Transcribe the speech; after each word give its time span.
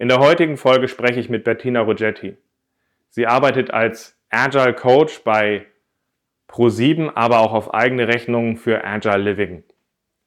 In 0.00 0.06
der 0.06 0.20
heutigen 0.20 0.56
Folge 0.56 0.86
spreche 0.86 1.18
ich 1.18 1.28
mit 1.28 1.42
Bettina 1.42 1.80
Rogetti. 1.80 2.36
Sie 3.10 3.26
arbeitet 3.26 3.72
als 3.72 4.16
Agile 4.30 4.72
Coach 4.72 5.24
bei 5.24 5.66
Pro7, 6.48 7.10
aber 7.16 7.40
auch 7.40 7.52
auf 7.52 7.74
eigene 7.74 8.06
Rechnung 8.06 8.56
für 8.56 8.84
Agile 8.84 9.18
Living. 9.18 9.64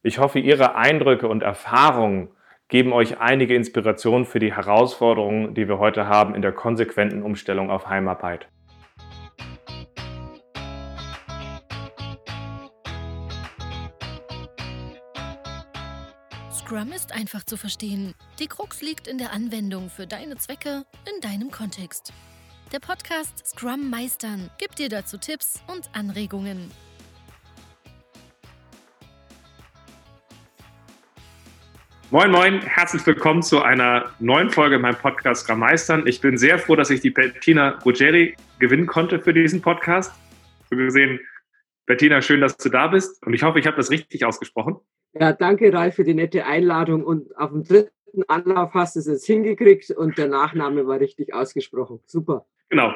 Ich 0.04 0.20
hoffe, 0.20 0.39
Ihre 0.39 0.76
Eindrücke 0.76 1.29
und 1.29 1.42
Erfahrungen 1.42 2.31
geben 2.68 2.92
euch 2.92 3.21
einige 3.21 3.55
Inspirationen 3.55 4.26
für 4.26 4.39
die 4.39 4.54
Herausforderungen, 4.54 5.54
die 5.54 5.70
wir 5.70 5.79
heute 5.79 6.06
haben 6.06 6.35
in 6.35 6.42
der 6.42 6.51
konsequenten 6.51 7.24
Umstellung 7.24 7.72
auf 7.72 7.88
Heimarbeit. 7.88 8.49
Scrum 16.72 16.94
ist 16.94 17.12
einfach 17.12 17.44
zu 17.44 17.58
verstehen. 17.58 18.16
Die 18.40 18.48
Krux 18.48 18.81
liegt 18.81 19.05
in 19.05 19.17
der 19.17 19.34
Anwendung 19.34 19.90
für 19.90 20.08
deine 20.08 20.38
Zwecke 20.38 20.86
in 21.13 21.20
deinem 21.20 21.52
Kontext. 21.52 22.13
Der 22.72 22.80
Podcast 22.80 23.46
Scrum 23.46 23.90
Meistern 23.90 24.50
gibt 24.58 24.80
dir 24.80 24.88
dazu 24.88 25.18
Tipps 25.18 25.62
und 25.68 25.90
Anregungen. 25.91 26.72
Moin, 32.10 32.32
moin, 32.32 32.62
herzlich 32.62 33.05
willkommen 33.05 33.44
zu 33.44 33.62
einer 33.62 34.10
neuen 34.20 34.49
Folge 34.49 34.77
in 34.77 34.82
meinem 34.82 34.96
Podcast 34.96 35.44
Scrum 35.44 35.60
Meistern. 35.60 36.08
Ich 36.08 36.22
bin 36.22 36.38
sehr 36.38 36.58
froh, 36.58 36.77
dass 36.77 36.90
ich 36.90 37.02
die 37.02 37.10
Bettina 37.10 37.80
Ruggeri 37.84 38.38
gewinnen 38.60 38.88
konnte 38.88 39.20
für 39.20 39.34
diesen 39.34 39.62
Podcast. 39.62 40.13
So 40.70 40.77
gesehen, 40.77 41.20
Bettina, 41.85 42.22
schön, 42.22 42.40
dass 42.40 42.55
du 42.55 42.70
da 42.70 42.88
bist 42.88 43.22
und 43.26 43.34
ich 43.34 43.44
hoffe, 43.44 43.60
ich 43.60 43.68
habe 43.68 43.76
das 43.76 43.90
richtig 43.90 44.24
ausgesprochen. 44.24 44.77
Ja, 45.14 45.34
danke, 45.34 45.74
Ralf, 45.74 45.96
für 45.96 46.04
die 46.04 46.14
nette 46.14 46.46
Einladung. 46.46 47.04
Und 47.04 47.36
auf 47.38 47.52
dem 47.52 47.64
dritten 47.64 48.24
Anlauf 48.28 48.74
hast 48.74 48.96
du 48.96 49.00
es 49.00 49.08
jetzt 49.08 49.26
hingekriegt 49.26 49.92
und 49.92 50.18
der 50.18 50.28
Nachname 50.28 50.88
war 50.88 51.00
richtig 51.00 51.34
ausgesprochen. 51.34 52.00
Super. 52.06 52.46
Genau. 52.70 52.94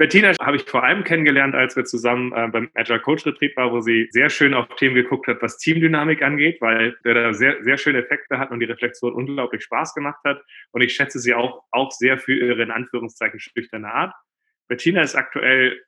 Bettina 0.00 0.32
habe 0.40 0.56
ich 0.56 0.62
vor 0.62 0.82
allem 0.82 1.04
kennengelernt, 1.04 1.54
als 1.54 1.76
wir 1.76 1.84
zusammen 1.84 2.32
äh, 2.32 2.48
beim 2.48 2.70
Agile 2.72 3.00
Coach 3.00 3.26
Retreat 3.26 3.54
waren, 3.58 3.70
wo 3.70 3.82
sie 3.82 4.08
sehr 4.12 4.30
schön 4.30 4.54
auf 4.54 4.66
Themen 4.76 4.94
geguckt 4.94 5.26
hat, 5.26 5.42
was 5.42 5.58
Teamdynamik 5.58 6.22
angeht, 6.22 6.58
weil 6.62 6.96
der 7.04 7.12
da 7.12 7.34
sehr, 7.34 7.62
sehr 7.62 7.76
schöne 7.76 7.98
Effekte 7.98 8.38
hat 8.38 8.50
und 8.50 8.60
die 8.60 8.64
Reflexion 8.64 9.12
unglaublich 9.12 9.62
Spaß 9.62 9.94
gemacht 9.94 10.20
hat. 10.24 10.42
Und 10.70 10.80
ich 10.80 10.94
schätze 10.94 11.18
sie 11.18 11.34
auch, 11.34 11.64
auch 11.70 11.90
sehr 11.90 12.16
für 12.16 12.32
ihre 12.32 12.62
in 12.62 12.70
Anführungszeichen 12.70 13.40
schüchterne 13.40 13.92
Art. 13.92 14.14
Bettina 14.68 15.02
ist 15.02 15.16
aktuell 15.16 15.78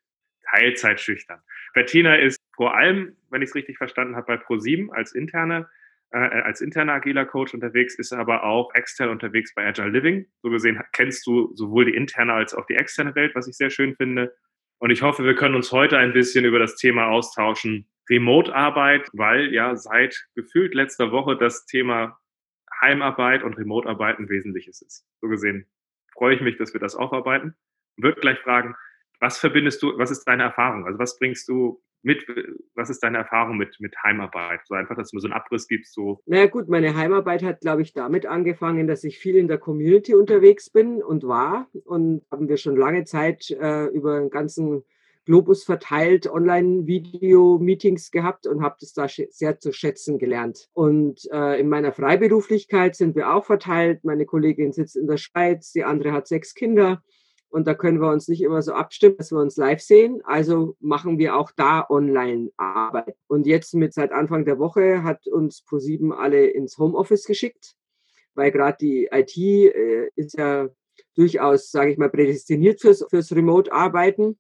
Teilzeit 0.51 1.01
schüchtern. 1.01 1.41
Bettina 1.73 2.17
ist 2.17 2.39
vor 2.55 2.77
allem, 2.77 3.17
wenn 3.31 3.43
ich 3.43 3.51
es 3.51 3.55
richtig 3.55 3.79
verstanden 3.79 4.17
habe, 4.17 4.27
bei 4.27 4.43
Pro7 4.43 4.91
als 4.91 5.13
interne 5.13 5.69
äh, 6.13 6.19
als 6.19 6.61
interner 6.61 6.93
agiler 6.95 7.25
Coach 7.25 7.55
unterwegs, 7.55 7.99
ist 7.99 8.13
aber 8.13 8.45
auch 8.45 8.75
extern 8.75 9.09
unterwegs 9.09 9.55
bei 9.55 9.67
Agile 9.67 9.89
Living. 9.89 10.27
So 10.43 10.51
gesehen 10.51 10.81
kennst 10.93 11.27
du 11.27 11.55
sowohl 11.55 11.87
die 11.87 11.95
interne 11.95 12.35
als 12.35 12.55
auch 12.55 12.67
die 12.67 12.75
externe 12.75 13.15
Welt, 13.15 13.35
was 13.35 13.49
ich 13.49 13.57
sehr 13.57 13.71
schön 13.71 13.97
finde. 13.97 14.35
Und 14.79 14.91
ich 14.91 15.03
hoffe, 15.03 15.25
wir 15.25 15.35
können 15.35 15.55
uns 15.55 15.73
heute 15.73 15.97
ein 15.97 16.13
bisschen 16.13 16.45
über 16.45 16.59
das 16.59 16.77
Thema 16.77 17.07
austauschen. 17.07 17.89
Remote-Arbeit, 18.11 19.09
weil 19.13 19.55
ja 19.55 19.77
seit 19.77 20.27
gefühlt 20.35 20.75
letzter 20.75 21.13
Woche 21.13 21.37
das 21.37 21.67
Thema 21.67 22.19
Heimarbeit 22.81 23.43
und 23.43 23.57
Remote-Arbeit 23.57 24.19
ein 24.19 24.29
wesentliches 24.29 24.83
ist. 24.83 25.07
So 25.21 25.29
gesehen 25.29 25.67
freue 26.13 26.35
ich 26.35 26.41
mich, 26.43 26.59
dass 26.59 26.75
wir 26.75 26.81
das 26.81 26.95
aufarbeiten. 26.95 27.55
Würde 27.97 28.21
gleich 28.21 28.39
fragen, 28.41 28.75
was 29.23 29.39
verbindest 29.39 29.81
du, 29.83 29.97
was 29.97 30.11
ist 30.11 30.25
deine 30.25 30.43
Erfahrung? 30.43 30.85
Also 30.85 30.99
was 30.99 31.17
bringst 31.17 31.49
du 31.49 31.81
mit, 32.03 32.27
was 32.75 32.91
ist 32.91 33.05
deine 33.05 33.19
Erfahrung 33.19 33.57
mit, 33.57 33.77
mit 33.79 33.95
Heimarbeit? 34.03 34.63
So 34.65 34.75
einfach, 34.75 34.97
dass 34.97 35.11
du 35.11 35.17
mir 35.17 35.21
so 35.21 35.29
einen 35.29 35.35
Abriss 35.35 35.69
gibst. 35.69 35.95
So. 35.95 36.21
Naja 36.27 36.47
gut, 36.47 36.69
meine 36.69 36.97
Heimarbeit 36.97 37.45
hat, 37.45 37.61
glaube 37.61 37.83
ich, 37.83 37.93
damit 37.93 38.27
angefangen, 38.27 38.89
dass 38.89 39.05
ich 39.05 39.19
viel 39.19 39.37
in 39.37 39.47
der 39.47 39.59
Community 39.59 40.17
unterwegs 40.17 40.71
bin 40.71 41.01
und 41.01 41.23
war. 41.23 41.69
Und 41.85 42.23
haben 42.33 42.49
wir 42.49 42.57
schon 42.57 42.77
lange 42.77 43.05
Zeit 43.05 43.49
äh, 43.51 43.87
über 43.87 44.19
den 44.19 44.29
ganzen 44.29 44.83
Globus 45.25 45.63
verteilt 45.63 46.27
Online-Video-Meetings 46.27 48.11
gehabt 48.11 48.49
und 48.49 48.61
habe 48.61 48.75
das 48.81 48.93
da 48.93 49.07
sehr 49.07 49.61
zu 49.61 49.73
schätzen 49.73 50.19
gelernt. 50.19 50.69
Und 50.73 51.29
äh, 51.31 51.61
in 51.61 51.69
meiner 51.69 51.93
Freiberuflichkeit 51.93 52.97
sind 52.97 53.15
wir 53.15 53.33
auch 53.33 53.45
verteilt. 53.45 54.03
Meine 54.03 54.27
Kollegin 54.27 54.73
sitzt 54.73 54.97
in 54.97 55.07
der 55.07 55.19
Schweiz, 55.19 55.71
die 55.71 55.85
andere 55.85 56.11
hat 56.11 56.27
sechs 56.27 56.55
Kinder. 56.55 57.05
Und 57.53 57.67
da 57.67 57.75
können 57.75 58.01
wir 58.01 58.11
uns 58.11 58.29
nicht 58.29 58.41
immer 58.41 58.63
so 58.63 58.73
abstimmen, 58.73 59.17
dass 59.19 59.31
wir 59.31 59.39
uns 59.39 59.59
live 59.59 59.83
sehen. 59.83 60.23
Also 60.25 60.75
machen 60.81 61.19
wir 61.19 61.37
auch 61.37 61.51
da 61.55 61.85
Online-Arbeit. 61.87 63.15
Und 63.27 63.47
jetzt 63.47 63.75
mit 63.75 63.93
seit 63.93 64.11
Anfang 64.11 64.47
der 64.47 64.59
Woche 64.59 65.03
hat 65.03 65.27
uns 65.27 65.61
ProSieben 65.61 66.15
alle 66.15 66.47
ins 66.47 66.79
Homeoffice 66.79 67.27
geschickt, 67.27 67.75
weil 68.35 68.53
gerade 68.53 68.79
die 68.81 69.11
IT 69.13 69.37
äh, 69.37 70.09
ist 70.17 70.39
ja 70.39 70.71
durchaus, 71.15 71.71
sage 71.71 71.93
ich 71.93 71.99
mal, 71.99 72.09
prädestiniert 72.09 72.81
fürs, 72.81 73.05
fürs 73.11 73.37
Remote-Arbeiten, 73.37 74.39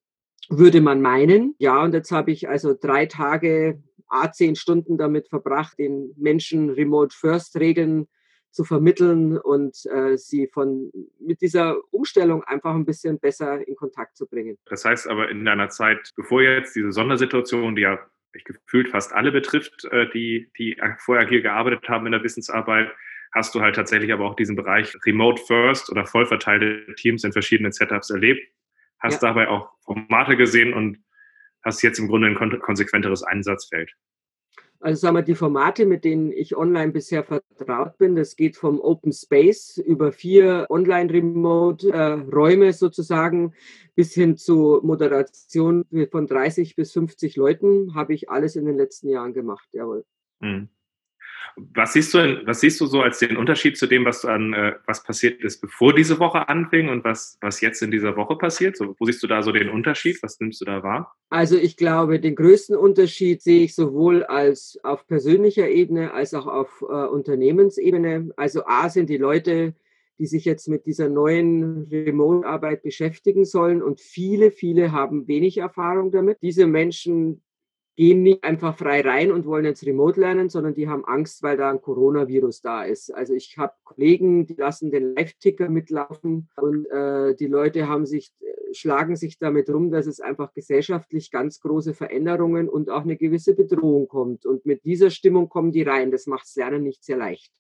würde 0.48 0.80
man 0.80 1.02
meinen. 1.02 1.54
Ja, 1.58 1.84
und 1.84 1.92
jetzt 1.92 2.12
habe 2.12 2.30
ich 2.30 2.48
also 2.48 2.72
drei 2.72 3.04
Tage, 3.04 3.82
a 4.08 4.32
zehn 4.32 4.56
Stunden 4.56 4.96
damit 4.96 5.28
verbracht, 5.28 5.78
den 5.78 6.14
Menschen 6.16 6.70
Remote-First-Regeln 6.70 8.08
zu 8.52 8.64
vermitteln 8.64 9.38
und 9.38 9.76
äh, 9.86 10.16
sie 10.16 10.46
von 10.46 10.92
mit 11.18 11.40
dieser 11.40 11.76
Umstellung 11.92 12.44
einfach 12.44 12.74
ein 12.74 12.84
bisschen 12.84 13.18
besser 13.18 13.66
in 13.66 13.74
Kontakt 13.74 14.16
zu 14.16 14.26
bringen. 14.26 14.58
Das 14.66 14.84
heißt 14.84 15.08
aber 15.08 15.30
in 15.30 15.48
einer 15.48 15.70
Zeit, 15.70 16.10
bevor 16.16 16.42
jetzt 16.42 16.76
diese 16.76 16.92
Sondersituation, 16.92 17.74
die 17.74 17.82
ja 17.82 17.98
ich 18.34 18.44
gefühlt 18.44 18.88
fast 18.88 19.12
alle 19.12 19.32
betrifft, 19.32 19.84
äh, 19.86 20.08
die, 20.10 20.50
die 20.58 20.76
vorher 20.98 21.28
hier 21.28 21.42
gearbeitet 21.42 21.88
haben 21.88 22.06
in 22.06 22.12
der 22.12 22.22
Wissensarbeit, 22.22 22.90
hast 23.32 23.54
du 23.54 23.60
halt 23.60 23.76
tatsächlich 23.76 24.12
aber 24.12 24.24
auch 24.24 24.36
diesen 24.36 24.56
Bereich 24.56 24.94
Remote 25.06 25.42
First 25.46 25.90
oder 25.90 26.06
voll 26.06 26.26
verteilte 26.26 26.94
Teams 26.96 27.24
in 27.24 27.32
verschiedenen 27.32 27.72
Setups 27.72 28.10
erlebt, 28.10 28.46
hast 28.98 29.22
ja. 29.22 29.28
dabei 29.28 29.48
auch 29.48 29.70
Formate 29.84 30.36
gesehen 30.36 30.72
und 30.74 30.98
hast 31.64 31.82
jetzt 31.82 31.98
im 31.98 32.08
Grunde 32.08 32.28
ein 32.28 32.60
konsequenteres 32.60 33.22
Einsatzfeld. 33.22 33.92
Also 34.82 35.00
sagen 35.00 35.16
wir, 35.16 35.22
die 35.22 35.36
Formate, 35.36 35.86
mit 35.86 36.04
denen 36.04 36.32
ich 36.32 36.56
online 36.56 36.90
bisher 36.90 37.22
vertraut 37.22 37.96
bin, 37.98 38.16
das 38.16 38.34
geht 38.34 38.56
vom 38.56 38.80
Open 38.80 39.12
Space 39.12 39.78
über 39.78 40.10
vier 40.10 40.66
Online-Remote-Räume 40.70 42.72
sozusagen 42.72 43.54
bis 43.94 44.12
hin 44.12 44.36
zu 44.36 44.80
Moderation 44.82 45.84
von 46.10 46.26
30 46.26 46.74
bis 46.74 46.90
50 46.92 47.36
Leuten, 47.36 47.94
habe 47.94 48.12
ich 48.12 48.28
alles 48.28 48.56
in 48.56 48.64
den 48.64 48.76
letzten 48.76 49.08
Jahren 49.08 49.32
gemacht, 49.32 49.68
jawohl. 49.70 50.04
Mhm. 50.40 50.68
Was 51.56 51.92
siehst 51.92 52.14
du, 52.14 52.42
was 52.46 52.60
siehst 52.60 52.80
du 52.80 52.86
so 52.86 53.02
als 53.02 53.18
den 53.18 53.36
Unterschied 53.36 53.76
zu 53.76 53.86
dem, 53.86 54.04
was 54.04 54.24
an, 54.24 54.52
äh, 54.52 54.74
was 54.86 55.02
passiert 55.02 55.42
ist, 55.42 55.60
bevor 55.60 55.94
diese 55.94 56.18
Woche 56.18 56.48
anfing 56.48 56.88
und 56.88 57.04
was, 57.04 57.38
was 57.40 57.60
jetzt 57.60 57.82
in 57.82 57.90
dieser 57.90 58.16
Woche 58.16 58.36
passiert? 58.36 58.76
So, 58.76 58.94
wo 58.98 59.04
siehst 59.04 59.22
du 59.22 59.26
da 59.26 59.42
so 59.42 59.52
den 59.52 59.68
Unterschied? 59.68 60.22
Was 60.22 60.40
nimmst 60.40 60.60
du 60.60 60.64
da 60.64 60.82
wahr? 60.82 61.14
Also 61.30 61.56
ich 61.56 61.76
glaube, 61.76 62.20
den 62.20 62.34
größten 62.34 62.76
Unterschied 62.76 63.42
sehe 63.42 63.64
ich 63.64 63.74
sowohl 63.74 64.24
als 64.24 64.78
auf 64.82 65.06
persönlicher 65.06 65.68
Ebene 65.68 66.12
als 66.12 66.34
auch 66.34 66.46
auf 66.46 66.82
äh, 66.82 66.84
Unternehmensebene. 66.84 68.32
Also 68.36 68.64
A 68.66 68.88
sind 68.88 69.10
die 69.10 69.18
Leute, 69.18 69.74
die 70.18 70.26
sich 70.26 70.44
jetzt 70.44 70.68
mit 70.68 70.86
dieser 70.86 71.08
neuen 71.08 71.88
Remote-Arbeit 71.90 72.82
beschäftigen 72.82 73.44
sollen. 73.44 73.82
Und 73.82 74.00
viele, 74.00 74.50
viele 74.50 74.92
haben 74.92 75.26
wenig 75.26 75.58
Erfahrung 75.58 76.12
damit. 76.12 76.38
Diese 76.42 76.66
Menschen 76.66 77.42
gehen 77.96 78.22
nicht 78.22 78.42
einfach 78.42 78.76
frei 78.76 79.02
rein 79.02 79.30
und 79.30 79.44
wollen 79.44 79.64
jetzt 79.64 79.84
remote 79.84 80.18
lernen, 80.18 80.48
sondern 80.48 80.74
die 80.74 80.88
haben 80.88 81.04
Angst, 81.04 81.42
weil 81.42 81.56
da 81.56 81.70
ein 81.70 81.82
Coronavirus 81.82 82.62
da 82.62 82.84
ist. 82.84 83.14
Also 83.14 83.34
ich 83.34 83.58
habe 83.58 83.74
Kollegen, 83.84 84.46
die 84.46 84.54
lassen 84.54 84.90
den 84.90 85.14
Live-Ticker 85.14 85.68
mitlaufen 85.68 86.48
und 86.56 86.86
äh, 86.86 87.34
die 87.34 87.46
Leute 87.46 87.88
haben 87.88 88.06
sich, 88.06 88.32
äh, 88.40 88.74
schlagen 88.74 89.16
sich 89.16 89.38
damit 89.38 89.68
rum, 89.68 89.90
dass 89.90 90.06
es 90.06 90.20
einfach 90.20 90.54
gesellschaftlich 90.54 91.30
ganz 91.30 91.60
große 91.60 91.92
Veränderungen 91.92 92.68
und 92.68 92.88
auch 92.88 93.02
eine 93.02 93.16
gewisse 93.16 93.54
Bedrohung 93.54 94.08
kommt. 94.08 94.46
Und 94.46 94.64
mit 94.64 94.84
dieser 94.84 95.10
Stimmung 95.10 95.50
kommen 95.50 95.72
die 95.72 95.82
rein. 95.82 96.10
Das 96.10 96.26
macht 96.26 96.44
das 96.44 96.56
Lernen 96.56 96.82
nicht 96.82 97.04
sehr 97.04 97.18
leicht. 97.18 97.52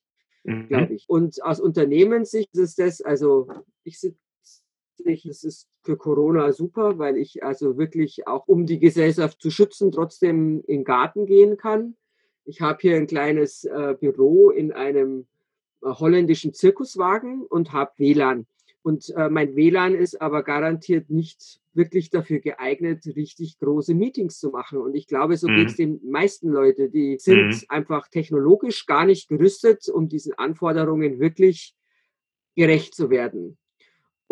Mhm. 0.44 0.68
glaube 0.68 0.94
ich. 0.94 1.04
Und 1.08 1.42
aus 1.42 1.60
Unternehmenssicht 1.60 2.56
ist 2.56 2.78
das, 2.78 3.00
also 3.00 3.48
ich 3.84 3.98
ich, 4.02 4.14
es 5.06 5.44
ist 5.44 5.68
für 5.82 5.96
Corona 5.96 6.52
super, 6.52 6.98
weil 6.98 7.16
ich 7.16 7.42
also 7.42 7.76
wirklich 7.78 8.26
auch, 8.26 8.46
um 8.48 8.66
die 8.66 8.78
Gesellschaft 8.78 9.40
zu 9.40 9.50
schützen, 9.50 9.92
trotzdem 9.92 10.62
in 10.66 10.78
den 10.78 10.84
Garten 10.84 11.26
gehen 11.26 11.56
kann. 11.56 11.96
Ich 12.44 12.60
habe 12.60 12.78
hier 12.80 12.96
ein 12.96 13.06
kleines 13.06 13.64
äh, 13.64 13.94
Büro 13.98 14.50
in 14.50 14.72
einem 14.72 15.26
äh, 15.82 15.88
holländischen 15.88 16.54
Zirkuswagen 16.54 17.42
und 17.42 17.72
habe 17.72 17.92
WLAN. 17.98 18.46
Und 18.82 19.10
äh, 19.16 19.28
mein 19.28 19.54
WLAN 19.54 19.94
ist 19.94 20.20
aber 20.20 20.42
garantiert 20.42 21.08
nicht 21.08 21.60
wirklich 21.72 22.10
dafür 22.10 22.40
geeignet, 22.40 23.06
richtig 23.16 23.58
große 23.58 23.94
Meetings 23.94 24.38
zu 24.38 24.50
machen. 24.50 24.78
Und 24.78 24.94
ich 24.94 25.06
glaube, 25.06 25.36
so 25.36 25.48
mhm. 25.48 25.56
geht 25.56 25.68
es 25.68 25.76
den 25.76 26.00
meisten 26.04 26.48
Leute. 26.48 26.90
Die 26.90 27.16
sind 27.18 27.48
mhm. 27.48 27.60
einfach 27.68 28.08
technologisch 28.08 28.86
gar 28.86 29.06
nicht 29.06 29.28
gerüstet, 29.28 29.88
um 29.88 30.08
diesen 30.08 30.34
Anforderungen 30.34 31.20
wirklich 31.20 31.74
gerecht 32.56 32.94
zu 32.94 33.08
werden. 33.08 33.56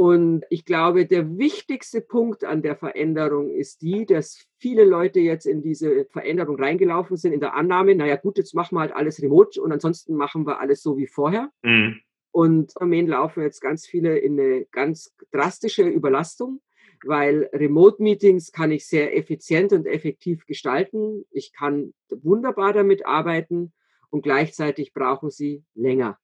Und 0.01 0.47
ich 0.49 0.65
glaube, 0.65 1.05
der 1.05 1.37
wichtigste 1.37 2.01
Punkt 2.01 2.43
an 2.43 2.63
der 2.63 2.75
Veränderung 2.75 3.51
ist 3.51 3.83
die, 3.83 4.07
dass 4.07 4.47
viele 4.57 4.87
Leute 4.87 5.21
jetzt 5.21 5.45
in 5.45 5.61
diese 5.61 6.07
Veränderung 6.07 6.59
reingelaufen 6.59 7.19
sind, 7.19 7.35
in 7.35 7.41
der 7.41 7.53
Annahme, 7.53 7.95
naja 7.95 8.17
gut, 8.17 8.39
jetzt 8.39 8.55
machen 8.55 8.77
wir 8.77 8.81
halt 8.81 8.95
alles 8.95 9.21
remote 9.21 9.61
und 9.61 9.71
ansonsten 9.73 10.15
machen 10.17 10.47
wir 10.47 10.59
alles 10.59 10.83
so 10.83 10.97
wie 10.97 11.07
vorher. 11.07 11.51
Mhm. 11.63 12.01
Und 12.31 12.73
im 12.81 12.89
Moment 12.89 13.11
laufen 13.11 13.43
jetzt 13.43 13.61
ganz 13.61 13.87
viele 13.87 14.17
in 14.17 14.41
eine 14.41 14.65
ganz 14.73 15.15
drastische 15.33 15.83
Überlastung, 15.83 16.63
weil 17.05 17.51
Remote-Meetings 17.53 18.53
kann 18.53 18.71
ich 18.71 18.87
sehr 18.87 19.15
effizient 19.15 19.75
und 19.75 19.85
effektiv 19.85 20.47
gestalten. 20.47 21.27
Ich 21.31 21.53
kann 21.53 21.93
wunderbar 22.09 22.73
damit 22.73 23.05
arbeiten 23.05 23.75
und 24.09 24.23
gleichzeitig 24.23 24.95
brauchen 24.95 25.29
sie 25.29 25.63
länger. 25.75 26.19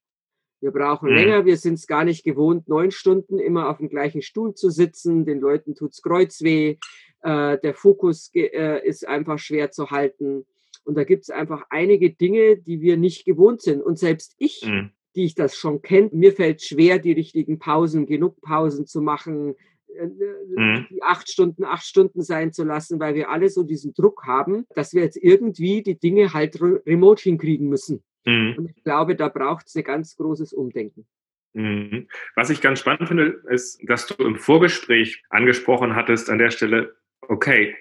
Wir 0.59 0.71
brauchen 0.71 1.09
mhm. 1.09 1.15
länger, 1.15 1.45
wir 1.45 1.57
sind 1.57 1.75
es 1.75 1.87
gar 1.87 2.03
nicht 2.03 2.23
gewohnt, 2.23 2.67
neun 2.67 2.91
Stunden 2.91 3.39
immer 3.39 3.69
auf 3.69 3.77
dem 3.77 3.89
gleichen 3.89 4.21
Stuhl 4.21 4.53
zu 4.55 4.69
sitzen. 4.69 5.25
Den 5.25 5.39
Leuten 5.39 5.75
tut's 5.75 6.01
Kreuzweh, 6.01 6.77
äh, 7.21 7.57
der 7.59 7.73
Fokus 7.73 8.31
äh, 8.33 8.85
ist 8.87 9.07
einfach 9.07 9.39
schwer 9.39 9.71
zu 9.71 9.91
halten. 9.91 10.45
Und 10.83 10.95
da 10.95 11.03
gibt 11.03 11.23
es 11.23 11.29
einfach 11.29 11.63
einige 11.69 12.11
Dinge, 12.11 12.57
die 12.57 12.81
wir 12.81 12.97
nicht 12.97 13.25
gewohnt 13.25 13.61
sind. 13.61 13.81
Und 13.81 13.99
selbst 13.99 14.35
ich, 14.37 14.65
mhm. 14.65 14.91
die 15.15 15.25
ich 15.25 15.35
das 15.35 15.55
schon 15.55 15.81
kenne, 15.81 16.09
mir 16.13 16.31
fällt 16.31 16.61
schwer, 16.63 16.97
die 16.97 17.11
richtigen 17.11 17.59
Pausen, 17.59 18.05
genug 18.05 18.39
Pausen 18.41 18.87
zu 18.87 19.01
machen, 19.01 19.55
äh, 19.89 20.05
äh, 20.05 20.09
mhm. 20.55 20.87
die 20.89 21.03
acht 21.03 21.29
Stunden, 21.29 21.65
acht 21.65 21.85
Stunden 21.85 22.21
sein 22.21 22.53
zu 22.53 22.63
lassen, 22.63 22.99
weil 22.99 23.15
wir 23.15 23.29
alle 23.29 23.49
so 23.49 23.63
diesen 23.63 23.93
Druck 23.93 24.23
haben, 24.25 24.65
dass 24.75 24.93
wir 24.93 25.03
jetzt 25.03 25.17
irgendwie 25.17 25.83
die 25.83 25.99
Dinge 25.99 26.33
halt 26.33 26.59
remote 26.61 27.21
hinkriegen 27.21 27.67
müssen. 27.67 28.03
Mhm. 28.27 28.55
Und 28.57 28.69
ich 28.75 28.83
glaube, 28.83 29.15
da 29.15 29.29
braucht 29.29 29.67
es 29.67 29.75
ein 29.75 29.83
ganz 29.83 30.17
großes 30.17 30.51
Umdenken. 30.53 31.07
Mhm. 31.53 32.07
Was 32.35 32.49
ich 32.49 32.61
ganz 32.61 32.79
spannend 32.79 33.07
finde, 33.07 33.41
ist, 33.49 33.79
dass 33.87 34.05
du 34.05 34.21
im 34.23 34.35
Vorgespräch 34.35 35.23
angesprochen 35.29 35.95
hattest 35.95 36.29
an 36.29 36.37
der 36.37 36.51
Stelle, 36.51 36.95
okay, 37.21 37.75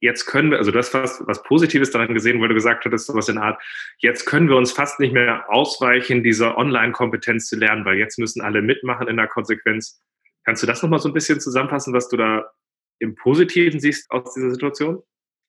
jetzt 0.00 0.24
können 0.24 0.50
wir, 0.50 0.58
also 0.58 0.70
das, 0.70 0.92
was, 0.94 1.22
was 1.26 1.42
Positives 1.42 1.90
daran 1.90 2.14
gesehen, 2.14 2.40
weil 2.40 2.48
du 2.48 2.54
gesagt 2.54 2.84
hattest, 2.86 3.06
sowas 3.06 3.28
in 3.28 3.36
der 3.36 3.44
Art, 3.44 3.62
jetzt 3.98 4.24
können 4.24 4.48
wir 4.48 4.56
uns 4.56 4.72
fast 4.72 4.98
nicht 4.98 5.12
mehr 5.12 5.44
ausweichen, 5.50 6.24
diese 6.24 6.56
Online-Kompetenz 6.56 7.46
zu 7.48 7.56
lernen, 7.56 7.84
weil 7.84 7.98
jetzt 7.98 8.18
müssen 8.18 8.40
alle 8.40 8.62
mitmachen 8.62 9.08
in 9.08 9.18
der 9.18 9.28
Konsequenz. 9.28 10.02
Kannst 10.44 10.62
du 10.62 10.66
das 10.66 10.82
nochmal 10.82 10.98
so 10.98 11.08
ein 11.08 11.14
bisschen 11.14 11.38
zusammenfassen, 11.38 11.92
was 11.92 12.08
du 12.08 12.16
da 12.16 12.50
im 12.98 13.14
Positiven 13.14 13.78
siehst 13.78 14.10
aus 14.10 14.34
dieser 14.34 14.50
Situation? 14.50 15.02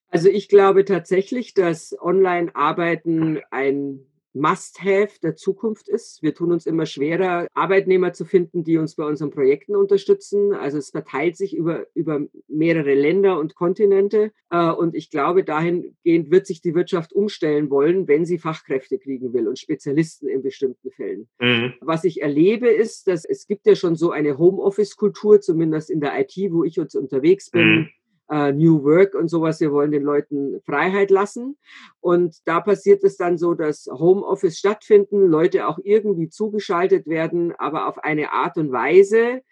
Also 0.08 0.28
ich 0.28 0.48
glaube 0.48 0.84
tatsächlich, 0.84 1.54
dass 1.54 1.96
Online-Arbeiten 1.98 3.40
ein 3.50 4.06
Must-Have 4.34 5.20
der 5.22 5.36
Zukunft 5.36 5.88
ist. 5.88 6.22
Wir 6.22 6.34
tun 6.34 6.52
uns 6.52 6.66
immer 6.66 6.86
schwerer, 6.86 7.46
Arbeitnehmer 7.54 8.12
zu 8.12 8.24
finden, 8.24 8.64
die 8.64 8.76
uns 8.78 8.96
bei 8.96 9.04
unseren 9.04 9.30
Projekten 9.30 9.76
unterstützen. 9.76 10.52
Also 10.52 10.78
es 10.78 10.90
verteilt 10.90 11.36
sich 11.36 11.56
über, 11.56 11.86
über 11.94 12.20
mehrere 12.48 12.94
Länder 12.94 13.38
und 13.38 13.54
Kontinente. 13.54 14.32
Äh, 14.50 14.70
und 14.70 14.94
ich 14.94 15.10
glaube, 15.10 15.44
dahingehend 15.44 16.30
wird 16.30 16.46
sich 16.46 16.60
die 16.60 16.74
Wirtschaft 16.74 17.12
umstellen 17.12 17.70
wollen, 17.70 18.08
wenn 18.08 18.24
sie 18.24 18.38
Fachkräfte 18.38 18.98
kriegen 18.98 19.32
will 19.32 19.48
und 19.48 19.58
Spezialisten 19.58 20.28
in 20.28 20.42
bestimmten 20.42 20.90
Fällen. 20.90 21.28
Mhm. 21.40 21.74
Was 21.80 22.04
ich 22.04 22.20
erlebe, 22.20 22.68
ist, 22.68 23.06
dass 23.06 23.24
es 23.24 23.46
gibt 23.46 23.66
ja 23.66 23.76
schon 23.76 23.94
so 23.94 24.10
eine 24.10 24.36
Homeoffice-Kultur, 24.36 25.40
zumindest 25.40 25.90
in 25.90 26.00
der 26.00 26.18
IT, 26.20 26.36
wo 26.50 26.64
ich 26.64 26.76
jetzt 26.76 26.96
unterwegs 26.96 27.50
bin. 27.50 27.66
Mhm 27.66 27.88
äh, 28.30 28.52
New 28.52 28.82
Work 28.84 29.14
und 29.14 29.28
sowas. 29.28 29.60
Wir 29.60 29.72
wollen 29.72 29.90
den 29.90 30.02
Leuten 30.02 30.60
Freiheit 30.64 31.10
lassen. 31.10 31.56
Und 32.00 32.36
da 32.44 32.60
passiert 32.60 33.04
es 33.04 33.16
dann 33.16 33.38
so, 33.38 33.54
dass 33.54 33.88
Homeoffice 33.90 34.58
stattfinden, 34.58 35.26
Leute 35.26 35.68
auch 35.68 35.78
irgendwie 35.82 36.28
zugeschaltet 36.28 37.06
werden, 37.06 37.52
aber 37.56 37.88
auf 37.88 37.98
eine 37.98 38.32
Art 38.32 38.56
und 38.56 38.72
Weise, 38.72 39.42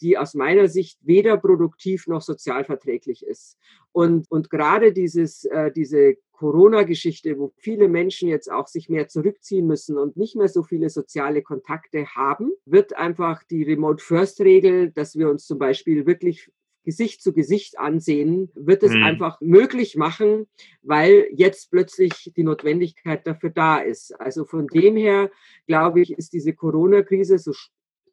die 0.00 0.18
aus 0.18 0.34
meiner 0.34 0.68
Sicht 0.68 0.98
weder 1.02 1.36
produktiv 1.36 2.06
noch 2.06 2.22
sozialverträglich 2.22 3.24
ist. 3.24 3.56
Und, 3.92 4.30
und 4.30 4.50
gerade 4.50 4.92
dieses, 4.92 5.44
äh, 5.44 5.70
diese 5.70 6.16
Corona-Geschichte, 6.32 7.38
wo 7.38 7.52
viele 7.56 7.88
Menschen 7.88 8.28
jetzt 8.28 8.50
auch 8.50 8.66
sich 8.66 8.88
mehr 8.88 9.08
zurückziehen 9.08 9.66
müssen 9.66 9.96
und 9.96 10.16
nicht 10.16 10.36
mehr 10.36 10.48
so 10.48 10.62
viele 10.62 10.90
soziale 10.90 11.42
Kontakte 11.42 12.06
haben, 12.14 12.50
wird 12.66 12.96
einfach 12.96 13.44
die 13.44 13.62
Remote-First-Regel, 13.62 14.90
dass 14.90 15.16
wir 15.16 15.30
uns 15.30 15.46
zum 15.46 15.58
Beispiel 15.58 16.06
wirklich 16.06 16.50
Gesicht 16.84 17.22
zu 17.22 17.32
Gesicht 17.32 17.78
ansehen, 17.78 18.50
wird 18.54 18.82
es 18.82 18.92
mhm. 18.92 19.04
einfach 19.04 19.40
möglich 19.40 19.96
machen, 19.96 20.46
weil 20.82 21.28
jetzt 21.32 21.70
plötzlich 21.70 22.32
die 22.36 22.44
Notwendigkeit 22.44 23.26
dafür 23.26 23.50
da 23.50 23.78
ist. 23.78 24.18
Also 24.20 24.44
von 24.44 24.66
dem 24.68 24.96
her, 24.96 25.30
glaube 25.66 26.00
ich, 26.00 26.12
ist 26.12 26.32
diese 26.32 26.52
Corona-Krise 26.52 27.38
so 27.38 27.52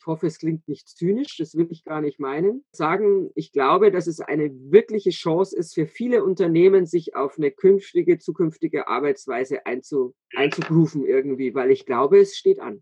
ich 0.01 0.07
hoffe, 0.07 0.25
es 0.25 0.39
klingt 0.39 0.67
nicht 0.67 0.89
zynisch, 0.89 1.37
das 1.37 1.55
will 1.55 1.67
ich 1.69 1.83
gar 1.83 2.01
nicht 2.01 2.19
meinen. 2.19 2.63
Sagen, 2.71 3.29
ich 3.35 3.51
glaube, 3.51 3.91
dass 3.91 4.07
es 4.07 4.19
eine 4.19 4.49
wirkliche 4.51 5.11
Chance 5.11 5.55
ist 5.55 5.75
für 5.75 5.85
viele 5.85 6.23
Unternehmen, 6.23 6.87
sich 6.87 7.15
auf 7.15 7.37
eine 7.37 7.51
künftige, 7.51 8.17
zukünftige 8.17 8.87
Arbeitsweise 8.87 9.67
einzu, 9.67 10.15
einzugrufen 10.35 11.05
irgendwie, 11.05 11.53
weil 11.53 11.69
ich 11.69 11.85
glaube, 11.85 12.19
es 12.19 12.35
steht 12.35 12.59
an. 12.59 12.81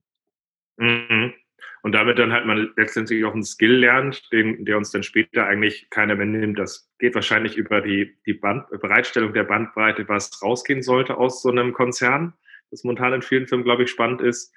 Mhm 0.78 1.34
und 1.82 1.94
damit 1.94 2.20
dann 2.20 2.32
halt 2.32 2.46
man 2.46 2.72
letztendlich 2.76 3.24
auch 3.26 3.34
einen 3.34 3.44
Skill 3.44 3.78
lernt, 3.78 4.32
den, 4.32 4.66
der 4.66 4.78
uns 4.78 4.92
dann 4.92 5.04
später 5.04 5.46
eigentlich 5.46 5.90
keiner 5.90 6.16
mehr 6.16 6.26
nimmt. 6.26 6.60
Das 6.60 6.92
geht 7.00 7.16
wahrscheinlich 7.16 7.58
über 7.58 7.82
die, 7.82 8.18
die 8.26 8.34
Band, 8.34 8.70
Bereitstellung 8.70 9.34
der 9.34 9.44
Bandbreite, 9.44 10.08
was 10.08 10.42
rausgehen 10.42 10.82
sollte 10.82 11.18
aus 11.18 11.42
so 11.42 11.50
einem 11.50 11.74
Konzern, 11.74 12.34
das 12.72 12.84
momentan 12.84 13.14
in 13.14 13.22
vielen 13.22 13.48
Firmen, 13.48 13.64
glaube 13.64 13.84
ich, 13.84 13.90
spannend 13.90 14.22
ist, 14.22 14.54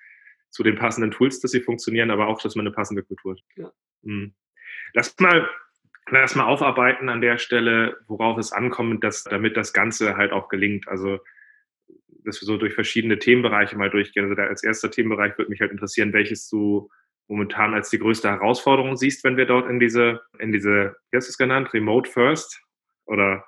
zu 0.51 0.63
den 0.63 0.77
passenden 0.77 1.11
Tools, 1.11 1.41
dass 1.41 1.51
sie 1.51 1.61
funktionieren, 1.61 2.11
aber 2.11 2.29
auch, 2.29 2.41
dass 2.43 2.57
man 2.57 2.67
eine 2.67 2.75
passende 2.75 3.03
Kultur 3.03 3.33
hat. 3.33 3.43
Ja. 3.57 3.73
Mhm. 4.03 4.35
Lass 4.93 5.19
mal 5.19 5.49
Lass 6.11 6.35
mal 6.35 6.45
aufarbeiten 6.45 7.09
an 7.09 7.21
der 7.21 7.39
Stelle, 7.39 7.97
worauf 8.09 8.37
es 8.37 8.53
ankommt, 8.53 9.05
dass, 9.05 9.23
damit 9.25 9.57
das 9.57 9.73
Ganze 9.73 10.17
halt 10.17 10.33
auch 10.33 10.49
gelingt. 10.49 10.89
Also 10.89 11.21
dass 12.25 12.41
wir 12.41 12.47
so 12.47 12.57
durch 12.57 12.75
verschiedene 12.75 13.19
Themenbereiche 13.19 13.77
mal 13.77 13.91
durchgehen. 13.91 14.29
Also 14.29 14.41
als 14.41 14.63
erster 14.63 14.91
Themenbereich 14.91 15.37
würde 15.39 15.51
mich 15.51 15.61
halt 15.61 15.73
interessieren, 15.73 16.13
welches 16.13 16.49
du 16.49 16.89
momentan 17.29 17.75
als 17.75 17.91
die 17.91 17.99
größte 17.99 18.29
Herausforderung 18.29 18.97
siehst, 18.97 19.25
wenn 19.25 19.37
wir 19.37 19.47
dort 19.47 19.69
in 19.69 19.81
diese, 19.81 20.21
in 20.39 20.53
diese, 20.53 20.97
wie 21.11 21.17
hast 21.17 21.29
du 21.29 21.31
es 21.31 21.39
genannt, 21.39 21.73
Remote 21.73 22.11
First 22.11 22.61
oder 23.07 23.45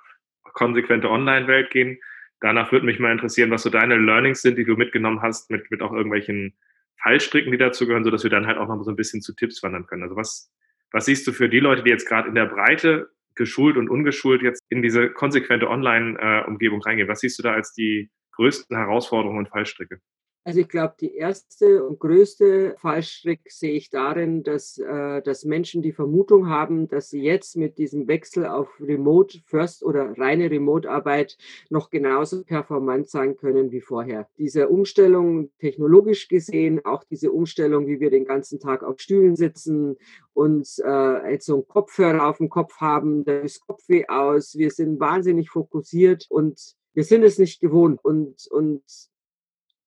konsequente 0.53 1.09
Online-Welt 1.09 1.69
gehen. 1.69 1.99
Danach 2.39 2.71
würde 2.71 2.85
mich 2.85 2.99
mal 2.99 3.11
interessieren, 3.11 3.51
was 3.51 3.63
so 3.63 3.69
deine 3.69 3.97
Learnings 3.97 4.41
sind, 4.41 4.57
die 4.57 4.65
du 4.65 4.75
mitgenommen 4.75 5.21
hast, 5.21 5.49
mit, 5.51 5.69
mit 5.71 5.81
auch 5.81 5.93
irgendwelchen 5.93 6.57
Fallstricken, 7.01 7.51
die 7.51 7.57
dazu 7.57 7.85
gehören, 7.85 8.03
sodass 8.03 8.23
wir 8.23 8.29
dann 8.29 8.47
halt 8.47 8.57
auch 8.57 8.67
noch 8.67 8.81
so 8.83 8.89
ein 8.89 8.95
bisschen 8.95 9.21
zu 9.21 9.35
Tipps 9.35 9.61
wandern 9.63 9.85
können. 9.85 10.03
Also 10.03 10.15
was, 10.15 10.51
was 10.91 11.05
siehst 11.05 11.27
du 11.27 11.33
für 11.33 11.49
die 11.49 11.59
Leute, 11.59 11.83
die 11.83 11.89
jetzt 11.89 12.07
gerade 12.07 12.27
in 12.27 12.35
der 12.35 12.45
Breite 12.45 13.09
geschult 13.35 13.77
und 13.77 13.89
ungeschult 13.89 14.41
jetzt 14.41 14.61
in 14.69 14.81
diese 14.81 15.09
konsequente 15.09 15.69
Online-Umgebung 15.69 16.79
äh, 16.81 16.83
reingehen? 16.83 17.07
Was 17.07 17.19
siehst 17.19 17.37
du 17.37 17.43
da 17.43 17.53
als 17.53 17.73
die 17.73 18.09
größten 18.35 18.75
Herausforderungen 18.75 19.39
und 19.39 19.49
Fallstricke? 19.49 19.99
Also 20.47 20.59
ich 20.59 20.69
glaube, 20.69 20.93
die 20.99 21.15
erste 21.15 21.83
und 21.83 21.99
größte 21.99 22.75
Fallstrick 22.77 23.51
sehe 23.51 23.73
ich 23.73 23.89
darin, 23.89 24.43
dass, 24.43 24.77
äh, 24.77 25.23
dass 25.23 25.43
Menschen 25.43 25.81
die 25.81 25.91
Vermutung 25.91 26.49
haben, 26.49 26.87
dass 26.87 27.09
sie 27.09 27.23
jetzt 27.23 27.57
mit 27.57 27.79
diesem 27.79 28.07
Wechsel 28.07 28.45
auf 28.45 28.69
Remote 28.79 29.39
First 29.47 29.83
oder 29.83 30.15
reine 30.19 30.51
Remote-Arbeit 30.51 31.35
noch 31.71 31.89
genauso 31.89 32.43
performant 32.43 33.09
sein 33.09 33.35
können 33.37 33.71
wie 33.71 33.81
vorher. 33.81 34.29
Diese 34.37 34.69
Umstellung 34.69 35.49
technologisch 35.57 36.27
gesehen, 36.27 36.79
auch 36.85 37.03
diese 37.03 37.31
Umstellung, 37.31 37.87
wie 37.87 37.99
wir 37.99 38.11
den 38.11 38.25
ganzen 38.25 38.59
Tag 38.59 38.83
auf 38.83 38.99
Stühlen 38.99 39.35
sitzen 39.35 39.97
und 40.35 40.67
äh, 40.83 41.39
so 41.39 41.55
einen 41.55 41.67
Kopfhörer 41.67 42.27
auf 42.27 42.37
dem 42.37 42.49
Kopf 42.49 42.79
haben, 42.79 43.25
da 43.25 43.39
ist 43.39 43.65
Kopfweh 43.65 44.05
aus, 44.07 44.55
wir 44.55 44.69
sind 44.69 44.99
wahnsinnig 44.99 45.49
fokussiert 45.49 46.27
und 46.29 46.75
wir 46.95 47.03
sind 47.03 47.23
es 47.23 47.37
nicht 47.37 47.59
gewohnt. 47.59 48.03
Und, 48.03 48.47
und 48.47 48.81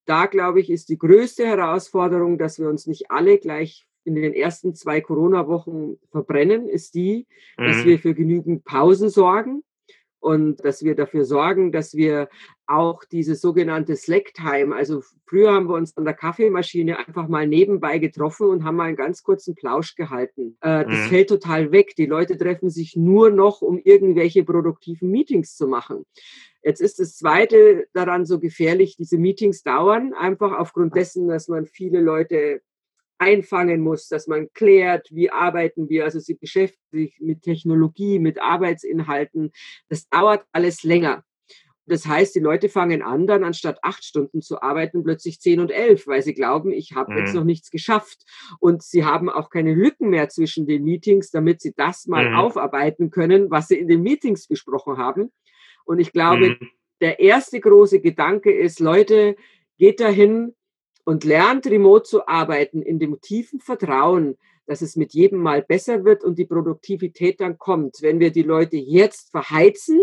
da, 0.05 0.27
glaube 0.27 0.61
ich, 0.61 0.71
ist 0.71 0.89
die 0.89 0.99
größte 0.99 1.47
Herausforderung, 1.47 2.39
dass 2.39 2.59
wir 2.59 2.69
uns 2.69 2.87
nicht 2.87 3.11
alle 3.11 3.39
gleich 3.39 3.87
in 4.05 4.15
den 4.15 4.33
ersten 4.33 4.75
zwei 4.75 5.01
Corona-Wochen 5.01 5.99
verbrennen, 6.11 6.69
ist 6.69 6.95
die, 6.95 7.27
mhm. 7.59 7.65
dass 7.65 7.85
wir 7.85 7.99
für 7.99 8.15
genügend 8.15 8.65
Pausen 8.65 9.11
sorgen 9.11 9.65
und 10.21 10.65
dass 10.65 10.83
wir 10.83 10.95
dafür 10.95 11.25
sorgen, 11.25 11.73
dass 11.73 11.95
wir 11.95 12.29
auch 12.67 13.05
diese 13.05 13.35
sogenannte 13.35 13.97
Slack-Time, 13.97 14.75
also 14.75 15.03
früher 15.27 15.53
haben 15.53 15.69
wir 15.69 15.75
uns 15.75 15.97
an 15.97 16.05
der 16.05 16.15
Kaffeemaschine 16.15 16.99
einfach 16.99 17.29
mal 17.29 17.47
nebenbei 17.47 17.99
getroffen 17.99 18.49
und 18.49 18.65
haben 18.65 18.77
mal 18.77 18.85
einen 18.85 18.97
ganz 18.97 19.23
kurzen 19.23 19.55
Plausch 19.55 19.95
gehalten. 19.95 20.57
Äh, 20.61 20.85
das 20.85 21.05
mhm. 21.05 21.09
fällt 21.09 21.29
total 21.29 21.73
weg. 21.73 21.95
Die 21.97 22.07
Leute 22.07 22.37
treffen 22.37 22.69
sich 22.69 22.97
nur 22.97 23.31
noch, 23.31 23.63
um 23.63 23.79
irgendwelche 23.79 24.45
produktiven 24.45 25.11
Meetings 25.11 25.57
zu 25.57 25.67
machen. 25.67 26.05
Jetzt 26.63 26.81
ist 26.81 26.99
das 26.99 27.17
Zweite 27.17 27.87
daran 27.95 28.27
so 28.27 28.39
gefährlich, 28.39 28.97
diese 28.97 29.17
Meetings 29.17 29.63
dauern, 29.63 30.13
einfach 30.13 30.53
aufgrund 30.59 30.95
dessen, 30.95 31.29
dass 31.29 31.49
man 31.49 31.67
viele 31.67 32.01
Leute 32.01 32.61
einfangen 33.19 33.81
muss, 33.81 34.09
dass 34.09 34.27
man 34.27 34.53
klärt, 34.53 35.09
wie 35.11 35.31
arbeiten 35.31 35.89
wir. 35.89 36.05
Also 36.05 36.21
sie 36.21 36.35
beschäftigen 36.35 36.79
sich 36.91 37.19
mit 37.21 37.43
Technologie, 37.43 38.19
mit 38.19 38.41
Arbeitsinhalten. 38.41 39.53
Das 39.89 40.09
dauert 40.09 40.45
alles 40.53 40.83
länger. 40.83 41.25
Das 41.89 42.07
heißt, 42.07 42.35
die 42.35 42.41
Leute 42.41 42.69
fangen 42.69 43.03
an, 43.03 43.27
dann 43.27 43.45
anstatt 43.45 43.79
acht 43.83 44.05
Stunden 44.05 44.43
zu 44.43 44.61
arbeiten, 44.61 45.03
plötzlich 45.03 45.41
zehn 45.41 45.59
und 45.59 45.71
elf, 45.71 46.07
weil 46.07 46.23
sie 46.23 46.35
glauben, 46.35 46.71
ich 46.71 46.95
habe 46.95 47.13
mhm. 47.13 47.19
jetzt 47.19 47.35
noch 47.35 47.45
nichts 47.45 47.71
geschafft. 47.71 48.25
Und 48.61 48.83
sie 48.83 49.05
haben 49.05 49.31
auch 49.31 49.49
keine 49.49 49.75
Lücken 49.75 50.11
mehr 50.11 50.29
zwischen 50.29 50.67
den 50.67 50.85
Meetings, 50.85 51.31
damit 51.31 51.63
sie 51.63 51.73
das 51.75 52.07
mal 52.07 52.29
mhm. 52.29 52.37
aufarbeiten 52.37 53.11
können, 53.11 53.51
was 53.51 53.69
sie 53.69 53.77
in 53.77 53.89
den 53.89 54.03
Meetings 54.03 54.47
besprochen 54.47 54.99
haben. 54.99 55.33
Und 55.85 55.99
ich 55.99 56.13
glaube, 56.13 56.51
mhm. 56.51 56.69
der 57.01 57.21
erste 57.21 57.59
große 57.59 58.01
Gedanke 58.01 58.53
ist, 58.53 58.81
Leute, 58.81 59.37
geht 59.79 60.01
dahin, 60.01 60.55
und 61.09 61.25
lernt 61.25 61.67
remote 61.67 62.03
zu 62.03 62.29
arbeiten 62.29 62.83
in 62.83 62.99
dem 62.99 63.19
tiefen 63.23 63.61
Vertrauen, 63.61 64.37
dass 64.67 64.83
es 64.83 64.95
mit 64.95 65.15
jedem 65.15 65.41
Mal 65.41 65.63
besser 65.63 66.05
wird 66.05 66.23
und 66.23 66.39
die 66.39 66.45
Produktivität 66.45 67.41
dann 67.41 67.57
kommt. 67.57 68.03
Wenn 68.03 68.21
wir 68.21 68.31
die 68.31 68.43
Leute 68.43 68.77
jetzt 68.77 69.31
verheizen, 69.31 69.99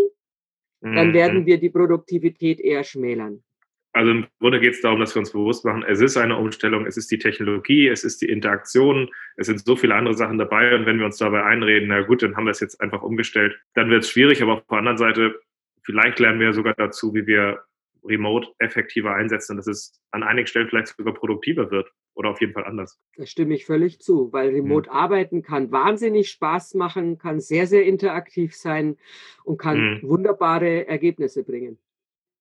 dann 0.80 1.14
werden 1.14 1.42
mhm. 1.42 1.46
wir 1.46 1.58
die 1.58 1.70
Produktivität 1.70 2.58
eher 2.58 2.82
schmälern. 2.82 3.44
Also 3.92 4.10
im 4.10 4.26
Grunde 4.40 4.58
geht 4.58 4.74
es 4.74 4.80
darum, 4.80 4.98
dass 4.98 5.14
wir 5.14 5.20
uns 5.20 5.30
bewusst 5.30 5.64
machen, 5.64 5.84
es 5.86 6.00
ist 6.00 6.16
eine 6.16 6.36
Umstellung, 6.36 6.86
es 6.86 6.96
ist 6.96 7.08
die 7.12 7.18
Technologie, 7.18 7.86
es 7.86 8.02
ist 8.02 8.20
die 8.20 8.28
Interaktion, 8.28 9.08
es 9.36 9.46
sind 9.46 9.64
so 9.64 9.76
viele 9.76 9.94
andere 9.94 10.14
Sachen 10.14 10.38
dabei. 10.38 10.74
Und 10.74 10.86
wenn 10.86 10.98
wir 10.98 11.06
uns 11.06 11.18
dabei 11.18 11.44
einreden, 11.44 11.86
na 11.88 12.02
gut, 12.02 12.24
dann 12.24 12.36
haben 12.36 12.46
wir 12.46 12.50
es 12.50 12.58
jetzt 12.58 12.80
einfach 12.80 13.02
umgestellt, 13.02 13.56
dann 13.74 13.90
wird 13.90 14.02
es 14.02 14.10
schwierig. 14.10 14.42
Aber 14.42 14.54
auf 14.54 14.66
der 14.66 14.78
anderen 14.78 14.98
Seite, 14.98 15.40
vielleicht 15.84 16.18
lernen 16.18 16.40
wir 16.40 16.52
sogar 16.52 16.74
dazu, 16.74 17.14
wie 17.14 17.28
wir 17.28 17.62
Remote 18.06 18.48
effektiver 18.58 19.14
einsetzen 19.14 19.52
und 19.52 19.56
dass 19.58 19.66
es 19.66 20.00
an 20.10 20.22
einigen 20.22 20.46
Stellen 20.46 20.68
vielleicht 20.68 20.88
sogar 20.88 21.14
produktiver 21.14 21.70
wird 21.70 21.90
oder 22.14 22.30
auf 22.30 22.40
jeden 22.40 22.52
Fall 22.52 22.64
anders. 22.64 22.98
Da 23.16 23.26
stimme 23.26 23.54
ich 23.54 23.66
völlig 23.66 24.00
zu, 24.00 24.32
weil 24.32 24.50
Remote 24.50 24.88
mhm. 24.88 24.96
arbeiten 24.96 25.42
kann 25.42 25.70
wahnsinnig 25.70 26.30
Spaß 26.30 26.74
machen, 26.74 27.18
kann 27.18 27.40
sehr, 27.40 27.66
sehr 27.66 27.84
interaktiv 27.84 28.54
sein 28.54 28.96
und 29.44 29.58
kann 29.58 29.78
mhm. 29.78 30.00
wunderbare 30.02 30.86
Ergebnisse 30.86 31.44
bringen. 31.44 31.78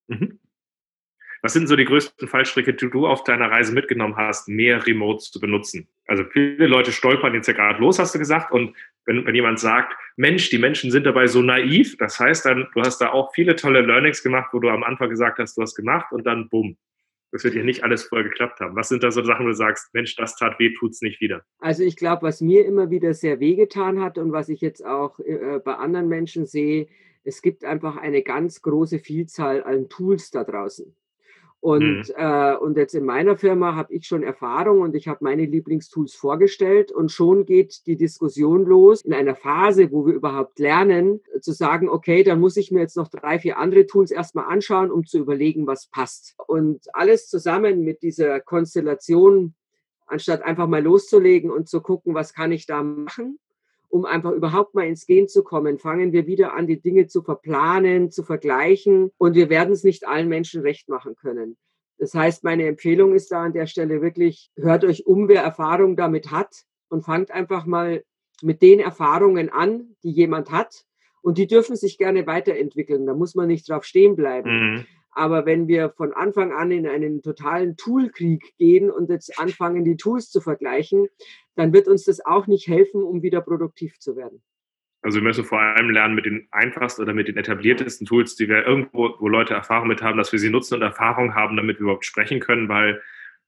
Mhm. 0.08 0.40
Was 1.42 1.54
sind 1.54 1.68
so 1.68 1.76
die 1.76 1.86
größten 1.86 2.28
Fallstricke, 2.28 2.74
die 2.74 2.90
du 2.90 3.06
auf 3.06 3.24
deiner 3.24 3.52
Reise 3.52 3.72
mitgenommen 3.72 4.16
hast, 4.16 4.48
mehr 4.48 4.88
Remotes 4.88 5.30
zu 5.30 5.40
benutzen? 5.40 5.88
Also 6.08 6.24
viele 6.32 6.66
Leute 6.66 6.92
stolpern 6.92 7.36
jetzt 7.36 7.48
ja 7.48 7.54
gerade 7.54 7.80
los, 7.80 8.00
hast 8.00 8.16
du 8.16 8.20
gesagt. 8.20 8.52
Und 8.52 8.76
wenn, 9.06 9.26
wenn 9.26 9.36
jemand 9.36 9.60
sagt, 9.60 9.94
Mensch, 10.18 10.50
die 10.50 10.58
Menschen 10.58 10.92
sind 10.92 11.06
dabei 11.06 11.28
so 11.28 11.42
naiv, 11.42 11.98
das 11.98 12.20
heißt 12.20 12.46
dann, 12.46 12.68
du 12.74 12.82
hast 12.82 13.00
da 13.00 13.12
auch 13.12 13.34
viele 13.34 13.56
tolle 13.56 13.82
Learnings 13.82 14.24
gemacht, 14.24 14.50
wo 14.54 14.60
du 14.60 14.70
am 14.70 14.84
Anfang 14.84 15.10
gesagt 15.10 15.40
hast, 15.40 15.58
du 15.58 15.62
hast 15.62 15.76
gemacht 15.76 16.12
und 16.12 16.26
dann 16.26 16.50
bumm. 16.50 16.78
Das 17.32 17.44
wird 17.44 17.56
ja 17.56 17.64
nicht 17.64 17.84
alles 17.84 18.04
voll 18.04 18.24
geklappt 18.24 18.62
haben. 18.62 18.76
Was 18.78 18.88
sind 18.88 19.04
da 19.04 19.12
so 19.12 19.22
Sachen, 19.24 19.46
wo 19.46 19.50
du 19.50 19.56
sagst, 19.56 19.94
Mensch, 19.94 20.16
das 20.16 20.38
tat 20.38 20.58
weh, 20.58 20.74
tut's 20.74 21.02
nicht 21.02 21.20
wieder? 21.20 21.44
Also 21.60 21.84
ich 21.84 21.98
glaube, 21.98 22.22
was 22.22 22.40
mir 22.40 22.66
immer 22.66 22.90
wieder 22.90 23.14
sehr 23.14 23.42
weh 23.42 23.56
getan 23.56 24.02
hat 24.02 24.18
und 24.18 24.32
was 24.32 24.48
ich 24.48 24.62
jetzt 24.62 24.86
auch 24.86 25.20
äh, 25.20 25.60
bei 25.64 25.74
anderen 25.76 26.08
Menschen 26.08 26.46
sehe, 26.46 26.88
es 27.26 27.42
gibt 27.42 27.66
einfach 27.66 27.98
eine 27.98 28.22
ganz 28.22 28.62
große 28.62 29.00
Vielzahl 29.00 29.64
an 29.64 29.90
Tools 29.90 30.32
da 30.32 30.44
draußen. 30.44 30.96
Und, 31.66 32.10
mhm. 32.10 32.14
äh, 32.16 32.56
und 32.58 32.78
jetzt 32.78 32.94
in 32.94 33.06
meiner 33.06 33.38
Firma 33.38 33.74
habe 33.74 33.92
ich 33.92 34.06
schon 34.06 34.22
Erfahrung 34.22 34.82
und 34.82 34.96
ich 34.96 35.08
habe 35.08 35.24
meine 35.24 35.48
Lieblingstools 35.48 36.14
vorgestellt 36.14 36.92
und 36.92 37.12
schon 37.12 37.48
geht 37.48 37.88
die 37.88 37.96
Diskussion 37.96 38.66
los 38.66 39.02
in 39.02 39.16
einer 39.16 39.34
Phase, 39.34 39.92
wo 39.92 40.06
wir 40.06 40.14
überhaupt 40.14 40.60
lernen, 40.60 41.22
zu 41.42 41.54
sagen, 41.54 41.90
okay, 41.90 42.22
dann 42.22 42.40
muss 42.40 42.56
ich 42.56 42.70
mir 42.70 42.82
jetzt 42.82 42.96
noch 42.96 43.08
drei, 43.08 43.40
vier 43.40 43.58
andere 43.58 43.88
Tools 43.88 44.12
erstmal 44.12 44.46
anschauen, 44.46 44.92
um 44.92 45.08
zu 45.08 45.18
überlegen, 45.18 45.66
was 45.66 45.88
passt. 45.88 46.36
Und 46.46 46.86
alles 46.94 47.30
zusammen 47.30 47.82
mit 47.82 48.04
dieser 48.04 48.42
Konstellation, 48.42 49.56
anstatt 50.06 50.44
einfach 50.44 50.68
mal 50.68 50.84
loszulegen 50.84 51.50
und 51.50 51.68
zu 51.68 51.82
gucken, 51.82 52.14
was 52.14 52.36
kann 52.36 52.52
ich 52.52 52.68
da 52.68 52.84
machen, 52.84 53.40
um 53.96 54.04
einfach 54.04 54.34
überhaupt 54.34 54.76
mal 54.76 54.86
ins 54.86 55.06
Gehen 55.06 55.30
zu 55.30 55.42
kommen, 55.42 55.80
fangen 55.80 56.12
wir 56.12 56.28
wieder 56.28 56.54
an, 56.54 56.68
die 56.68 56.82
Dinge 56.82 57.08
zu 57.08 57.22
verplanen, 57.22 58.12
zu 58.12 58.24
vergleichen 58.24 59.10
und 59.18 59.36
wir 59.36 59.50
werden 59.50 59.72
es 59.72 59.86
nicht 59.86 60.06
allen 60.06 60.28
Menschen 60.28 60.64
recht 60.64 60.90
machen 60.90 61.16
können. 61.16 61.56
Das 61.98 62.14
heißt, 62.14 62.44
meine 62.44 62.68
Empfehlung 62.68 63.16
ist 63.16 63.32
da 63.32 63.44
an 63.44 63.54
der 63.54 63.68
Stelle 63.68 64.02
wirklich, 64.02 64.52
hört 64.58 64.84
euch 64.84 65.08
um, 65.08 65.30
wer 65.30 65.44
Erfahrung 65.44 65.96
damit 65.96 66.30
hat 66.30 66.64
und 66.90 67.06
fangt 67.06 67.32
einfach 67.32 67.66
mal 67.66 68.04
mit 68.42 68.62
den 68.62 68.82
Erfahrungen 68.82 69.50
an, 69.50 69.96
die 70.04 70.12
jemand 70.12 70.52
hat. 70.52 70.84
Und 71.22 71.38
die 71.38 71.48
dürfen 71.48 71.78
sich 71.78 71.98
gerne 71.98 72.28
weiterentwickeln. 72.28 73.06
Da 73.06 73.14
muss 73.14 73.34
man 73.34 73.48
nicht 73.48 73.70
drauf 73.70 73.86
stehen 73.86 74.18
bleiben. 74.18 74.50
Mhm. 74.50 74.86
Aber 75.16 75.46
wenn 75.46 75.68
wir 75.68 75.92
von 75.92 76.14
Anfang 76.14 76.52
an 76.52 76.72
in 76.72 76.86
einen 76.86 77.22
totalen 77.22 77.78
Toolkrieg 77.78 78.56
gehen 78.58 78.92
und 78.92 79.10
jetzt 79.10 79.40
anfangen, 79.40 79.86
die 79.86 79.96
Tools 79.96 80.30
zu 80.30 80.42
vergleichen, 80.42 81.08
dann 81.56 81.74
wird 81.74 81.88
uns 81.88 82.04
das 82.04 82.24
auch 82.26 82.48
nicht 82.48 82.68
helfen, 82.68 83.02
um 83.02 83.24
wieder 83.24 83.42
produktiv 83.42 83.98
zu 83.98 84.18
werden. 84.18 84.44
Also 85.02 85.20
wir 85.20 85.24
müssen 85.24 85.46
vor 85.46 85.62
allem 85.62 85.90
lernen 85.92 86.16
mit 86.16 86.26
den 86.26 86.48
einfachsten 86.52 87.02
oder 87.04 87.14
mit 87.14 87.28
den 87.28 87.38
etabliertesten 87.38 88.06
Tools, 88.06 88.36
die 88.36 88.50
wir 88.50 88.66
irgendwo, 88.66 89.16
wo 89.20 89.30
Leute 89.30 89.54
Erfahrung 89.54 89.88
mit 89.88 90.02
haben, 90.02 90.18
dass 90.18 90.32
wir 90.32 90.40
sie 90.40 90.50
nutzen 90.50 90.76
und 90.76 90.82
Erfahrung 90.82 91.34
haben, 91.34 91.56
damit 91.56 91.78
wir 91.78 91.84
überhaupt 91.84 92.06
sprechen 92.06 92.40
können, 92.40 92.68
weil 92.68 93.02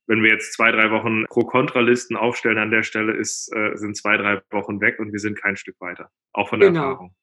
wenn 0.06 0.24
wir 0.24 0.30
jetzt 0.30 0.54
zwei, 0.54 0.72
drei 0.72 0.90
Wochen 0.92 1.26
Pro-Kontra-Listen 1.26 2.16
aufstellen 2.16 2.60
an 2.60 2.72
der 2.72 2.84
Stelle, 2.84 3.14
ist, 3.14 3.54
äh, 3.54 3.76
sind 3.76 3.98
zwei, 3.98 4.16
drei 4.16 4.42
Wochen 4.52 4.80
weg 4.80 5.00
und 5.00 5.12
wir 5.12 5.20
sind 5.20 5.42
kein 5.42 5.58
Stück 5.58 5.76
weiter. 5.82 6.10
Auch 6.32 6.48
von 6.48 6.60
der 6.62 6.70
genau. 6.70 6.92
Erfahrung. 6.92 7.16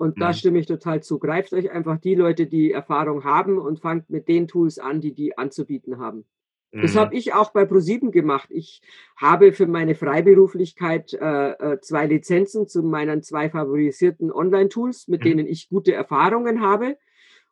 Und 0.00 0.18
da 0.18 0.28
mhm. 0.28 0.32
stimme 0.32 0.58
ich 0.58 0.64
total 0.64 1.02
zu. 1.02 1.18
Greift 1.18 1.52
euch 1.52 1.70
einfach 1.70 1.98
die 1.98 2.14
Leute, 2.14 2.46
die 2.46 2.72
Erfahrung 2.72 3.22
haben 3.24 3.58
und 3.58 3.80
fangt 3.80 4.08
mit 4.08 4.28
den 4.28 4.48
Tools 4.48 4.78
an, 4.78 5.02
die 5.02 5.12
die 5.12 5.36
anzubieten 5.36 5.98
haben. 5.98 6.24
Mhm. 6.72 6.80
Das 6.80 6.96
habe 6.96 7.14
ich 7.14 7.34
auch 7.34 7.50
bei 7.52 7.66
ProSieben 7.66 8.10
gemacht. 8.10 8.48
Ich 8.50 8.80
habe 9.18 9.52
für 9.52 9.66
meine 9.66 9.94
Freiberuflichkeit 9.94 11.12
äh, 11.12 11.50
äh, 11.50 11.80
zwei 11.82 12.06
Lizenzen 12.06 12.66
zu 12.66 12.82
meinen 12.82 13.22
zwei 13.22 13.50
favorisierten 13.50 14.32
Online-Tools, 14.32 15.08
mit 15.08 15.20
mhm. 15.20 15.24
denen 15.24 15.46
ich 15.46 15.68
gute 15.68 15.92
Erfahrungen 15.92 16.62
habe. 16.62 16.96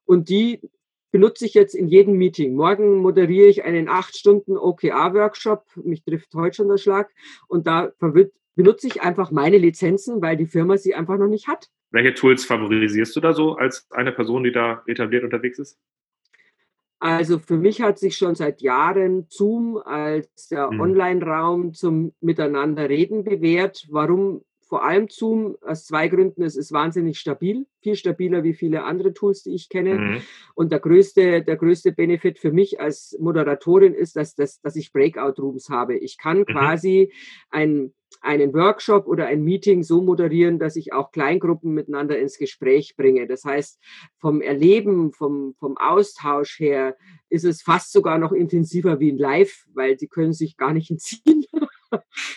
Und 0.07 0.31
die 0.31 0.63
benutze 1.11 1.45
ich 1.45 1.53
jetzt 1.53 1.75
in 1.75 1.87
jedem 1.87 2.17
Meeting. 2.17 2.55
Morgen 2.55 3.03
moderiere 3.03 3.49
ich 3.49 3.63
einen 3.65 3.91
acht 3.91 4.17
Stunden 4.17 4.57
OKR-Workshop. 4.57 5.67
Mich 5.85 6.03
trifft 6.03 6.35
heute 6.35 6.57
schon 6.57 6.69
der 6.69 6.79
Schlag. 6.79 7.11
Und 7.47 7.67
da 7.67 7.93
benutze 8.55 8.87
ich 8.87 9.03
einfach 9.03 9.31
meine 9.33 9.59
Lizenzen, 9.59 10.23
weil 10.23 10.39
die 10.39 10.47
Firma 10.47 10.79
sie 10.79 10.95
einfach 10.95 11.19
noch 11.19 11.29
nicht 11.29 11.47
hat. 11.47 11.69
Welche 11.91 12.15
Tools 12.15 12.45
favorisierst 12.45 13.17
du 13.17 13.21
da 13.21 13.33
so 13.33 13.57
als 13.57 13.87
eine 13.91 14.13
Person, 14.13 14.45
die 14.45 14.53
da 14.53 14.83
etabliert 14.87 15.25
unterwegs 15.25 15.59
ist? 15.59 15.79
Also 17.01 17.39
für 17.39 17.57
mich 17.57 17.81
hat 17.81 17.99
sich 17.99 18.17
schon 18.17 18.35
seit 18.35 18.61
Jahren 18.61 19.27
Zoom 19.29 19.77
als 19.77 20.49
der 20.49 20.71
mhm. 20.71 20.81
Online-Raum 20.81 21.73
zum 21.73 22.13
Miteinanderreden 22.21 23.23
bewährt. 23.23 23.87
Warum 23.91 24.43
vor 24.69 24.85
allem 24.85 25.09
Zoom? 25.09 25.57
Aus 25.63 25.87
zwei 25.87 26.09
Gründen. 26.09 26.43
Es 26.43 26.57
ist 26.57 26.73
wahnsinnig 26.73 27.19
stabil, 27.19 27.67
viel 27.81 27.95
stabiler 27.95 28.43
wie 28.43 28.53
viele 28.53 28.83
andere 28.83 29.15
Tools, 29.15 29.43
die 29.45 29.55
ich 29.55 29.69
kenne. 29.69 29.95
Mhm. 29.95 30.23
Und 30.55 30.73
der 30.73 30.81
größte, 30.81 31.43
der 31.43 31.57
größte 31.57 31.93
Benefit 31.93 32.39
für 32.39 32.53
mich 32.53 32.81
als 32.81 33.17
Moderatorin 33.21 33.95
ist, 33.95 34.17
dass, 34.17 34.35
dass, 34.35 34.61
dass 34.61 34.77
ich 34.77 34.93
Breakout-Rooms 34.93 35.71
habe. 35.71 35.97
Ich 35.97 36.19
kann 36.19 36.41
mhm. 36.41 36.47
quasi 36.47 37.13
ein 37.51 37.95
einen 38.21 38.53
Workshop 38.53 39.07
oder 39.07 39.27
ein 39.27 39.43
Meeting 39.43 39.83
so 39.83 40.03
moderieren, 40.03 40.59
dass 40.59 40.77
ich 40.77 40.93
auch 40.93 41.13
Kleingruppen 41.13 41.73
miteinander 41.73 42.19
ins 42.19 42.39
Gespräch 42.39 42.97
bringe. 42.97 43.27
Das 43.27 43.45
heißt, 43.45 43.81
vom 44.19 44.41
Erleben, 44.41 45.13
vom, 45.13 45.55
vom 45.59 45.77
Austausch 45.77 46.59
her 46.59 46.97
ist 47.29 47.45
es 47.45 47.63
fast 47.63 47.93
sogar 47.93 48.19
noch 48.19 48.33
intensiver 48.33 49.01
wie 49.01 49.13
ein 49.13 49.19
Live, 49.19 49.67
weil 49.75 49.99
sie 49.99 50.09
können 50.09 50.33
sich 50.33 50.57
gar 50.57 50.73
nicht 50.73 50.91
entziehen. 50.91 51.45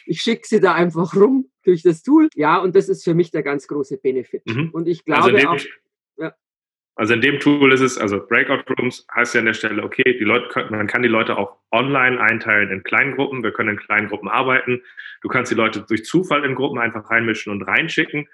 Ich 0.06 0.22
schicke 0.22 0.48
sie 0.48 0.60
da 0.60 0.74
einfach 0.74 1.16
rum 1.16 1.50
durch 1.64 1.84
das 1.84 2.04
Tool. 2.04 2.30
Ja, 2.36 2.60
und 2.60 2.76
das 2.76 2.88
ist 2.88 3.04
für 3.04 3.14
mich 3.14 3.32
der 3.32 3.44
ganz 3.44 3.68
große 3.68 3.98
Benefit. 3.98 4.46
Mhm. 4.46 4.70
Und 4.72 4.88
ich 4.88 5.04
also 5.08 5.30
glaube 5.30 5.50
also 5.50 5.50
auch. 5.50 6.32
Also 6.96 7.14
in 7.14 7.22
dem 7.22 7.40
Tool 7.40 7.72
ist 7.72 7.82
es, 7.82 7.98
also 7.98 8.26
Breakout 8.26 8.64
Rooms 8.74 9.08
heißt 9.16 9.34
ja 9.34 9.40
an 9.40 9.46
der 9.46 9.54
Stelle, 9.54 9.84
okay, 9.84 10.18
die 10.20 10.26
Leute 10.26 10.50
können, 10.50 10.72
man 10.72 10.88
kann 10.88 11.02
die 11.02 11.08
Leute 11.08 11.38
auch 11.38 11.58
online 11.72 12.20
einteilen 12.20 12.70
in 12.70 12.84
Kleingruppen. 12.84 13.44
Wir 13.44 13.52
können 13.52 13.70
in 13.70 13.78
Kleingruppen 13.78 14.28
arbeiten. 14.30 14.82
Du 15.22 15.30
kannst 15.30 15.52
die 15.52 15.56
Leute 15.56 15.86
durch 15.88 16.04
Zufall 16.04 16.44
in 16.44 16.56
Gruppen 16.56 16.80
einfach 16.80 17.10
reinmischen 17.10 17.52
und 17.52 17.64
reinschicken. 17.64 18.28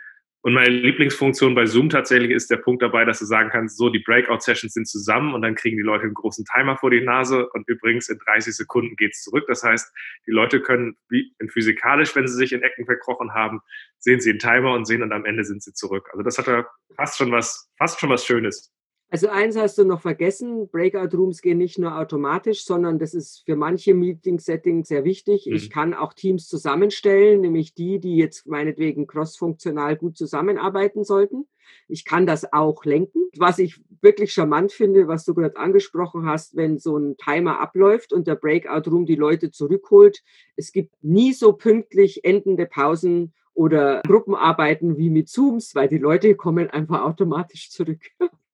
Und 0.47 0.53
meine 0.53 0.69
Lieblingsfunktion 0.69 1.55
bei 1.55 1.65
Zoom 1.65 1.89
tatsächlich 1.89 2.31
ist 2.31 2.49
der 2.49 2.55
Punkt 2.55 2.81
dabei, 2.81 3.03
dass 3.03 3.19
du 3.19 3.25
sagen 3.25 3.49
kannst, 3.49 3.75
so 3.75 3.89
die 3.89 3.99
Breakout-Sessions 3.99 4.75
sind 4.75 4.87
zusammen 4.87 5.33
und 5.33 5.41
dann 5.41 5.55
kriegen 5.55 5.75
die 5.75 5.83
Leute 5.83 6.03
einen 6.03 6.13
großen 6.13 6.45
Timer 6.45 6.77
vor 6.77 6.89
die 6.89 7.01
Nase 7.01 7.49
und 7.49 7.67
übrigens 7.67 8.07
in 8.07 8.17
30 8.17 8.55
Sekunden 8.55 8.95
geht's 8.95 9.23
zurück. 9.23 9.43
Das 9.49 9.63
heißt, 9.63 9.93
die 10.25 10.31
Leute 10.31 10.61
können 10.61 10.95
wie 11.09 11.33
in 11.39 11.49
physikalisch, 11.49 12.15
wenn 12.15 12.29
sie 12.29 12.35
sich 12.35 12.53
in 12.53 12.61
Ecken 12.61 12.85
verkrochen 12.85 13.33
haben, 13.33 13.59
sehen 13.99 14.21
sie 14.21 14.29
einen 14.29 14.39
Timer 14.39 14.71
und 14.71 14.85
sehen 14.85 15.03
und 15.03 15.11
am 15.11 15.25
Ende 15.25 15.43
sind 15.43 15.63
sie 15.63 15.73
zurück. 15.73 16.07
Also 16.13 16.23
das 16.23 16.37
hat 16.37 16.47
ja 16.47 16.65
fast 16.95 17.17
schon 17.17 17.29
was, 17.33 17.69
fast 17.77 17.99
schon 17.99 18.09
was 18.09 18.25
Schönes. 18.25 18.71
Also 19.09 19.29
eins 19.29 19.55
hast 19.55 19.77
du 19.77 19.85
noch 19.85 20.01
vergessen, 20.01 20.67
Breakout 20.67 21.15
Rooms 21.15 21.41
gehen 21.41 21.57
nicht 21.57 21.79
nur 21.79 21.97
automatisch, 21.97 22.65
sondern 22.65 22.99
das 22.99 23.13
ist 23.13 23.43
für 23.45 23.55
manche 23.55 23.93
Meeting-Settings 23.93 24.89
sehr 24.89 25.05
wichtig. 25.05 25.45
Mhm. 25.45 25.55
Ich 25.55 25.69
kann 25.69 25.93
auch 25.93 26.11
Teams 26.13 26.47
zusammenstellen, 26.47 27.39
nämlich 27.39 27.73
die, 27.73 27.99
die 27.99 28.17
jetzt 28.17 28.47
meinetwegen 28.47 29.07
cross-funktional 29.07 29.95
gut 29.95 30.17
zusammenarbeiten 30.17 31.05
sollten. 31.05 31.47
Ich 31.87 32.03
kann 32.03 32.25
das 32.25 32.51
auch 32.51 32.83
lenken. 32.83 33.29
Was 33.37 33.59
ich 33.59 33.79
wirklich 34.01 34.33
charmant 34.33 34.73
finde, 34.73 35.07
was 35.07 35.23
du 35.23 35.33
gerade 35.33 35.57
angesprochen 35.57 36.25
hast, 36.25 36.57
wenn 36.57 36.77
so 36.77 36.97
ein 36.97 37.15
Timer 37.15 37.61
abläuft 37.61 38.11
und 38.11 38.27
der 38.27 38.35
Breakout 38.35 38.89
Room 38.89 39.05
die 39.05 39.15
Leute 39.15 39.51
zurückholt. 39.51 40.21
Es 40.57 40.73
gibt 40.73 40.93
nie 41.01 41.31
so 41.31 41.53
pünktlich 41.53 42.25
endende 42.25 42.65
Pausen 42.65 43.33
oder 43.53 44.01
Gruppenarbeiten 44.05 44.97
wie 44.97 45.09
mit 45.09 45.29
Zooms, 45.29 45.75
weil 45.75 45.87
die 45.87 45.97
Leute 45.97 46.35
kommen 46.35 46.69
einfach 46.69 47.03
automatisch 47.03 47.71
zurück. 47.71 48.01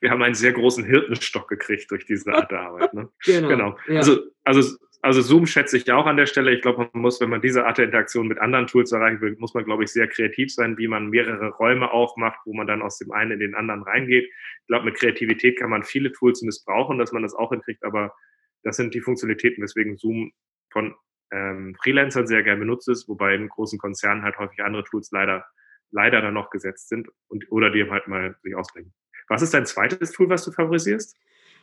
wir 0.00 0.10
haben 0.10 0.22
einen 0.22 0.34
sehr 0.34 0.52
großen 0.52 0.84
Hirtenstock 0.84 1.48
gekriegt 1.48 1.90
durch 1.90 2.04
diese 2.04 2.32
Art 2.32 2.50
der 2.50 2.60
Arbeit. 2.60 2.94
Ne? 2.94 3.08
genau. 3.24 3.48
genau. 3.48 3.78
Ja. 3.88 3.96
Also, 3.96 4.20
also, 4.44 4.76
also 5.02 5.20
Zoom 5.22 5.46
schätze 5.46 5.76
ich 5.76 5.90
auch 5.90 6.06
an 6.06 6.16
der 6.16 6.26
Stelle. 6.26 6.52
Ich 6.52 6.62
glaube, 6.62 6.88
man 6.92 7.02
muss, 7.02 7.20
wenn 7.20 7.30
man 7.30 7.40
diese 7.40 7.66
Art 7.66 7.78
der 7.78 7.86
Interaktion 7.86 8.28
mit 8.28 8.38
anderen 8.38 8.66
Tools 8.66 8.92
erreichen 8.92 9.20
will, 9.20 9.36
muss 9.38 9.54
man, 9.54 9.64
glaube 9.64 9.84
ich, 9.84 9.90
sehr 9.90 10.08
kreativ 10.08 10.52
sein, 10.52 10.76
wie 10.78 10.88
man 10.88 11.08
mehrere 11.08 11.50
Räume 11.50 11.90
aufmacht, 11.90 12.40
wo 12.44 12.54
man 12.54 12.66
dann 12.66 12.82
aus 12.82 12.98
dem 12.98 13.12
einen 13.12 13.32
in 13.32 13.40
den 13.40 13.54
anderen 13.54 13.82
reingeht. 13.82 14.24
Ich 14.26 14.66
glaube, 14.66 14.86
mit 14.86 14.96
Kreativität 14.96 15.58
kann 15.58 15.70
man 15.70 15.82
viele 15.82 16.12
Tools 16.12 16.42
missbrauchen, 16.42 16.98
dass 16.98 17.12
man 17.12 17.22
das 17.22 17.34
auch 17.34 17.50
hinkriegt, 17.50 17.84
aber 17.84 18.14
das 18.62 18.76
sind 18.76 18.94
die 18.94 19.00
Funktionalitäten, 19.00 19.62
weswegen 19.62 19.96
Zoom 19.96 20.32
von 20.72 20.94
ähm, 21.30 21.76
Freelancern 21.80 22.26
sehr 22.26 22.42
gern 22.42 22.58
benutzt 22.58 22.88
ist, 22.88 23.08
wobei 23.08 23.34
in 23.34 23.48
großen 23.48 23.78
Konzernen 23.78 24.22
halt 24.22 24.38
häufig 24.38 24.60
andere 24.62 24.84
Tools 24.84 25.10
leider, 25.12 25.46
leider 25.90 26.20
dann 26.20 26.34
noch 26.34 26.50
gesetzt 26.50 26.88
sind 26.88 27.08
und, 27.28 27.50
oder 27.50 27.70
die 27.70 27.88
halt 27.88 28.08
mal 28.08 28.36
sich 28.42 28.54
ausbringen. 28.54 28.92
Was 29.28 29.42
ist 29.42 29.54
dein 29.54 29.66
zweites 29.66 30.12
Tool, 30.12 30.28
was 30.28 30.44
du 30.44 30.52
favorisierst? 30.52 31.16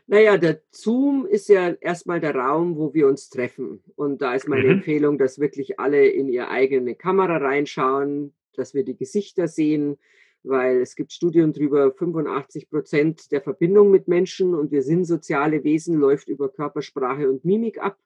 Naja, 0.08 0.38
der 0.38 0.62
Zoom 0.72 1.26
ist 1.26 1.48
ja 1.48 1.70
erstmal 1.70 2.20
der 2.20 2.36
Raum, 2.36 2.76
wo 2.76 2.94
wir 2.94 3.08
uns 3.08 3.30
treffen. 3.30 3.82
Und 3.96 4.22
da 4.22 4.36
ist 4.36 4.50
meine 4.50 4.66
mhm. 4.66 4.72
Empfehlung, 4.72 5.18
dass 5.18 5.40
wirklich 5.40 5.80
alle 5.80 6.08
in 6.08 6.28
ihre 6.28 6.50
eigene 6.50 6.96
Kamera 6.96 7.38
reinschauen, 7.38 8.34
dass 8.56 8.74
wir 8.74 8.84
die 8.84 8.98
Gesichter 8.98 9.48
sehen, 9.48 9.98
weil 10.44 10.82
es 10.82 10.96
gibt 10.96 11.14
Studien 11.14 11.54
darüber, 11.54 11.94
85 11.94 12.70
Prozent 12.70 13.32
der 13.32 13.42
Verbindung 13.42 13.92
mit 13.92 14.10
Menschen 14.10 14.56
und 14.56 14.72
wir 14.72 14.84
sind 14.84 15.06
soziale 15.06 15.64
Wesen, 15.64 15.98
läuft 15.98 16.28
über 16.28 16.50
Körpersprache 16.50 17.30
und 17.30 17.46
Mimik 17.46 17.82
ab. 17.82 17.98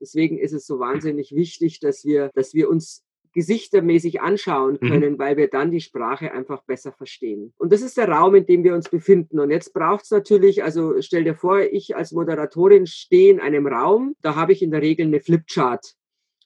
Deswegen 0.00 0.38
ist 0.38 0.52
es 0.52 0.66
so 0.66 0.78
wahnsinnig 0.78 1.34
wichtig, 1.34 1.80
dass 1.80 2.04
wir, 2.06 2.30
dass 2.34 2.54
wir 2.54 2.70
uns 2.70 3.04
gesichtermäßig 3.32 4.20
anschauen 4.20 4.78
mhm. 4.80 4.88
können, 4.88 5.12
mhm. 5.14 5.18
weil 5.18 5.36
wir 5.36 5.48
dann 5.48 5.70
die 5.70 5.80
Sprache 5.80 6.32
einfach 6.32 6.62
besser 6.64 6.92
verstehen. 6.92 7.52
Und 7.58 7.72
das 7.72 7.82
ist 7.82 7.96
der 7.96 8.08
Raum, 8.08 8.34
in 8.34 8.46
dem 8.46 8.64
wir 8.64 8.74
uns 8.74 8.88
befinden. 8.88 9.40
Und 9.40 9.50
jetzt 9.50 9.72
braucht 9.72 10.04
es 10.04 10.10
natürlich, 10.10 10.62
also 10.62 11.00
stell 11.00 11.24
dir 11.24 11.34
vor, 11.34 11.60
ich 11.60 11.96
als 11.96 12.12
Moderatorin 12.12 12.86
stehe 12.86 13.32
in 13.32 13.40
einem 13.40 13.66
Raum, 13.66 14.14
da 14.22 14.34
habe 14.34 14.52
ich 14.52 14.62
in 14.62 14.70
der 14.70 14.82
Regel 14.82 15.06
eine 15.06 15.20
Flipchart. 15.20 15.94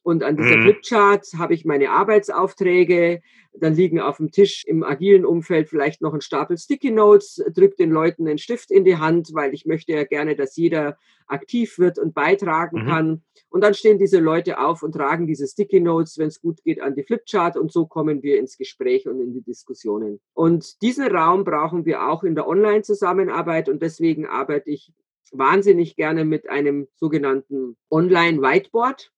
Und 0.06 0.22
an 0.22 0.36
dieser 0.36 0.58
mhm. 0.58 0.62
Flipchart 0.62 1.26
habe 1.36 1.52
ich 1.52 1.64
meine 1.64 1.90
Arbeitsaufträge. 1.90 3.22
Dann 3.54 3.74
liegen 3.74 3.98
auf 3.98 4.18
dem 4.18 4.30
Tisch 4.30 4.62
im 4.64 4.84
agilen 4.84 5.26
Umfeld 5.26 5.68
vielleicht 5.68 6.00
noch 6.00 6.14
ein 6.14 6.20
Stapel 6.20 6.56
Sticky 6.56 6.92
Notes, 6.92 7.42
drückt 7.52 7.80
den 7.80 7.90
Leuten 7.90 8.28
einen 8.28 8.38
Stift 8.38 8.70
in 8.70 8.84
die 8.84 8.98
Hand, 8.98 9.30
weil 9.32 9.52
ich 9.52 9.66
möchte 9.66 9.94
ja 9.94 10.04
gerne, 10.04 10.36
dass 10.36 10.54
jeder 10.54 10.96
aktiv 11.26 11.80
wird 11.80 11.98
und 11.98 12.14
beitragen 12.14 12.84
mhm. 12.84 12.86
kann. 12.86 13.22
Und 13.48 13.64
dann 13.64 13.74
stehen 13.74 13.98
diese 13.98 14.20
Leute 14.20 14.60
auf 14.60 14.84
und 14.84 14.92
tragen 14.92 15.26
diese 15.26 15.48
Sticky 15.48 15.80
Notes, 15.80 16.18
wenn 16.18 16.28
es 16.28 16.40
gut 16.40 16.62
geht, 16.62 16.80
an 16.80 16.94
die 16.94 17.02
Flipchart 17.02 17.56
und 17.56 17.72
so 17.72 17.86
kommen 17.86 18.22
wir 18.22 18.38
ins 18.38 18.56
Gespräch 18.56 19.08
und 19.08 19.20
in 19.20 19.32
die 19.32 19.42
Diskussionen. 19.42 20.20
Und 20.34 20.82
diesen 20.82 21.08
Raum 21.08 21.42
brauchen 21.42 21.84
wir 21.84 22.06
auch 22.06 22.22
in 22.22 22.36
der 22.36 22.46
Online-Zusammenarbeit 22.46 23.68
und 23.68 23.82
deswegen 23.82 24.24
arbeite 24.24 24.70
ich 24.70 24.92
wahnsinnig 25.32 25.96
gerne 25.96 26.24
mit 26.24 26.48
einem 26.48 26.86
sogenannten 26.94 27.76
Online-Whiteboard 27.90 29.10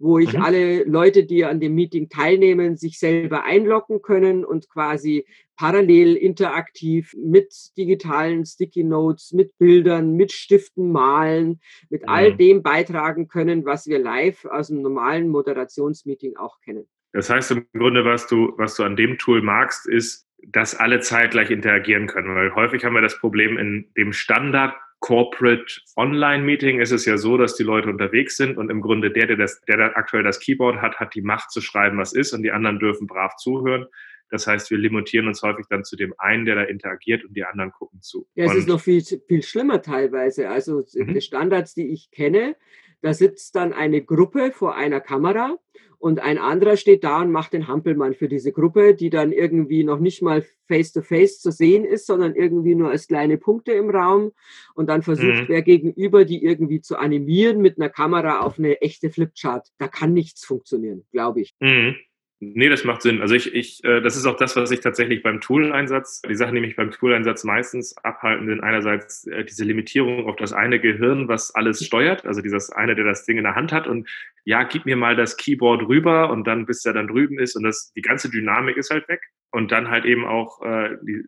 wo 0.00 0.18
ich 0.18 0.32
mhm. 0.32 0.42
alle 0.42 0.84
Leute, 0.84 1.24
die 1.24 1.44
an 1.44 1.60
dem 1.60 1.74
Meeting 1.74 2.08
teilnehmen, 2.08 2.76
sich 2.76 2.98
selber 2.98 3.44
einloggen 3.44 4.00
können 4.00 4.44
und 4.44 4.68
quasi 4.70 5.26
parallel 5.56 6.16
interaktiv 6.16 7.14
mit 7.16 7.52
digitalen 7.76 8.46
Sticky 8.46 8.82
Notes, 8.82 9.32
mit 9.32 9.56
Bildern, 9.58 10.16
mit 10.16 10.32
Stiften 10.32 10.90
malen, 10.90 11.60
mit 11.90 12.02
mhm. 12.02 12.08
all 12.08 12.36
dem 12.36 12.62
beitragen 12.62 13.28
können, 13.28 13.66
was 13.66 13.86
wir 13.86 13.98
live 13.98 14.46
aus 14.46 14.68
dem 14.68 14.80
normalen 14.80 15.28
Moderationsmeeting 15.28 16.36
auch 16.36 16.58
kennen. 16.64 16.88
Das 17.12 17.28
heißt 17.28 17.50
im 17.50 17.66
Grunde, 17.76 18.04
was 18.04 18.26
du, 18.26 18.54
was 18.56 18.76
du 18.76 18.84
an 18.84 18.96
dem 18.96 19.18
Tool 19.18 19.42
magst, 19.42 19.86
ist, 19.86 20.26
dass 20.46 20.74
alle 20.74 21.00
zeitgleich 21.00 21.50
interagieren 21.50 22.06
können. 22.06 22.34
Weil 22.34 22.54
häufig 22.54 22.84
haben 22.84 22.94
wir 22.94 23.02
das 23.02 23.18
Problem 23.18 23.58
in 23.58 23.90
dem 23.98 24.14
Standard 24.14 24.74
Corporate 25.00 25.80
Online 25.96 26.44
Meeting 26.44 26.80
ist 26.80 26.92
es 26.92 27.06
ja 27.06 27.16
so, 27.16 27.36
dass 27.36 27.56
die 27.56 27.62
Leute 27.62 27.88
unterwegs 27.88 28.36
sind 28.36 28.58
und 28.58 28.70
im 28.70 28.82
Grunde 28.82 29.10
der, 29.10 29.26
der, 29.26 29.36
das, 29.36 29.60
der 29.62 29.78
da 29.78 29.86
aktuell 29.94 30.22
das 30.22 30.40
Keyboard 30.40 30.80
hat, 30.80 31.00
hat 31.00 31.14
die 31.14 31.22
Macht 31.22 31.50
zu 31.50 31.60
schreiben, 31.60 31.98
was 31.98 32.12
ist 32.12 32.32
und 32.32 32.42
die 32.42 32.52
anderen 32.52 32.78
dürfen 32.78 33.06
brav 33.06 33.36
zuhören. 33.36 33.86
Das 34.30 34.46
heißt, 34.46 34.70
wir 34.70 34.78
limitieren 34.78 35.26
uns 35.26 35.42
häufig 35.42 35.66
dann 35.68 35.84
zu 35.84 35.96
dem 35.96 36.14
einen, 36.18 36.44
der 36.44 36.54
da 36.54 36.62
interagiert 36.62 37.24
und 37.24 37.36
die 37.36 37.44
anderen 37.44 37.72
gucken 37.72 38.00
zu. 38.00 38.28
Ja, 38.34 38.44
es 38.44 38.52
und 38.52 38.58
ist 38.58 38.68
noch 38.68 38.80
viel, 38.80 39.02
viel 39.02 39.42
schlimmer 39.42 39.82
teilweise. 39.82 40.48
Also 40.48 40.84
mhm. 40.94 41.14
die 41.14 41.20
Standards, 41.20 41.74
die 41.74 41.92
ich 41.92 42.10
kenne, 42.12 42.56
da 43.02 43.14
sitzt 43.14 43.56
dann 43.56 43.72
eine 43.72 44.02
Gruppe 44.02 44.52
vor 44.52 44.76
einer 44.76 45.00
Kamera 45.00 45.56
und 46.00 46.18
ein 46.20 46.38
anderer 46.38 46.78
steht 46.78 47.04
da 47.04 47.20
und 47.20 47.30
macht 47.30 47.52
den 47.52 47.68
Hampelmann 47.68 48.14
für 48.14 48.26
diese 48.26 48.52
Gruppe, 48.52 48.94
die 48.94 49.10
dann 49.10 49.32
irgendwie 49.32 49.84
noch 49.84 50.00
nicht 50.00 50.22
mal 50.22 50.42
face-to-face 50.66 51.36
-face 51.36 51.40
zu 51.40 51.50
sehen 51.52 51.84
ist, 51.84 52.06
sondern 52.06 52.34
irgendwie 52.34 52.74
nur 52.74 52.88
als 52.88 53.06
kleine 53.06 53.36
Punkte 53.36 53.72
im 53.72 53.90
Raum. 53.90 54.32
Und 54.74 54.88
dann 54.88 55.02
versucht 55.02 55.42
mhm. 55.42 55.48
wer 55.48 55.60
gegenüber, 55.60 56.24
die 56.24 56.42
irgendwie 56.42 56.80
zu 56.80 56.96
animieren 56.96 57.60
mit 57.60 57.78
einer 57.78 57.90
Kamera 57.90 58.40
auf 58.40 58.58
eine 58.58 58.80
echte 58.80 59.10
Flipchart. 59.10 59.68
Da 59.76 59.88
kann 59.88 60.14
nichts 60.14 60.42
funktionieren, 60.42 61.04
glaube 61.12 61.42
ich. 61.42 61.54
Mhm. 61.60 61.96
Nee, 62.42 62.70
das 62.70 62.84
macht 62.84 63.02
Sinn. 63.02 63.20
Also 63.20 63.34
ich, 63.34 63.54
ich, 63.54 63.84
äh, 63.84 64.00
das 64.00 64.16
ist 64.16 64.24
auch 64.24 64.36
das, 64.36 64.56
was 64.56 64.70
ich 64.70 64.80
tatsächlich 64.80 65.22
beim 65.22 65.42
Tool-Einsatz, 65.42 66.22
die 66.22 66.34
Sachen, 66.34 66.54
die 66.54 66.62
mich 66.62 66.74
beim 66.74 66.90
Tool-Einsatz 66.90 67.44
meistens 67.44 67.94
abhalten, 67.98 68.46
sind 68.46 68.62
einerseits 68.62 69.26
äh, 69.26 69.44
diese 69.44 69.64
Limitierung 69.64 70.26
auf 70.26 70.36
das 70.36 70.54
eine 70.54 70.80
Gehirn, 70.80 71.28
was 71.28 71.54
alles 71.54 71.84
steuert, 71.84 72.24
also 72.24 72.40
dieses 72.40 72.70
eine, 72.70 72.94
der 72.94 73.04
das 73.04 73.26
Ding 73.26 73.36
in 73.36 73.44
der 73.44 73.56
Hand 73.56 73.72
hat 73.72 73.86
und 73.86 74.08
ja, 74.44 74.62
gib 74.62 74.86
mir 74.86 74.96
mal 74.96 75.16
das 75.16 75.36
Keyboard 75.36 75.86
rüber 75.86 76.30
und 76.30 76.46
dann, 76.46 76.64
bis 76.64 76.82
er 76.86 76.94
dann 76.94 77.08
drüben 77.08 77.38
ist 77.38 77.56
und 77.56 77.62
das, 77.62 77.92
die 77.94 78.00
ganze 78.00 78.30
Dynamik 78.30 78.78
ist 78.78 78.88
halt 78.90 79.06
weg 79.08 79.20
und 79.50 79.70
dann 79.70 79.90
halt 79.90 80.06
eben 80.06 80.24
auch 80.24 80.62
äh, 80.62 80.96
die, 81.02 81.24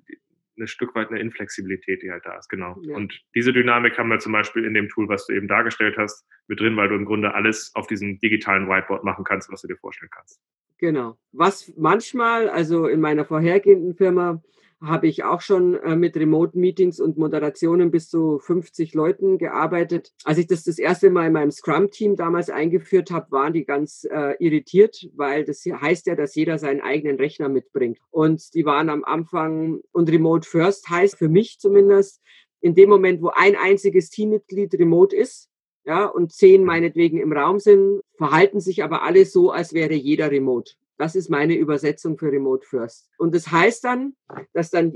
ein 0.59 0.67
Stück 0.67 0.95
weit 0.95 1.11
eine 1.11 1.21
Inflexibilität, 1.21 2.03
die 2.03 2.11
halt 2.11 2.25
da 2.25 2.37
ist, 2.39 2.49
genau. 2.49 2.77
Ja. 2.83 2.97
Und 2.97 3.19
diese 3.35 3.53
Dynamik 3.53 3.99
haben 3.99 4.09
wir 4.09 4.19
zum 4.19 4.33
Beispiel 4.33 4.65
in 4.65 4.75
dem 4.75 4.89
Tool, 4.89 5.09
was 5.09 5.27
du 5.27 5.35
eben 5.35 5.49
dargestellt 5.49 5.97
hast, 5.99 6.27
mit 6.49 6.61
drin, 6.61 6.77
weil 6.77 6.89
du 6.89 6.95
im 6.95 7.05
Grunde 7.05 7.35
alles 7.35 7.73
auf 7.75 7.87
diesem 7.87 8.19
digitalen 8.21 8.69
Whiteboard 8.69 9.05
machen 9.05 9.25
kannst, 9.25 9.51
was 9.51 9.63
du 9.63 9.69
dir 9.69 9.77
vorstellen 9.77 10.11
kannst. 10.15 10.41
Genau. 10.79 11.17
Was 11.33 11.73
manchmal, 11.77 12.49
also 12.49 12.87
in 12.87 13.01
meiner 13.01 13.25
vorhergehenden 13.25 13.95
Firma, 13.95 14.43
habe 14.85 15.07
ich 15.07 15.25
auch 15.25 15.41
schon 15.41 15.75
äh, 15.75 15.97
mit 15.97 16.17
Remote-Meetings 16.17 17.01
und 17.01 17.17
Moderationen 17.17 17.91
bis 17.91 18.09
zu 18.09 18.39
50 18.39 18.95
Leuten 18.95 19.39
gearbeitet. 19.39 20.13
Als 20.25 20.39
ich 20.39 20.47
das 20.47 20.65
das 20.65 20.79
erste 20.79 21.11
Mal 21.11 21.29
in 21.29 21.33
meinem 21.33 21.51
Scrum-Team 21.51 22.17
damals 22.17 22.51
eingeführt 22.51 23.11
habe, 23.11 23.31
waren 23.31 23.53
die 23.53 23.65
ganz 23.65 24.05
äh, 24.11 24.35
irritiert, 24.39 25.09
weil 25.15 25.45
das 25.45 25.65
heißt 25.65 26.07
ja, 26.07 26.17
dass 26.17 26.35
jeder 26.35 26.59
seinen 26.59 26.81
eigenen 26.81 27.17
Rechner 27.17 27.49
mitbringt. 27.49 27.99
Und 28.11 28.55
die 28.55 28.65
waren 28.65 28.91
am 28.91 29.05
Anfang, 29.05 29.81
und 29.93 30.11
Remote 30.11 30.49
First 30.49 30.89
heißt 30.89 31.17
für 31.17 31.29
mich 31.29 31.59
zumindest, 31.59 32.21
in 32.61 32.75
dem 32.75 32.89
Moment, 32.89 33.23
wo 33.23 33.29
ein 33.29 33.57
einziges 33.57 34.11
Teammitglied 34.11 34.75
remote 34.75 35.15
ist, 35.15 35.49
ja, 35.85 36.07
und 36.07 36.33
zehn 36.33 36.65
meinetwegen 36.65 37.19
im 37.19 37.33
Raum 37.33 37.59
sind, 37.59 38.03
verhalten 38.17 38.61
sich 38.61 38.85
aber 38.85 39.03
alle 39.03 39.25
so, 39.25 39.51
als 39.51 39.75
wäre 39.75 39.95
jeder 39.95 40.31
remote. 40.31 40.75
Das 41.03 41.17
ist 41.17 41.29
meine 41.29 41.57
Übersetzung 41.57 42.17
für 42.17 42.31
Remote 42.31 42.65
First. 42.65 43.11
Und 43.19 43.35
das 43.35 43.51
heißt 43.51 43.83
dann, 43.83 44.15
dass 44.53 44.71
dann 44.71 44.93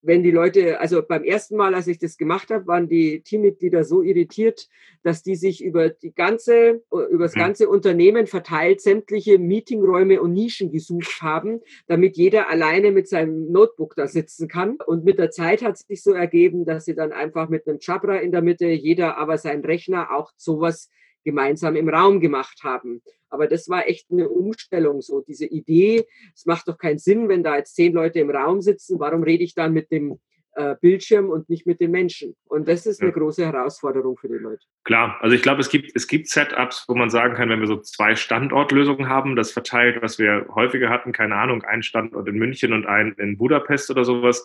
wenn 0.00 0.22
die 0.22 0.30
Leute, 0.30 0.80
also 0.80 1.02
beim 1.02 1.24
ersten 1.24 1.56
Mal, 1.56 1.74
als 1.74 1.86
ich 1.86 1.98
das 1.98 2.16
gemacht 2.16 2.48
habe, 2.48 2.66
waren 2.66 2.88
die 2.88 3.20
Teammitglieder 3.20 3.84
so 3.84 4.00
irritiert, 4.00 4.66
dass 5.02 5.22
die 5.22 5.36
sich 5.36 5.62
über 5.62 5.90
die 5.90 6.14
ganze, 6.14 6.82
über 6.90 7.24
das 7.24 7.34
mhm. 7.34 7.40
ganze 7.40 7.68
Unternehmen 7.68 8.26
verteilt 8.26 8.80
sämtliche 8.80 9.38
Meetingräume 9.38 10.22
und 10.22 10.32
Nischen 10.32 10.72
gesucht 10.72 11.20
haben, 11.20 11.60
damit 11.86 12.16
jeder 12.16 12.48
alleine 12.48 12.90
mit 12.90 13.06
seinem 13.06 13.52
Notebook 13.52 13.96
da 13.96 14.06
sitzen 14.06 14.48
kann. 14.48 14.78
Und 14.86 15.04
mit 15.04 15.18
der 15.18 15.30
Zeit 15.30 15.60
hat 15.60 15.74
es 15.74 15.80
sich 15.80 16.02
so 16.02 16.14
ergeben, 16.14 16.64
dass 16.64 16.86
sie 16.86 16.94
dann 16.94 17.12
einfach 17.12 17.50
mit 17.50 17.68
einem 17.68 17.78
Chabra 17.78 18.16
in 18.16 18.32
der 18.32 18.40
Mitte, 18.40 18.68
jeder 18.68 19.18
aber 19.18 19.36
seinen 19.36 19.66
Rechner 19.66 20.16
auch 20.16 20.32
sowas 20.38 20.88
gemeinsam 21.24 21.76
im 21.76 21.88
Raum 21.88 22.20
gemacht 22.20 22.60
haben. 22.62 23.02
Aber 23.30 23.46
das 23.46 23.68
war 23.68 23.88
echt 23.88 24.10
eine 24.10 24.28
Umstellung, 24.28 25.00
so 25.00 25.20
diese 25.20 25.46
Idee, 25.46 26.04
es 26.34 26.46
macht 26.46 26.68
doch 26.68 26.78
keinen 26.78 26.98
Sinn, 26.98 27.28
wenn 27.28 27.44
da 27.44 27.56
jetzt 27.56 27.76
zehn 27.76 27.92
Leute 27.92 28.18
im 28.18 28.30
Raum 28.30 28.60
sitzen, 28.60 28.98
warum 28.98 29.22
rede 29.22 29.44
ich 29.44 29.54
dann 29.54 29.72
mit 29.72 29.90
dem 29.92 30.18
äh, 30.56 30.74
Bildschirm 30.80 31.30
und 31.30 31.48
nicht 31.48 31.64
mit 31.64 31.80
den 31.80 31.92
Menschen? 31.92 32.34
Und 32.46 32.66
das 32.66 32.86
ist 32.86 33.00
eine 33.00 33.10
ja. 33.10 33.16
große 33.16 33.46
Herausforderung 33.46 34.16
für 34.16 34.28
die 34.28 34.34
Leute. 34.34 34.64
Klar, 34.82 35.16
also 35.20 35.36
ich 35.36 35.42
glaube, 35.42 35.60
es 35.60 35.68
gibt, 35.68 35.92
es 35.94 36.08
gibt 36.08 36.28
Setups, 36.28 36.86
wo 36.88 36.94
man 36.94 37.08
sagen 37.08 37.34
kann, 37.34 37.48
wenn 37.48 37.60
wir 37.60 37.68
so 37.68 37.76
zwei 37.76 38.16
Standortlösungen 38.16 39.08
haben, 39.08 39.36
das 39.36 39.52
verteilt, 39.52 40.02
was 40.02 40.18
wir 40.18 40.46
häufiger 40.52 40.90
hatten, 40.90 41.12
keine 41.12 41.36
Ahnung, 41.36 41.62
einen 41.62 41.84
Standort 41.84 42.26
in 42.26 42.36
München 42.36 42.72
und 42.72 42.86
einen 42.86 43.12
in 43.12 43.38
Budapest 43.38 43.90
oder 43.90 44.04
sowas. 44.04 44.44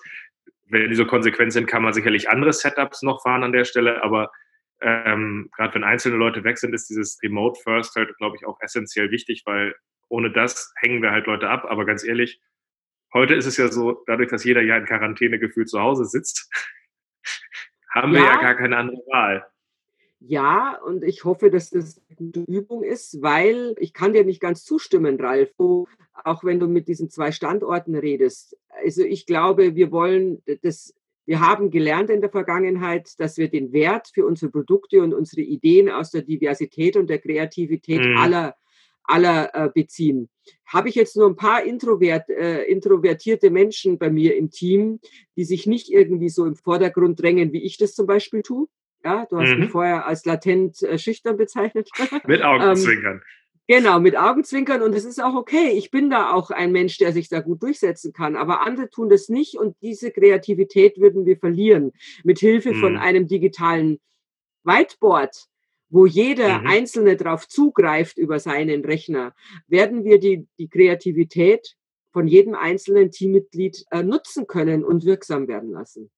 Wenn 0.67 0.89
die 0.89 0.95
so 0.95 1.05
konsequent 1.05 1.53
sind, 1.53 1.67
kann 1.67 1.83
man 1.83 1.93
sicherlich 1.93 2.29
andere 2.29 2.53
Setups 2.53 3.01
noch 3.01 3.21
fahren 3.21 3.43
an 3.43 3.51
der 3.51 3.65
Stelle, 3.65 4.03
aber 4.03 4.31
ähm, 4.81 5.49
gerade 5.55 5.75
wenn 5.75 5.83
einzelne 5.83 6.17
Leute 6.17 6.43
weg 6.43 6.57
sind, 6.57 6.73
ist 6.73 6.89
dieses 6.89 7.21
Remote 7.23 7.59
First 7.61 7.95
halt, 7.95 8.15
glaube 8.17 8.35
ich, 8.37 8.45
auch 8.45 8.59
essentiell 8.61 9.11
wichtig, 9.11 9.43
weil 9.45 9.75
ohne 10.09 10.31
das 10.31 10.73
hängen 10.77 11.01
wir 11.01 11.11
halt 11.11 11.27
Leute 11.27 11.49
ab. 11.49 11.65
Aber 11.65 11.85
ganz 11.85 12.03
ehrlich, 12.03 12.41
heute 13.13 13.33
ist 13.33 13.45
es 13.45 13.57
ja 13.57 13.69
so, 13.69 14.03
dadurch, 14.05 14.29
dass 14.29 14.43
jeder 14.43 14.61
ja 14.61 14.77
in 14.77 14.85
Quarantäne 14.85 15.39
gefühlt 15.39 15.69
zu 15.69 15.79
Hause 15.79 16.05
sitzt, 16.05 16.49
haben 17.89 18.13
ja. 18.13 18.19
wir 18.19 18.25
ja 18.25 18.41
gar 18.41 18.55
keine 18.55 18.77
andere 18.77 19.01
Wahl. 19.07 19.45
Ja, 20.19 20.79
und 20.83 21.03
ich 21.03 21.23
hoffe, 21.23 21.51
dass 21.51 21.69
das 21.69 22.01
eine 22.07 22.17
gute 22.17 22.39
Übung 22.51 22.83
ist, 22.83 23.21
weil 23.21 23.75
ich 23.77 23.93
kann 23.93 24.13
dir 24.13 24.23
nicht 24.23 24.41
ganz 24.41 24.63
zustimmen, 24.63 25.19
Ralf, 25.19 25.51
auch 25.59 26.43
wenn 26.43 26.59
du 26.59 26.67
mit 26.67 26.87
diesen 26.87 27.09
zwei 27.09 27.31
Standorten 27.31 27.95
redest. 27.95 28.57
Also 28.83 29.03
ich 29.03 29.25
glaube, 29.25 29.75
wir 29.75 29.91
wollen 29.91 30.41
das 30.63 30.95
wir 31.25 31.39
haben 31.39 31.71
gelernt 31.71 32.09
in 32.09 32.21
der 32.21 32.29
Vergangenheit, 32.29 33.19
dass 33.19 33.37
wir 33.37 33.49
den 33.49 33.73
Wert 33.73 34.11
für 34.13 34.25
unsere 34.25 34.51
Produkte 34.51 35.01
und 35.01 35.13
unsere 35.13 35.41
Ideen 35.41 35.89
aus 35.89 36.11
der 36.11 36.21
Diversität 36.21 36.95
und 36.97 37.09
der 37.09 37.19
Kreativität 37.19 38.05
mhm. 38.05 38.17
aller, 38.17 38.55
aller 39.03 39.49
äh, 39.53 39.69
beziehen. 39.73 40.29
Habe 40.65 40.89
ich 40.89 40.95
jetzt 40.95 41.15
nur 41.17 41.27
ein 41.27 41.35
paar 41.35 41.63
introvert, 41.63 42.29
äh, 42.29 42.63
introvertierte 42.63 43.49
Menschen 43.49 43.97
bei 43.97 44.09
mir 44.09 44.35
im 44.35 44.51
Team, 44.51 44.99
die 45.35 45.45
sich 45.45 45.65
nicht 45.65 45.89
irgendwie 45.91 46.29
so 46.29 46.45
im 46.45 46.55
Vordergrund 46.55 47.21
drängen, 47.21 47.53
wie 47.53 47.63
ich 47.63 47.77
das 47.77 47.95
zum 47.95 48.05
Beispiel 48.05 48.43
tue? 48.43 48.67
Ja, 49.03 49.25
du 49.29 49.37
hast 49.37 49.53
mhm. 49.53 49.59
mich 49.61 49.69
vorher 49.69 50.07
als 50.07 50.25
latent 50.25 50.81
äh, 50.81 50.97
schüchtern 50.97 51.37
bezeichnet. 51.37 51.89
Mit 52.25 52.41
Augenzwinkern. 52.43 53.21
Genau, 53.67 53.99
mit 53.99 54.15
Augenzwinkern 54.15 54.83
und 54.83 54.93
es 54.93 55.05
ist 55.05 55.21
auch 55.21 55.33
okay. 55.33 55.71
Ich 55.71 55.89
bin 55.89 56.11
da 56.11 56.33
auch 56.33 56.51
ein 56.51 56.71
Mensch, 56.71 56.99
der 56.99 57.13
sich 57.13 57.29
da 57.29 57.39
gut 57.39 57.63
durchsetzen 57.63 58.13
kann, 58.13 58.35
aber 58.35 58.61
andere 58.61 58.89
tun 58.91 59.09
das 59.09 59.27
nicht 59.27 59.55
und 59.57 59.75
diese 59.81 60.11
Kreativität 60.11 60.99
würden 60.99 61.25
wir 61.25 61.37
verlieren. 61.37 61.91
Mit 62.23 62.39
Hilfe 62.39 62.73
mhm. 62.73 62.79
von 62.79 62.97
einem 62.97 63.27
digitalen 63.27 63.99
Whiteboard, 64.63 65.45
wo 65.89 66.05
jeder 66.05 66.59
mhm. 66.59 66.67
Einzelne 66.67 67.15
darauf 67.15 67.47
zugreift 67.47 68.17
über 68.19 68.39
seinen 68.39 68.85
Rechner, 68.85 69.33
werden 69.67 70.03
wir 70.03 70.19
die, 70.19 70.47
die 70.59 70.67
Kreativität 70.67 71.75
von 72.11 72.27
jedem 72.27 72.53
einzelnen 72.53 73.11
Teammitglied 73.11 73.83
äh, 73.89 74.03
nutzen 74.03 74.45
können 74.45 74.85
und 74.85 75.05
wirksam 75.05 75.47
werden 75.47 75.71
lassen. 75.71 76.11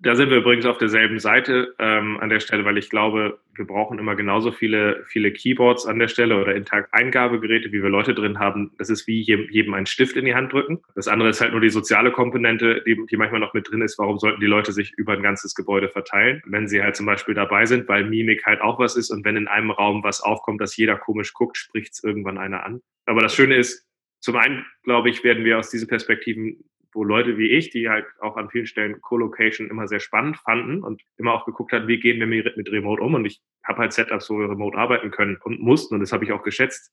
Da 0.00 0.14
sind 0.14 0.30
wir 0.30 0.36
übrigens 0.36 0.64
auf 0.64 0.78
derselben 0.78 1.18
Seite 1.18 1.74
ähm, 1.80 2.18
an 2.20 2.28
der 2.28 2.38
Stelle, 2.38 2.64
weil 2.64 2.78
ich 2.78 2.88
glaube, 2.88 3.40
wir 3.56 3.66
brauchen 3.66 3.98
immer 3.98 4.14
genauso 4.14 4.52
viele, 4.52 5.04
viele 5.08 5.32
Keyboards 5.32 5.86
an 5.86 5.98
der 5.98 6.06
Stelle 6.06 6.40
oder 6.40 6.54
Eingabegeräte, 6.92 7.72
wie 7.72 7.82
wir 7.82 7.90
Leute 7.90 8.14
drin 8.14 8.38
haben. 8.38 8.70
Das 8.78 8.90
ist 8.90 9.08
wie 9.08 9.20
jedem 9.20 9.74
einen 9.74 9.86
Stift 9.86 10.16
in 10.16 10.24
die 10.24 10.36
Hand 10.36 10.52
drücken. 10.52 10.80
Das 10.94 11.08
andere 11.08 11.30
ist 11.30 11.40
halt 11.40 11.50
nur 11.50 11.60
die 11.60 11.68
soziale 11.68 12.12
Komponente, 12.12 12.80
die, 12.86 12.96
die 13.10 13.16
manchmal 13.16 13.40
noch 13.40 13.54
mit 13.54 13.68
drin 13.68 13.82
ist. 13.82 13.98
Warum 13.98 14.20
sollten 14.20 14.40
die 14.40 14.46
Leute 14.46 14.70
sich 14.72 14.92
über 14.96 15.14
ein 15.14 15.22
ganzes 15.22 15.56
Gebäude 15.56 15.88
verteilen, 15.88 16.42
wenn 16.46 16.68
sie 16.68 16.80
halt 16.80 16.94
zum 16.94 17.06
Beispiel 17.06 17.34
dabei 17.34 17.66
sind, 17.66 17.88
weil 17.88 18.04
Mimik 18.04 18.46
halt 18.46 18.60
auch 18.60 18.78
was 18.78 18.94
ist 18.94 19.10
und 19.10 19.24
wenn 19.24 19.36
in 19.36 19.48
einem 19.48 19.72
Raum 19.72 20.04
was 20.04 20.20
aufkommt, 20.20 20.60
dass 20.60 20.76
jeder 20.76 20.96
komisch 20.96 21.32
guckt, 21.32 21.56
spricht 21.56 21.94
es 21.94 22.04
irgendwann 22.04 22.38
einer 22.38 22.64
an. 22.64 22.82
Aber 23.06 23.20
das 23.20 23.34
Schöne 23.34 23.56
ist, 23.56 23.84
zum 24.20 24.36
einen, 24.36 24.64
glaube 24.84 25.10
ich, 25.10 25.24
werden 25.24 25.44
wir 25.44 25.58
aus 25.58 25.70
diesen 25.70 25.88
Perspektiven 25.88 26.64
wo 26.92 27.04
Leute 27.04 27.38
wie 27.38 27.50
ich, 27.50 27.70
die 27.70 27.88
halt 27.88 28.06
auch 28.20 28.36
an 28.36 28.50
vielen 28.50 28.66
Stellen 28.66 29.00
Co-Location 29.00 29.68
immer 29.68 29.86
sehr 29.88 30.00
spannend 30.00 30.38
fanden 30.38 30.82
und 30.82 31.02
immer 31.16 31.32
auch 31.32 31.44
geguckt 31.44 31.72
hat, 31.72 31.86
wie 31.86 32.00
gehen 32.00 32.18
wir 32.18 32.26
mit 32.26 32.70
Remote 32.70 33.02
um. 33.02 33.14
Und 33.14 33.24
ich 33.24 33.40
habe 33.64 33.80
halt 33.80 33.92
Setups, 33.92 34.30
wo 34.30 34.38
wir 34.38 34.48
remote 34.48 34.76
arbeiten 34.76 35.10
können 35.10 35.36
und 35.42 35.60
mussten, 35.60 35.94
und 35.94 36.00
das 36.00 36.12
habe 36.12 36.24
ich 36.24 36.32
auch 36.32 36.42
geschätzt, 36.42 36.92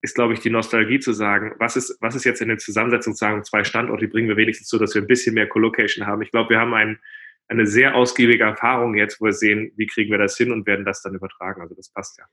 ist, 0.00 0.14
glaube 0.14 0.34
ich, 0.34 0.40
die 0.40 0.50
Nostalgie 0.50 1.00
zu 1.00 1.12
sagen, 1.12 1.54
was 1.58 1.76
ist, 1.76 1.98
was 2.00 2.14
ist 2.14 2.24
jetzt 2.24 2.40
in 2.40 2.48
der 2.48 2.58
Zusammensetzung 2.58 3.14
zu 3.14 3.18
sagen, 3.18 3.42
zwei 3.42 3.64
Standorte, 3.64 4.06
die 4.06 4.12
bringen 4.12 4.28
wir 4.28 4.36
wenigstens 4.36 4.68
so, 4.68 4.78
dass 4.78 4.94
wir 4.94 5.02
ein 5.02 5.08
bisschen 5.08 5.34
mehr 5.34 5.48
Co-Location 5.48 6.06
haben. 6.06 6.22
Ich 6.22 6.30
glaube, 6.30 6.50
wir 6.50 6.60
haben 6.60 6.74
ein, 6.74 7.00
eine 7.48 7.66
sehr 7.66 7.96
ausgiebige 7.96 8.44
Erfahrung 8.44 8.94
jetzt, 8.94 9.20
wo 9.20 9.24
wir 9.24 9.32
sehen, 9.32 9.72
wie 9.76 9.86
kriegen 9.86 10.12
wir 10.12 10.18
das 10.18 10.36
hin 10.36 10.52
und 10.52 10.66
werden 10.66 10.84
das 10.84 11.02
dann 11.02 11.14
übertragen. 11.14 11.62
Also 11.62 11.74
das 11.74 11.90
passt 11.90 12.18
ja. 12.18 12.26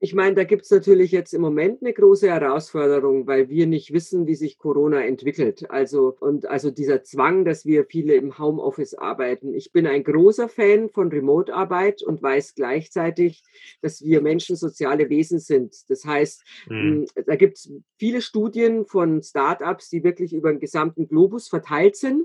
Ich 0.00 0.14
meine, 0.14 0.36
da 0.36 0.44
gibt 0.44 0.62
es 0.62 0.70
natürlich 0.70 1.10
jetzt 1.10 1.34
im 1.34 1.40
Moment 1.40 1.82
eine 1.82 1.92
große 1.92 2.28
Herausforderung, 2.28 3.26
weil 3.26 3.48
wir 3.48 3.66
nicht 3.66 3.92
wissen, 3.92 4.28
wie 4.28 4.36
sich 4.36 4.56
Corona 4.56 5.04
entwickelt. 5.04 5.68
Also, 5.70 6.16
und 6.20 6.46
also 6.46 6.70
dieser 6.70 7.02
Zwang, 7.02 7.44
dass 7.44 7.66
wir 7.66 7.84
viele 7.84 8.14
im 8.14 8.38
Homeoffice 8.38 8.94
arbeiten. 8.94 9.54
Ich 9.54 9.72
bin 9.72 9.88
ein 9.88 10.04
großer 10.04 10.48
Fan 10.48 10.88
von 10.88 11.08
Remote-Arbeit 11.08 12.02
und 12.02 12.22
weiß 12.22 12.54
gleichzeitig, 12.54 13.42
dass 13.82 14.00
wir 14.00 14.20
Menschen 14.20 14.54
soziale 14.54 15.08
Wesen 15.08 15.40
sind. 15.40 15.74
Das 15.90 16.04
heißt, 16.04 16.44
mhm. 16.68 17.06
da 17.26 17.34
gibt 17.34 17.58
es 17.58 17.72
viele 17.98 18.22
Studien 18.22 18.84
von 18.84 19.20
Startups, 19.22 19.88
die 19.88 20.04
wirklich 20.04 20.32
über 20.32 20.52
den 20.52 20.60
gesamten 20.60 21.08
Globus 21.08 21.48
verteilt 21.48 21.96
sind. 21.96 22.24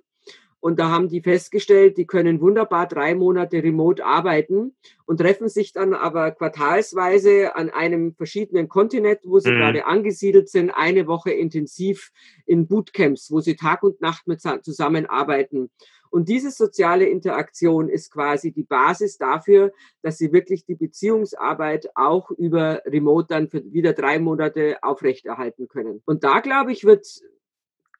Und 0.63 0.79
da 0.79 0.89
haben 0.89 1.09
die 1.09 1.19
festgestellt, 1.19 1.97
die 1.97 2.05
können 2.05 2.39
wunderbar 2.39 2.87
drei 2.87 3.15
Monate 3.15 3.61
remote 3.61 4.05
arbeiten 4.05 4.73
und 5.05 5.17
treffen 5.17 5.49
sich 5.49 5.73
dann 5.73 5.93
aber 5.93 6.31
quartalsweise 6.31 7.57
an 7.57 7.69
einem 7.69 8.15
verschiedenen 8.15 8.69
Kontinent, 8.69 9.19
wo 9.25 9.39
sie 9.39 9.51
mhm. 9.51 9.57
gerade 9.57 9.85
angesiedelt 9.85 10.47
sind, 10.47 10.69
eine 10.69 11.05
Woche 11.05 11.31
intensiv 11.31 12.13
in 12.45 12.65
Bootcamps, 12.65 13.29
wo 13.29 13.41
sie 13.41 13.57
Tag 13.57 13.83
und 13.83 13.99
Nacht 13.99 14.25
mit 14.25 14.39
zusammenarbeiten. 14.39 15.69
Und 16.09 16.29
diese 16.29 16.49
soziale 16.49 17.07
Interaktion 17.07 17.89
ist 17.89 18.09
quasi 18.09 18.53
die 18.53 18.63
Basis 18.63 19.17
dafür, 19.17 19.73
dass 20.01 20.17
sie 20.17 20.31
wirklich 20.31 20.63
die 20.63 20.75
Beziehungsarbeit 20.75 21.89
auch 21.95 22.31
über 22.31 22.81
Remote 22.85 23.27
dann 23.27 23.49
für 23.49 23.65
wieder 23.73 23.91
drei 23.91 24.17
Monate 24.17 24.77
aufrechterhalten 24.81 25.67
können. 25.67 26.01
Und 26.05 26.23
da, 26.23 26.39
glaube 26.39 26.71
ich, 26.71 26.85
wird 26.85 27.05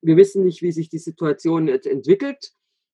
wir 0.04 0.18
wissen 0.18 0.44
nicht, 0.44 0.62
wie 0.62 0.72
sich 0.72 0.90
die 0.90 1.00
Situation 1.00 1.68
jetzt 1.68 1.88
entwickelt, 1.88 2.52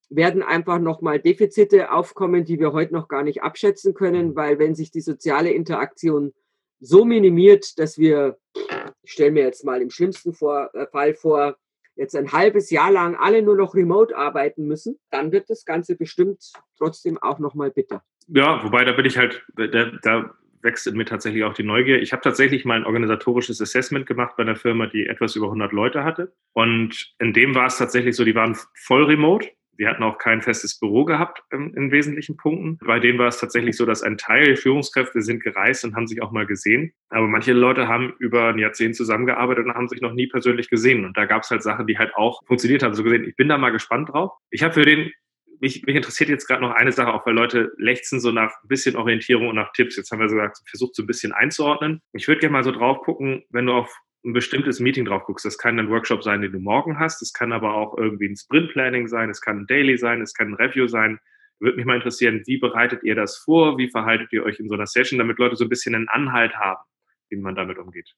werden 0.10 0.41
einfach 0.41 0.80
nochmal 0.80 1.19
Defizite 1.19 1.91
aufkommen, 1.91 2.45
die 2.45 2.60
wir 2.60 2.74
heute 2.74 2.93
noch 2.93 3.08
gar 3.08 3.24
nicht 3.24 3.43
abschätzen 3.43 3.93
können, 3.93 4.36
weil 4.36 4.58
wenn 4.58 4.76
sich 4.76 4.91
die 4.91 5.02
soziale 5.02 5.52
Interaktion 5.52 6.34
so 6.80 7.06
minimiert, 7.06 7.78
dass 7.78 7.98
wir, 7.98 8.38
ich 9.04 9.12
stelle 9.12 9.32
mir 9.32 9.43
jetzt 9.43 9.65
mal 9.65 9.82
im 9.82 9.89
schlimmsten 9.89 10.34
vor, 10.34 10.69
äh, 10.74 10.88
Fall 10.88 11.13
vor, 11.13 11.58
jetzt 11.95 12.15
ein 12.15 12.32
halbes 12.32 12.69
Jahr 12.69 12.91
lang 12.91 13.15
alle 13.15 13.41
nur 13.41 13.58
noch 13.58 13.76
remote 13.76 14.15
arbeiten 14.15 14.65
müssen, 14.65 14.98
dann 15.12 15.32
wird 15.32 15.50
das 15.50 15.65
Ganze 15.65 15.95
bestimmt 15.95 16.54
trotzdem 16.78 17.17
auch 17.17 17.39
nochmal 17.39 17.72
bitter. 17.72 18.04
Ja, 18.28 18.63
wobei 18.63 18.86
da 18.86 18.93
bin 18.93 19.06
ich 19.06 19.17
halt, 19.17 19.43
da, 19.56 19.67
da 20.02 20.34
wächst 20.62 20.88
in 20.88 20.95
mir 20.98 21.06
tatsächlich 21.06 21.43
auch 21.43 21.54
die 21.54 21.63
Neugier. 21.63 22.02
Ich 22.02 22.12
habe 22.12 22.22
tatsächlich 22.22 22.65
mal 22.65 22.78
ein 22.78 22.86
organisatorisches 22.86 23.62
Assessment 23.62 24.06
gemacht 24.06 24.36
bei 24.38 24.43
einer 24.43 24.56
Firma, 24.56 24.88
die 24.88 25.08
etwas 25.08 25.36
über 25.36 25.48
100 25.48 25.72
Leute 25.72 26.04
hatte. 26.04 26.34
Und 26.54 27.13
in 27.19 27.34
dem 27.34 27.56
war 27.56 27.67
es 27.67 27.78
tatsächlich 27.78 28.15
so, 28.15 28.26
die 28.26 28.36
waren 28.36 28.58
voll 28.74 29.06
remote. 29.06 29.50
Die 29.80 29.88
hatten 29.88 30.04
auch 30.04 30.17
kein 30.17 30.41
festes 30.41 30.78
Büro 30.78 31.06
gehabt 31.06 31.41
in, 31.52 31.74
in 31.74 31.89
wesentlichen 31.91 32.36
Punkten. 32.36 32.78
Bei 32.86 33.00
denen 33.00 33.17
war 33.17 33.28
es 33.28 33.39
tatsächlich 33.39 33.78
so, 33.78 33.86
dass 33.86 34.04
ein 34.04 34.17
Teil 34.17 34.58
Führungskräfte 34.58 35.22
sind 35.22 35.41
gereist 35.41 35.86
und 35.86 35.95
haben 35.95 36.06
sich 36.06 36.22
auch 36.22 36.32
mal 36.32 36.45
gesehen. 36.45 36.91
Aber 37.08 37.30
manche 37.30 37.54
Leute 37.54 37.88
haben 37.88 38.13
über 38.19 38.50
ein 38.50 38.60
Jahrzehnt 38.60 38.98
zusammengearbeitet 38.98 39.65
und 39.65 39.74
haben 39.74 39.88
sich 39.88 40.02
noch 40.02 40.12
nie 40.12 40.28
persönlich 40.28 40.69
gesehen. 40.69 41.06
Und 41.06 41.15
da 41.15 41.24
gab 41.24 41.43
es 41.43 41.50
halt 41.50 41.63
Sachen, 41.63 41.88
die 41.88 41.98
halt 41.98 42.13
auch 42.15 42.45
funktioniert 42.45 42.84
haben. 42.84 42.93
So 42.93 43.04
gesehen, 43.04 43.24
ich 43.24 43.38
bin 43.38 43.48
da 43.48 43.58
mal 43.58 43.69
gespannt 43.69 44.10
drauf. 44.10 44.34
Ich 44.50 44.63
habe 44.63 44.74
für 44.74 44.84
den 44.84 45.13
mich, 45.60 45.84
mich 45.86 45.95
interessiert 45.95 46.30
jetzt 46.30 46.48
gerade 46.48 46.62
noch 46.62 46.72
eine 46.72 46.91
Sache, 46.91 47.13
auch 47.13 47.26
weil 47.26 47.34
Leute 47.34 47.72
lechzen 47.78 48.19
so 48.19 48.32
nach 48.32 48.52
ein 48.63 48.67
bisschen 48.67 48.95
Orientierung 48.95 49.48
und 49.48 49.56
nach 49.56 49.72
Tipps. 49.74 49.95
Jetzt 49.98 50.12
haben 50.12 50.19
wir 50.19 50.28
gesagt, 50.28 50.60
versucht 50.65 50.95
so 50.95 51.04
ein 51.04 51.08
bisschen 51.08 51.32
einzuordnen. 51.32 52.02
Ich 52.13 52.28
würde 52.28 52.39
gerne 52.39 52.54
mal 52.54 52.63
so 52.63 52.72
drauf 52.72 53.02
gucken, 53.02 53.43
wenn 53.50 53.65
du 53.65 53.74
auf 53.74 53.93
ein 54.26 54.34
bestimmtes 54.34 54.80
Meeting 54.80 55.06
drauf 55.06 55.24
guckst. 55.24 55.45
Das 55.45 55.58
kann 55.58 55.80
ein 55.80 55.89
Workshop 55.89 56.24
sein, 56.24 56.41
den 56.41 56.52
du 56.52 56.60
morgen 56.60 57.00
hast. 57.00 57.22
Es 57.22 57.34
kann 57.34 57.54
aber 57.54 57.74
auch 57.74 57.98
irgendwie 57.98 58.28
ein 58.28 58.36
Sprint 58.36 58.72
Planning 58.72 59.08
sein. 59.08 59.30
Es 59.30 59.41
kann 59.41 59.60
ein 59.60 59.67
Daily 59.67 59.98
sein. 59.98 60.22
Es 60.22 60.34
kann 60.34 60.50
ein 60.50 60.56
Review 60.56 60.88
sein. 60.88 61.19
Würde 61.60 61.78
mich 61.78 61.86
mal 61.86 61.95
interessieren, 61.95 62.41
wie 62.45 62.58
bereitet 62.58 63.04
ihr 63.04 63.15
das 63.15 63.38
vor? 63.38 63.78
Wie 63.78 63.89
verhaltet 63.89 64.32
ihr 64.32 64.43
euch 64.43 64.60
in 64.60 64.67
so 64.69 64.76
einer 64.76 64.88
Session, 64.88 65.19
damit 65.19 65.39
Leute 65.39 65.56
so 65.56 65.65
ein 65.65 65.69
bisschen 65.69 65.95
einen 65.95 66.08
Anhalt 66.10 66.56
haben, 66.56 66.82
wie 67.30 67.38
man 67.38 67.56
damit 67.56 67.78
umgeht? 67.78 68.15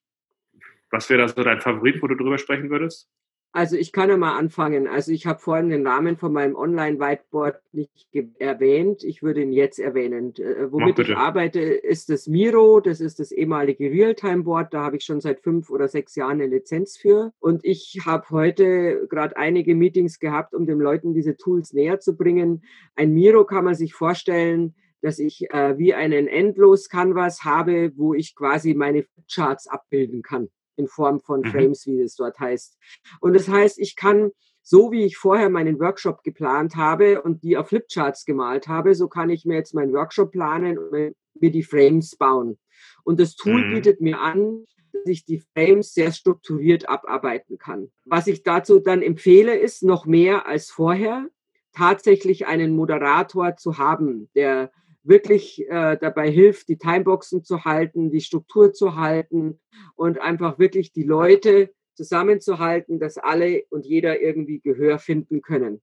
Was 0.92 1.10
wäre 1.10 1.22
da 1.22 1.28
so 1.28 1.44
dein 1.44 1.62
Favorit, 1.62 2.02
wo 2.02 2.08
du 2.08 2.16
drüber 2.16 2.38
sprechen 2.38 2.70
würdest? 2.70 3.10
Also 3.54 3.76
ich 3.76 3.92
kann 3.92 4.10
ja 4.10 4.16
mal 4.16 4.38
anfangen. 4.38 4.88
Also 4.88 5.12
ich 5.12 5.26
habe 5.26 5.40
vorhin 5.40 5.70
den 5.70 5.84
Namen 5.84 6.16
von 6.16 6.32
meinem 6.32 6.56
Online-Whiteboard 6.56 7.60
nicht 7.74 8.08
erwähnt. 8.40 9.04
Ich 9.04 9.24
würde 9.24 9.42
ihn 9.42 9.52
jetzt 9.52 9.78
erwähnen. 9.78 10.34
Äh, 10.38 10.72
womit 10.72 11.00
ich 11.00 11.16
arbeite, 11.18 11.60
ist 11.60 12.10
das 12.10 12.28
Miro. 12.28 12.80
Das 12.80 13.02
ist 13.02 13.20
das 13.20 13.34
ehemalige 13.34 13.92
Realtime-Board. 13.92 14.74
Da 14.74 14.84
habe 14.84 14.96
ich 14.96 15.04
schon 15.04 15.20
seit 15.20 15.42
fünf 15.42 15.70
oder 15.70 15.90
sechs 15.90 16.16
Jahren 16.16 16.42
eine 16.42 16.48
Lizenz 16.48 16.98
für. 16.98 17.34
Und 17.40 17.66
ich 17.66 18.00
habe 18.06 18.30
heute 18.30 19.08
gerade 19.10 19.36
einige 19.36 19.76
Meetings 19.76 20.20
gehabt, 20.20 20.54
um 20.54 20.66
den 20.66 20.80
Leuten 20.80 21.14
diese 21.14 21.36
Tools 21.36 21.74
näher 21.74 22.00
zu 22.00 22.16
bringen. 22.16 22.64
Ein 22.96 23.14
Miro 23.14 23.46
kann 23.46 23.66
man 23.66 23.76
sich 23.76 23.94
vorstellen, 23.94 24.76
dass 25.02 25.20
ich 25.20 25.52
äh, 25.52 25.78
wie 25.78 25.94
einen 25.94 26.28
Endlos-Canvas 26.28 27.44
habe, 27.44 27.92
wo 27.98 28.14
ich 28.14 28.34
quasi 28.34 28.76
meine 28.76 29.06
Charts 29.30 29.68
abbilden 29.68 30.22
kann 30.22 30.48
in 30.82 30.88
Form 30.88 31.20
von 31.20 31.42
mhm. 31.42 31.52
Frames, 31.52 31.88
wie 31.88 32.02
es 32.02 32.16
dort 32.16 32.40
heißt. 32.40 32.78
Und 33.20 33.34
das 33.34 33.48
heißt, 33.48 33.80
ich 33.80 33.96
kann 33.96 34.32
so 34.64 34.92
wie 34.92 35.06
ich 35.06 35.18
vorher 35.18 35.50
meinen 35.50 35.80
Workshop 35.80 36.24
geplant 36.24 36.76
habe 36.76 37.22
und 37.22 37.44
die 37.44 37.58
auf 37.58 37.70
Flipcharts 37.70 38.26
gemalt 38.26 38.68
habe, 38.68 38.96
so 38.96 39.08
kann 39.08 39.30
ich 39.30 39.46
mir 39.46 39.56
jetzt 39.56 39.74
meinen 39.74 39.94
Workshop 39.94 40.32
planen 40.32 40.78
und 40.78 40.92
mir 40.92 41.52
die 41.52 41.64
Frames 41.64 42.16
bauen. 42.16 42.60
Und 43.04 43.20
das 43.20 43.36
Tool 43.36 43.66
mhm. 43.66 43.74
bietet 43.76 44.02
mir 44.02 44.20
an, 44.20 44.66
dass 44.94 45.06
ich 45.06 45.26
die 45.26 45.44
Frames 45.54 45.94
sehr 45.94 46.12
strukturiert 46.12 46.88
abarbeiten 46.88 47.58
kann. 47.58 47.92
Was 48.06 48.28
ich 48.28 48.44
dazu 48.44 48.80
dann 48.80 49.02
empfehle, 49.02 49.58
ist 49.58 49.84
noch 49.84 50.06
mehr 50.06 50.48
als 50.48 50.70
vorher 50.70 51.28
tatsächlich 51.74 52.46
einen 52.48 52.76
Moderator 52.76 53.56
zu 53.56 53.78
haben, 53.78 54.30
der 54.36 54.72
wirklich 55.04 55.68
äh, 55.68 55.98
dabei 55.98 56.30
hilft, 56.30 56.70
die 56.70 56.78
Timeboxen 56.78 57.44
zu 57.44 57.66
halten, 57.66 58.12
die 58.12 58.22
Struktur 58.22 58.74
zu 58.74 58.96
halten 58.96 59.60
und 59.96 60.20
einfach 60.20 60.60
wirklich 60.60 60.92
die 60.92 61.04
Leute 61.04 61.74
zusammenzuhalten, 61.96 63.00
dass 63.00 63.18
alle 63.18 63.64
und 63.70 63.86
jeder 63.86 64.22
irgendwie 64.22 64.60
Gehör 64.60 65.00
finden 65.00 65.42
können. 65.42 65.82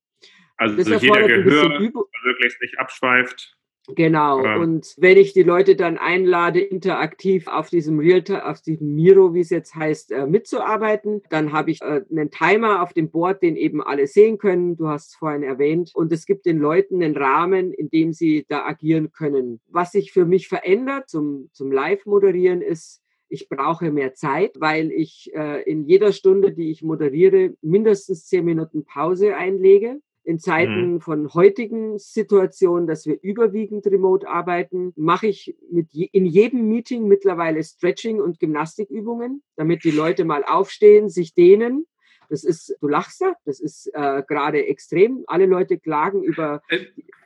Also 0.56 0.76
jeder 0.76 1.26
Gehör 1.26 1.78
wirklich 1.78 2.58
nicht 2.60 2.78
abschweift. 2.78 3.57
Genau. 3.94 4.44
Ja. 4.44 4.56
Und 4.58 4.94
wenn 4.98 5.16
ich 5.16 5.32
die 5.32 5.42
Leute 5.42 5.74
dann 5.74 5.98
einlade, 5.98 6.60
interaktiv 6.60 7.46
auf 7.48 7.70
diesem 7.70 7.98
Realtime, 7.98 8.44
auf 8.44 8.60
diesem 8.60 8.94
Miro, 8.94 9.34
wie 9.34 9.40
es 9.40 9.50
jetzt 9.50 9.74
heißt, 9.74 10.12
äh, 10.12 10.26
mitzuarbeiten, 10.26 11.22
dann 11.30 11.52
habe 11.52 11.70
ich 11.70 11.80
äh, 11.80 12.02
einen 12.10 12.30
Timer 12.30 12.82
auf 12.82 12.92
dem 12.92 13.10
Board, 13.10 13.42
den 13.42 13.56
eben 13.56 13.82
alle 13.82 14.06
sehen 14.06 14.38
können. 14.38 14.76
Du 14.76 14.88
hast 14.88 15.08
es 15.08 15.14
vorhin 15.14 15.42
erwähnt. 15.42 15.92
Und 15.94 16.12
es 16.12 16.26
gibt 16.26 16.44
den 16.46 16.58
Leuten 16.58 17.02
einen 17.02 17.16
Rahmen, 17.16 17.72
in 17.72 17.88
dem 17.88 18.12
sie 18.12 18.44
da 18.48 18.64
agieren 18.66 19.10
können. 19.10 19.60
Was 19.68 19.92
sich 19.92 20.12
für 20.12 20.26
mich 20.26 20.48
verändert 20.48 21.08
zum, 21.08 21.48
zum 21.52 21.72
Live-Moderieren 21.72 22.60
ist, 22.60 23.02
ich 23.30 23.48
brauche 23.48 23.90
mehr 23.90 24.14
Zeit, 24.14 24.52
weil 24.58 24.90
ich 24.90 25.30
äh, 25.34 25.62
in 25.62 25.84
jeder 25.84 26.12
Stunde, 26.12 26.52
die 26.52 26.70
ich 26.70 26.82
moderiere, 26.82 27.54
mindestens 27.60 28.26
zehn 28.26 28.44
Minuten 28.44 28.84
Pause 28.84 29.36
einlege 29.36 30.00
in 30.28 30.38
Zeiten 30.38 30.92
mhm. 30.92 31.00
von 31.00 31.32
heutigen 31.32 31.98
Situationen, 31.98 32.86
dass 32.86 33.06
wir 33.06 33.18
überwiegend 33.22 33.86
remote 33.86 34.28
arbeiten, 34.28 34.92
mache 34.94 35.26
ich 35.26 35.56
mit 35.70 35.90
je, 35.90 36.06
in 36.12 36.26
jedem 36.26 36.68
Meeting 36.68 37.08
mittlerweile 37.08 37.64
Stretching 37.64 38.20
und 38.20 38.38
Gymnastikübungen, 38.38 39.42
damit 39.56 39.84
die 39.84 39.90
Leute 39.90 40.26
mal 40.26 40.44
aufstehen, 40.44 41.08
sich 41.08 41.32
dehnen. 41.32 41.86
Das 42.28 42.44
ist, 42.44 42.76
du 42.82 42.88
lachst 42.88 43.22
da, 43.22 43.36
das 43.46 43.58
ist 43.58 43.90
äh, 43.94 44.22
gerade 44.28 44.66
extrem. 44.66 45.24
Alle 45.28 45.46
Leute 45.46 45.78
klagen 45.78 46.22
über, 46.22 46.60
äh. 46.68 46.80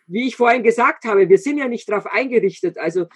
wie 0.07 0.29
ich 0.29 0.37
vorhin 0.37 0.63
gesagt 0.63 1.05
habe, 1.05 1.29
wir 1.29 1.39
sind 1.39 1.59
ja 1.59 1.67
nicht 1.67 1.89
darauf 1.89 2.07
eingerichtet. 2.07 2.79
Also 2.79 3.07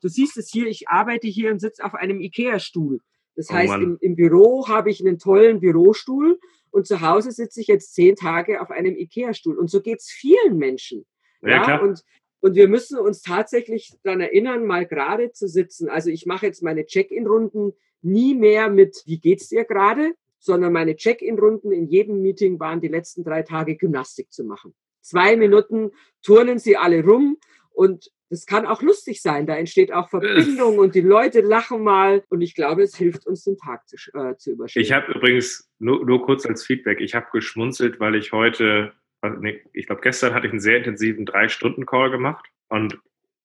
du 0.00 0.08
siehst 0.08 0.38
es 0.38 0.50
hier, 0.50 0.68
ich 0.68 0.88
arbeite 0.88 1.26
hier 1.26 1.50
und 1.50 1.58
sitze 1.58 1.84
auf 1.84 1.94
einem 1.94 2.18
Ikea-Stuhl. 2.18 3.00
Das 3.36 3.50
oh 3.50 3.52
heißt, 3.52 3.74
im, 3.74 3.98
im 4.00 4.16
Büro 4.16 4.68
habe 4.68 4.88
ich 4.88 5.04
einen 5.04 5.18
tollen 5.18 5.60
Bürostuhl 5.60 6.38
und 6.74 6.88
zu 6.88 7.00
Hause 7.00 7.30
sitze 7.30 7.60
ich 7.60 7.68
jetzt 7.68 7.94
zehn 7.94 8.16
Tage 8.16 8.60
auf 8.60 8.72
einem 8.72 8.96
Ikea-Stuhl. 8.96 9.56
Und 9.56 9.70
so 9.70 9.80
geht 9.80 10.00
es 10.00 10.10
vielen 10.10 10.58
Menschen. 10.58 11.06
Ja, 11.40 11.48
ja? 11.48 11.62
Klar. 11.62 11.82
Und, 11.82 12.02
und 12.40 12.56
wir 12.56 12.66
müssen 12.66 12.98
uns 12.98 13.22
tatsächlich 13.22 13.92
daran 14.02 14.20
erinnern, 14.20 14.66
mal 14.66 14.84
gerade 14.84 15.30
zu 15.30 15.46
sitzen. 15.46 15.88
Also 15.88 16.10
ich 16.10 16.26
mache 16.26 16.46
jetzt 16.46 16.64
meine 16.64 16.84
Check-in-Runden 16.84 17.74
nie 18.02 18.34
mehr 18.34 18.70
mit, 18.70 19.04
wie 19.06 19.20
geht's 19.20 19.48
dir 19.48 19.64
gerade, 19.64 20.14
sondern 20.40 20.72
meine 20.72 20.96
Check-in-Runden 20.96 21.70
in 21.70 21.86
jedem 21.86 22.20
Meeting 22.22 22.58
waren 22.58 22.80
die 22.80 22.88
letzten 22.88 23.22
drei 23.22 23.42
Tage 23.42 23.76
Gymnastik 23.76 24.32
zu 24.32 24.42
machen. 24.42 24.74
Zwei 25.00 25.36
Minuten 25.36 25.92
turnen 26.22 26.58
sie 26.58 26.76
alle 26.76 27.04
rum 27.04 27.38
und 27.70 28.10
das 28.30 28.46
kann 28.46 28.66
auch 28.66 28.82
lustig 28.82 29.22
sein. 29.22 29.46
Da 29.46 29.56
entsteht 29.56 29.92
auch 29.92 30.08
Verbindung 30.08 30.78
und 30.78 30.94
die 30.94 31.00
Leute 31.00 31.40
lachen 31.40 31.82
mal. 31.82 32.24
Und 32.28 32.40
ich 32.40 32.54
glaube, 32.54 32.82
es 32.82 32.96
hilft 32.96 33.26
uns, 33.26 33.44
den 33.44 33.56
Tag 33.56 33.86
zu, 33.88 33.96
äh, 34.14 34.36
zu 34.36 34.52
überstehen. 34.52 34.82
Ich 34.82 34.92
habe 34.92 35.12
übrigens 35.12 35.70
nur, 35.78 36.04
nur 36.04 36.24
kurz 36.24 36.46
als 36.46 36.64
Feedback, 36.64 37.00
ich 37.00 37.14
habe 37.14 37.26
geschmunzelt, 37.32 38.00
weil 38.00 38.14
ich 38.14 38.32
heute, 38.32 38.92
nee, 39.40 39.62
ich 39.72 39.86
glaube, 39.86 40.02
gestern 40.02 40.34
hatte 40.34 40.46
ich 40.46 40.52
einen 40.52 40.60
sehr 40.60 40.78
intensiven 40.78 41.26
Drei-Stunden-Call 41.26 42.10
gemacht. 42.10 42.46
Und 42.68 42.98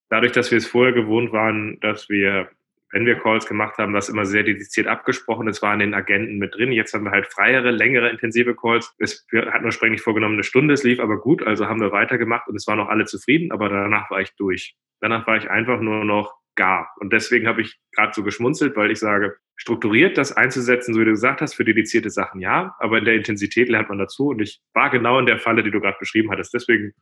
dadurch, 0.10 0.32
dass 0.32 0.52
wir 0.52 0.58
es 0.58 0.68
vorher 0.68 0.94
gewohnt 0.94 1.32
waren, 1.32 1.80
dass 1.82 2.10
wir 2.10 2.50
wenn 2.92 3.06
wir 3.06 3.20
Calls 3.20 3.46
gemacht 3.46 3.78
haben, 3.78 3.94
war 3.94 4.00
es 4.00 4.10
immer 4.10 4.26
sehr 4.26 4.44
dediziert 4.44 4.88
abgesprochen. 4.88 5.48
Es 5.48 5.62
war 5.62 5.74
in 5.74 5.80
den 5.80 5.94
Agenten 5.94 6.38
mit 6.38 6.56
drin. 6.56 6.72
Jetzt 6.72 6.94
haben 6.94 7.06
wir 7.06 7.12
halt 7.12 7.28
freiere, 7.28 7.72
längere, 7.72 8.10
intensive 8.10 8.56
Calls. 8.56 8.96
Es, 8.98 9.26
wir 9.30 9.52
hatten 9.52 9.66
ursprünglich 9.66 10.02
vorgenommen 10.02 10.36
eine 10.36 10.44
Stunde, 10.44 10.74
es 10.74 10.84
lief 10.84 11.00
aber 11.00 11.20
gut, 11.20 11.46
also 11.46 11.68
haben 11.68 11.82
wir 11.82 11.92
weitergemacht 11.92 12.48
und 12.48 12.56
es 12.56 12.66
waren 12.68 12.78
noch 12.78 12.90
alle 12.90 13.06
zufrieden, 13.06 13.52
aber 13.52 13.70
danach 13.70 14.10
war 14.10 14.22
ich 14.22 14.36
durch. 14.36 14.76
Danach 15.02 15.28
war 15.28 15.38
ich 15.38 15.50
einfach 15.50 15.80
nur 15.80 16.04
noch 16.04 16.40
gar. 16.56 16.94
Und 17.00 17.14
deswegen 17.14 17.48
habe 17.48 17.62
ich 17.62 17.80
gerade 17.96 18.14
so 18.14 18.24
geschmunzelt, 18.24 18.76
weil 18.76 18.92
ich 18.92 19.00
sage, 19.00 19.38
strukturiert 19.56 20.18
das 20.18 20.36
einzusetzen, 20.36 20.94
so 20.94 21.00
wie 21.00 21.06
du 21.06 21.12
gesagt 21.12 21.42
hast, 21.42 21.54
für 21.54 21.64
dedizierte 21.64 22.10
Sachen 22.10 22.42
ja, 22.42 22.76
aber 22.80 22.98
in 22.98 23.06
der 23.06 23.16
Intensität 23.16 23.70
lernt 23.70 23.90
man 23.90 23.98
dazu. 23.98 24.30
Und 24.30 24.42
ich 24.42 24.62
war 24.74 24.90
genau 24.90 25.20
in 25.20 25.26
der 25.26 25.40
Falle, 25.40 25.64
die 25.64 25.72
du 25.72 25.80
gerade 25.80 25.98
beschrieben 26.00 26.32
hattest. 26.32 26.54
Deswegen 26.54 26.94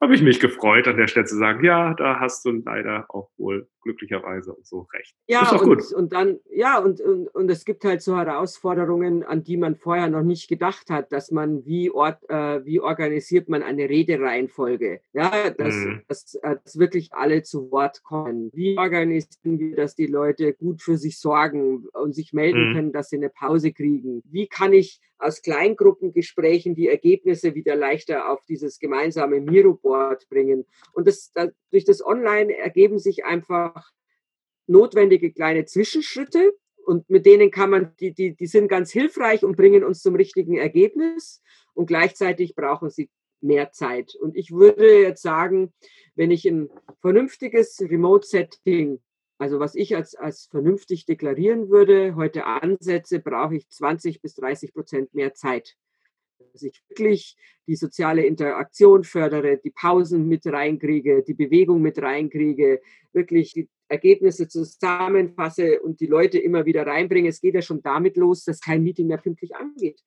habe 0.00 0.14
ich 0.14 0.22
mich 0.22 0.40
gefreut, 0.40 0.86
an 0.88 0.96
der 0.96 1.06
Stelle 1.06 1.26
zu 1.26 1.36
sagen, 1.36 1.64
ja, 1.64 1.94
da 1.94 2.20
hast 2.20 2.44
du 2.44 2.50
leider 2.50 3.06
auch 3.08 3.30
wohl 3.38 3.68
glücklicherweise 3.82 4.52
und 4.52 4.66
so 4.66 4.80
recht. 4.92 5.14
Ja, 5.26 5.42
ist 5.42 5.52
doch 5.52 5.62
und, 5.62 5.78
gut. 5.78 5.92
und 5.92 6.12
dann, 6.12 6.40
ja, 6.50 6.78
und, 6.78 7.00
und, 7.00 7.28
und 7.28 7.50
es 7.50 7.64
gibt 7.64 7.84
halt 7.84 8.02
so 8.02 8.16
Herausforderungen, 8.16 9.22
an 9.22 9.44
die 9.44 9.56
man 9.56 9.76
vorher 9.76 10.08
noch 10.08 10.22
nicht 10.22 10.48
gedacht 10.48 10.90
hat, 10.90 11.12
dass 11.12 11.30
man, 11.30 11.64
wie, 11.64 11.90
ort, 11.90 12.18
äh, 12.28 12.64
wie 12.64 12.80
organisiert 12.80 13.48
man 13.48 13.62
eine 13.62 13.88
Redereihenfolge? 13.88 15.00
Ja, 15.12 15.50
dass, 15.50 15.74
mhm. 15.74 16.02
dass, 16.08 16.38
dass 16.42 16.78
wirklich 16.78 17.12
alle 17.12 17.42
zu 17.42 17.70
Wort 17.70 18.02
kommen. 18.02 18.50
Wie 18.52 18.76
organisieren 18.76 19.58
wir, 19.58 19.76
dass 19.76 19.94
die 19.94 20.06
Leute 20.06 20.52
gut 20.52 20.82
für 20.82 20.96
sich 20.96 21.18
sorgen 21.18 21.86
und 21.92 22.14
sich 22.14 22.32
melden 22.32 22.70
mhm. 22.70 22.74
können, 22.74 22.92
dass 22.92 23.08
sie 23.08 23.16
eine 23.16 23.30
Pause 23.30 23.72
kriegen? 23.72 24.22
Wie 24.24 24.48
kann 24.48 24.72
ich 24.72 25.00
aus 25.18 25.42
Kleingruppengesprächen 25.42 26.74
die 26.74 26.88
Ergebnisse 26.88 27.54
wieder 27.54 27.74
leichter 27.74 28.30
auf 28.30 28.44
dieses 28.46 28.78
gemeinsame 28.78 29.40
Miro-Board 29.40 30.28
bringen? 30.28 30.66
Und 30.92 31.06
das, 31.06 31.32
das, 31.32 31.50
durch 31.70 31.84
das 31.84 32.04
Online 32.04 32.56
ergeben 32.56 32.98
sich 32.98 33.24
einfach 33.24 33.90
notwendige 34.66 35.32
kleine 35.32 35.64
Zwischenschritte 35.64 36.52
und 36.86 37.10
mit 37.10 37.26
denen 37.26 37.50
kann 37.50 37.70
man, 37.70 37.94
die, 37.98 38.14
die, 38.14 38.36
die 38.36 38.46
sind 38.46 38.68
ganz 38.68 38.92
hilfreich 38.92 39.44
und 39.44 39.56
bringen 39.56 39.82
uns 39.82 40.02
zum 40.02 40.14
richtigen 40.14 40.56
Ergebnis 40.56 41.42
und 41.74 41.86
gleichzeitig 41.86 42.54
brauchen 42.54 42.90
sie 42.90 43.10
mehr 43.40 43.72
Zeit. 43.72 44.14
Und 44.14 44.36
ich 44.36 44.52
würde 44.52 45.02
jetzt 45.02 45.22
sagen, 45.22 45.72
wenn 46.14 46.30
ich 46.30 46.46
ein 46.46 46.70
vernünftiges 47.00 47.80
Remote-Setting, 47.80 49.00
also 49.38 49.60
was 49.60 49.74
ich 49.74 49.94
als, 49.94 50.14
als 50.14 50.46
vernünftig 50.46 51.06
deklarieren 51.06 51.68
würde, 51.68 52.14
heute 52.16 52.46
ansetze, 52.46 53.20
brauche 53.20 53.56
ich 53.56 53.68
20 53.68 54.22
bis 54.22 54.34
30 54.34 54.72
Prozent 54.72 55.14
mehr 55.14 55.34
Zeit 55.34 55.76
dass 56.56 56.62
ich 56.62 56.82
wirklich 56.88 57.36
die 57.66 57.76
soziale 57.76 58.24
Interaktion 58.24 59.04
fördere, 59.04 59.58
die 59.58 59.70
Pausen 59.70 60.26
mit 60.26 60.46
reinkriege, 60.46 61.22
die 61.22 61.34
Bewegung 61.34 61.82
mit 61.82 62.00
reinkriege, 62.00 62.80
wirklich 63.12 63.52
die 63.52 63.68
Ergebnisse 63.88 64.48
zusammenfasse 64.48 65.80
und 65.80 66.00
die 66.00 66.06
Leute 66.06 66.38
immer 66.38 66.64
wieder 66.64 66.86
reinbringe. 66.86 67.28
Es 67.28 67.40
geht 67.40 67.54
ja 67.54 67.62
schon 67.62 67.82
damit 67.82 68.16
los, 68.16 68.44
dass 68.44 68.60
kein 68.60 68.82
Meeting 68.82 69.06
mehr 69.06 69.18
pünktlich 69.18 69.54
angeht. 69.54 70.00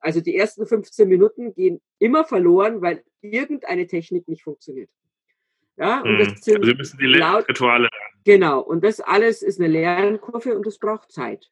Also 0.00 0.20
die 0.20 0.36
ersten 0.36 0.66
15 0.66 1.08
Minuten 1.08 1.54
gehen 1.54 1.80
immer 1.98 2.24
verloren, 2.24 2.82
weil 2.82 3.02
irgendeine 3.22 3.86
Technik 3.86 4.28
nicht 4.28 4.42
funktioniert. 4.42 4.90
Ja, 5.76 6.00
und 6.02 6.18
das 6.18 6.28
hm. 6.28 6.36
sind 6.36 6.60
also 6.62 6.74
müssen 6.74 6.98
die 6.98 7.06
laut, 7.06 7.48
Rituale 7.48 7.88
lernen. 7.88 8.22
Genau, 8.24 8.60
und 8.60 8.84
das 8.84 9.00
alles 9.00 9.42
ist 9.42 9.60
eine 9.60 9.68
Lernkurve 9.68 10.56
und 10.56 10.66
das 10.66 10.78
braucht 10.78 11.12
Zeit. 11.12 11.50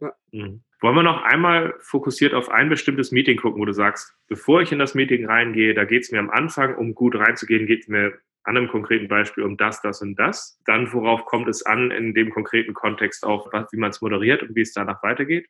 Ja. 0.00 0.12
Mhm. 0.32 0.62
Wollen 0.80 0.96
wir 0.96 1.02
noch 1.02 1.22
einmal 1.22 1.74
fokussiert 1.80 2.34
auf 2.34 2.50
ein 2.50 2.68
bestimmtes 2.68 3.10
Meeting 3.10 3.38
gucken, 3.38 3.60
wo 3.60 3.64
du 3.64 3.72
sagst, 3.72 4.14
bevor 4.28 4.60
ich 4.60 4.70
in 4.70 4.78
das 4.78 4.94
Meeting 4.94 5.24
reingehe, 5.24 5.72
da 5.72 5.84
geht 5.84 6.02
es 6.02 6.12
mir 6.12 6.18
am 6.18 6.28
Anfang, 6.28 6.76
um 6.76 6.94
gut 6.94 7.14
reinzugehen, 7.14 7.66
geht 7.66 7.82
es 7.82 7.88
mir 7.88 8.18
an 8.42 8.58
einem 8.58 8.68
konkreten 8.68 9.08
Beispiel 9.08 9.44
um 9.44 9.56
das, 9.56 9.80
das 9.80 10.02
und 10.02 10.16
das. 10.16 10.60
Dann, 10.66 10.92
worauf 10.92 11.24
kommt 11.24 11.48
es 11.48 11.64
an 11.64 11.90
in 11.90 12.12
dem 12.12 12.30
konkreten 12.30 12.74
Kontext 12.74 13.24
auch, 13.24 13.50
wie 13.72 13.78
man 13.78 13.90
es 13.90 14.02
moderiert 14.02 14.42
und 14.42 14.54
wie 14.54 14.60
es 14.60 14.74
danach 14.74 15.02
weitergeht? 15.02 15.48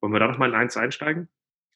Wollen 0.00 0.12
wir 0.12 0.18
da 0.18 0.26
noch 0.26 0.38
mal 0.38 0.48
in 0.48 0.56
eins 0.56 0.76
einsteigen? 0.76 1.28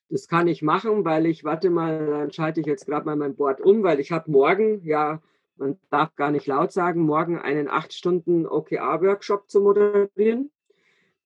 Das 0.09 0.27
kann 0.27 0.49
ich 0.49 0.61
machen, 0.61 1.05
weil 1.05 1.27
ich, 1.27 1.45
warte 1.45 1.71
mal, 1.71 2.07
dann 2.07 2.33
schalte 2.33 2.61
ich 2.61 2.67
jetzt 2.67 2.87
gerade 2.87 3.07
mal 3.07 3.17
mein 3.17 3.37
Board 3.37 3.61
um, 3.61 3.85
weil 3.85 4.01
ich 4.01 4.11
habe 4.11 4.31
morgen, 4.31 4.83
ja, 4.85 5.23
man 5.63 5.79
darf 5.91 6.15
gar 6.17 6.31
nicht 6.31 6.47
laut 6.47 6.73
sagen, 6.73 7.03
morgen 7.03 7.39
einen 7.39 7.69
acht 7.69 7.93
Stunden 7.93 8.47
OKR-Workshop 8.47 9.49
zu 9.49 9.61
moderieren 9.61 10.51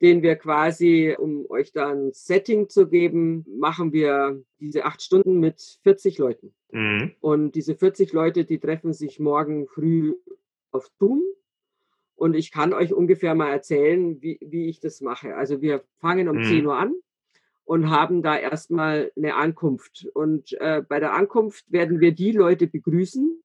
den 0.00 0.22
wir 0.22 0.36
quasi, 0.36 1.16
um 1.18 1.48
euch 1.48 1.72
da 1.72 1.88
ein 1.88 2.12
Setting 2.12 2.68
zu 2.68 2.88
geben, 2.88 3.46
machen 3.48 3.92
wir 3.92 4.42
diese 4.60 4.84
acht 4.84 5.02
Stunden 5.02 5.40
mit 5.40 5.78
40 5.82 6.18
Leuten. 6.18 6.52
Mhm. 6.70 7.12
Und 7.20 7.54
diese 7.54 7.74
40 7.74 8.12
Leute, 8.12 8.44
die 8.44 8.58
treffen 8.58 8.92
sich 8.92 9.18
morgen 9.18 9.66
früh 9.66 10.14
auf 10.70 10.90
Zoom. 10.98 11.22
Und 12.14 12.34
ich 12.34 12.50
kann 12.50 12.72
euch 12.72 12.92
ungefähr 12.92 13.34
mal 13.34 13.50
erzählen, 13.50 14.20
wie, 14.22 14.38
wie 14.42 14.68
ich 14.68 14.80
das 14.80 15.00
mache. 15.00 15.34
Also 15.34 15.60
wir 15.60 15.82
fangen 15.98 16.28
um 16.28 16.38
mhm. 16.38 16.44
10 16.44 16.66
Uhr 16.66 16.76
an 16.76 16.94
und 17.64 17.90
haben 17.90 18.22
da 18.22 18.36
erstmal 18.36 19.12
eine 19.16 19.34
Ankunft. 19.34 20.06
Und 20.14 20.52
äh, 20.60 20.82
bei 20.86 21.00
der 21.00 21.14
Ankunft 21.14 21.70
werden 21.72 22.00
wir 22.00 22.12
die 22.12 22.32
Leute 22.32 22.66
begrüßen, 22.66 23.42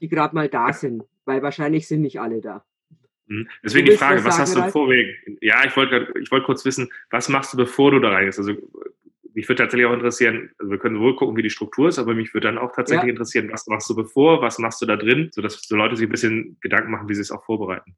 die 0.00 0.08
gerade 0.08 0.34
mal 0.34 0.48
da 0.48 0.72
sind, 0.72 1.04
weil 1.24 1.42
wahrscheinlich 1.42 1.88
sind 1.88 2.02
nicht 2.02 2.20
alle 2.20 2.40
da. 2.40 2.64
Mhm. 3.26 3.48
Deswegen 3.64 3.86
die 3.86 3.96
Frage, 3.96 4.24
was, 4.24 4.38
hast 4.38 4.56
du 4.56 4.62
vorweg? 4.70 5.16
Ja, 5.40 5.64
ich 5.64 5.76
wollte 5.76 6.12
ich 6.20 6.30
wollte 6.30 6.46
kurz 6.46 6.64
wissen, 6.64 6.90
was 7.10 7.28
machst 7.28 7.52
du, 7.52 7.56
bevor 7.56 7.90
du 7.90 7.98
da 7.98 8.10
reingehst? 8.10 8.38
Also 8.38 8.52
mich 9.34 9.48
würde 9.48 9.62
tatsächlich 9.62 9.86
auch 9.86 9.92
interessieren, 9.92 10.50
also 10.58 10.70
wir 10.70 10.78
können 10.78 10.98
wohl 10.98 11.14
gucken, 11.14 11.36
wie 11.36 11.42
die 11.42 11.50
Struktur 11.50 11.88
ist, 11.88 11.98
aber 11.98 12.14
mich 12.14 12.32
würde 12.32 12.46
dann 12.46 12.56
auch 12.56 12.72
tatsächlich 12.72 13.08
ja. 13.08 13.10
interessieren, 13.10 13.50
was 13.52 13.66
machst 13.66 13.90
du 13.90 13.94
bevor, 13.94 14.40
was 14.40 14.58
machst 14.58 14.80
du 14.80 14.86
da 14.86 14.96
drin, 14.96 15.28
sodass 15.32 15.60
so 15.60 15.76
Leute 15.76 15.96
sich 15.96 16.06
ein 16.06 16.10
bisschen 16.10 16.56
Gedanken 16.62 16.90
machen, 16.90 17.08
wie 17.08 17.14
sie 17.14 17.20
es 17.20 17.30
auch 17.30 17.44
vorbereiten. 17.44 17.96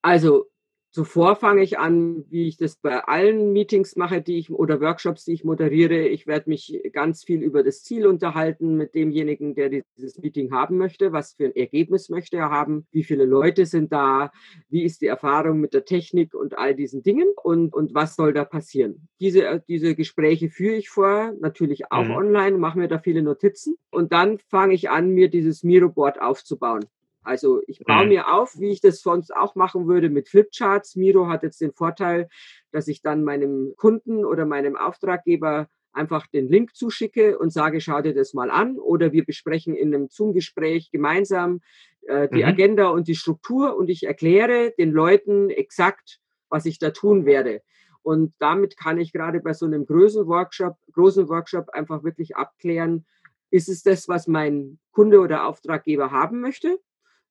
Also 0.00 0.51
Zuvor 0.92 1.36
fange 1.36 1.62
ich 1.62 1.78
an, 1.78 2.26
wie 2.28 2.48
ich 2.48 2.58
das 2.58 2.76
bei 2.76 3.02
allen 3.04 3.54
Meetings 3.54 3.96
mache, 3.96 4.20
die 4.20 4.36
ich 4.36 4.50
oder 4.50 4.78
Workshops, 4.82 5.24
die 5.24 5.32
ich 5.32 5.42
moderiere. 5.42 6.06
Ich 6.06 6.26
werde 6.26 6.50
mich 6.50 6.82
ganz 6.92 7.24
viel 7.24 7.42
über 7.42 7.64
das 7.64 7.82
Ziel 7.82 8.06
unterhalten 8.06 8.76
mit 8.76 8.94
demjenigen, 8.94 9.54
der 9.54 9.70
dieses 9.70 10.18
Meeting 10.18 10.52
haben 10.52 10.76
möchte. 10.76 11.10
Was 11.12 11.32
für 11.32 11.46
ein 11.46 11.56
Ergebnis 11.56 12.10
möchte 12.10 12.36
er 12.36 12.50
haben? 12.50 12.86
Wie 12.92 13.04
viele 13.04 13.24
Leute 13.24 13.64
sind 13.64 13.90
da? 13.90 14.32
Wie 14.68 14.82
ist 14.82 15.00
die 15.00 15.06
Erfahrung 15.06 15.60
mit 15.60 15.72
der 15.72 15.86
Technik 15.86 16.34
und 16.34 16.58
all 16.58 16.74
diesen 16.74 17.02
Dingen? 17.02 17.32
Und, 17.42 17.72
und 17.72 17.94
was 17.94 18.14
soll 18.14 18.34
da 18.34 18.44
passieren? 18.44 19.08
Diese, 19.18 19.64
diese 19.66 19.94
Gespräche 19.94 20.50
führe 20.50 20.76
ich 20.76 20.90
vor, 20.90 21.32
natürlich 21.40 21.90
auch 21.90 22.04
mhm. 22.04 22.16
online, 22.16 22.58
mache 22.58 22.78
mir 22.78 22.88
da 22.88 22.98
viele 22.98 23.22
Notizen. 23.22 23.76
Und 23.90 24.12
dann 24.12 24.40
fange 24.50 24.74
ich 24.74 24.90
an, 24.90 25.08
mir 25.08 25.30
dieses 25.30 25.62
Miro-Board 25.62 26.20
aufzubauen. 26.20 26.84
Also 27.22 27.62
ich 27.66 27.80
baue 27.80 28.04
mhm. 28.04 28.08
mir 28.08 28.34
auf, 28.34 28.58
wie 28.58 28.70
ich 28.70 28.80
das 28.80 29.00
sonst 29.00 29.34
auch 29.34 29.54
machen 29.54 29.86
würde 29.86 30.10
mit 30.10 30.28
Flipcharts. 30.28 30.96
Miro 30.96 31.28
hat 31.28 31.42
jetzt 31.42 31.60
den 31.60 31.72
Vorteil, 31.72 32.28
dass 32.72 32.88
ich 32.88 33.02
dann 33.02 33.24
meinem 33.24 33.74
Kunden 33.76 34.24
oder 34.24 34.44
meinem 34.44 34.76
Auftraggeber 34.76 35.68
einfach 35.92 36.26
den 36.26 36.48
Link 36.48 36.74
zuschicke 36.74 37.38
und 37.38 37.52
sage, 37.52 37.80
schau 37.80 38.00
dir 38.00 38.14
das 38.14 38.34
mal 38.34 38.50
an. 38.50 38.78
Oder 38.78 39.12
wir 39.12 39.24
besprechen 39.24 39.74
in 39.74 39.94
einem 39.94 40.08
Zoom-Gespräch 40.08 40.90
gemeinsam 40.90 41.60
äh, 42.02 42.28
die 42.28 42.42
mhm. 42.42 42.48
Agenda 42.48 42.88
und 42.88 43.08
die 43.08 43.14
Struktur 43.14 43.76
und 43.76 43.88
ich 43.88 44.04
erkläre 44.04 44.72
den 44.78 44.90
Leuten 44.90 45.50
exakt, 45.50 46.18
was 46.48 46.66
ich 46.66 46.78
da 46.78 46.90
tun 46.90 47.26
werde. 47.26 47.62
Und 48.02 48.34
damit 48.38 48.76
kann 48.76 48.98
ich 48.98 49.12
gerade 49.12 49.40
bei 49.40 49.52
so 49.52 49.66
einem 49.66 49.86
großen 49.86 50.26
Workshop, 50.26 50.76
großen 50.92 51.28
Workshop 51.28 51.68
einfach 51.70 52.02
wirklich 52.02 52.36
abklären, 52.36 53.06
ist 53.50 53.68
es 53.68 53.82
das, 53.82 54.08
was 54.08 54.26
mein 54.26 54.78
Kunde 54.92 55.20
oder 55.20 55.46
Auftraggeber 55.46 56.10
haben 56.10 56.40
möchte? 56.40 56.80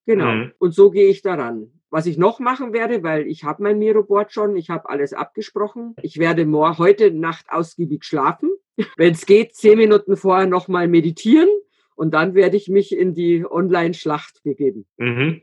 Genau. 0.06 0.32
Mhm. 0.32 0.52
Und 0.58 0.74
so 0.74 0.92
gehe 0.92 1.10
ich 1.10 1.22
daran. 1.22 1.72
Was 1.90 2.06
ich 2.06 2.18
noch 2.18 2.40
machen 2.40 2.72
werde, 2.74 3.04
weil 3.04 3.28
ich 3.28 3.44
habe 3.44 3.64
mein 3.64 3.78
Miroboard 3.78 4.32
schon, 4.32 4.56
ich 4.56 4.70
habe 4.70 4.90
alles 4.90 5.14
abgesprochen. 5.14 5.96
Ich 6.02 6.18
werde 6.18 6.46
morgen, 6.46 6.78
heute 6.78 7.12
Nacht 7.12 7.48
ausgiebig 7.50 8.06
schlafen. 8.06 8.52
Wenn 8.98 9.14
es 9.14 9.26
geht, 9.26 9.56
zehn 9.56 9.78
Minuten 9.78 10.16
vorher 10.16 10.48
nochmal 10.48 10.88
meditieren 10.88 11.50
und 11.96 12.14
dann 12.14 12.34
werde 12.34 12.58
ich 12.58 12.70
mich 12.70 12.98
in 12.98 13.14
die 13.14 13.46
Online-Schlacht 13.46 14.42
begeben. 14.44 14.86
Mhm. 14.98 15.42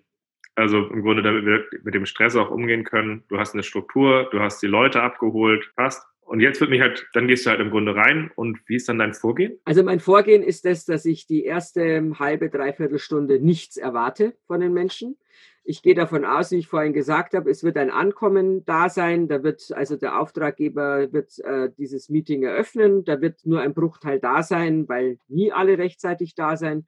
Also 0.55 0.79
im 0.79 1.03
Grunde, 1.03 1.23
damit 1.23 1.45
wir 1.45 1.65
mit 1.85 1.95
dem 1.95 2.05
Stress 2.05 2.35
auch 2.35 2.51
umgehen 2.51 2.83
können. 2.83 3.23
Du 3.29 3.39
hast 3.39 3.55
eine 3.55 3.63
Struktur, 3.63 4.29
du 4.33 4.41
hast 4.41 4.61
die 4.61 4.67
Leute 4.67 5.03
abgeholt, 5.03 5.71
passt. 5.77 6.05
Und 6.29 6.41
jetzt 6.41 6.61
wird 6.61 6.69
mich 6.69 6.83
halt, 6.83 7.09
dann 7.15 7.27
gehst 7.27 7.47
du 7.47 7.51
halt 7.51 7.61
im 7.61 7.71
Grunde 7.71 7.97
rein 7.97 8.31
und 8.37 8.59
wie 8.67 8.77
ist 8.77 8.87
dann 8.87 8.99
dein 8.99 9.15
Vorgehen? 9.15 9.59
Also 9.65 9.83
mein 9.83 9.99
Vorgehen 9.99 10.43
ist 10.43 10.67
das, 10.67 10.85
dass 10.85 11.07
ich 11.07 11.27
die 11.27 11.43
erste 11.43 12.13
halbe, 12.19 12.51
dreiviertel 12.51 12.99
Stunde 12.99 13.41
nichts 13.41 13.79
erwarte 13.79 14.35
von 14.47 14.61
den 14.61 14.75
Menschen. 14.75 15.17
Ich 15.65 15.81
gehe 15.81 15.95
davon 15.95 16.27
aus, 16.27 16.51
wie 16.51 16.59
ich 16.59 16.67
vorhin 16.67 16.93
gesagt 16.93 17.33
habe, 17.33 17.49
es 17.49 17.65
wird 17.65 17.79
ein 17.79 17.91
Ankommen 17.91 18.63
da 18.67 18.91
sein. 18.91 19.27
Da 19.29 19.43
wird 19.43 19.73
also 19.73 19.97
der 19.97 20.21
Auftraggeber 20.21 21.15
wird 21.15 21.39
äh, 21.39 21.71
dieses 21.79 22.11
Meeting 22.11 22.43
eröffnen. 22.43 23.07
Da 23.07 23.23
wird 23.23 23.47
nur 23.47 23.63
ein 23.63 23.73
Bruchteil 23.73 24.21
da 24.21 24.43
sein, 24.43 24.87
weil 24.87 25.19
nie 25.29 25.51
alle 25.51 25.79
rechtzeitig 25.79 26.35
da 26.35 26.59
sein. 26.59 26.87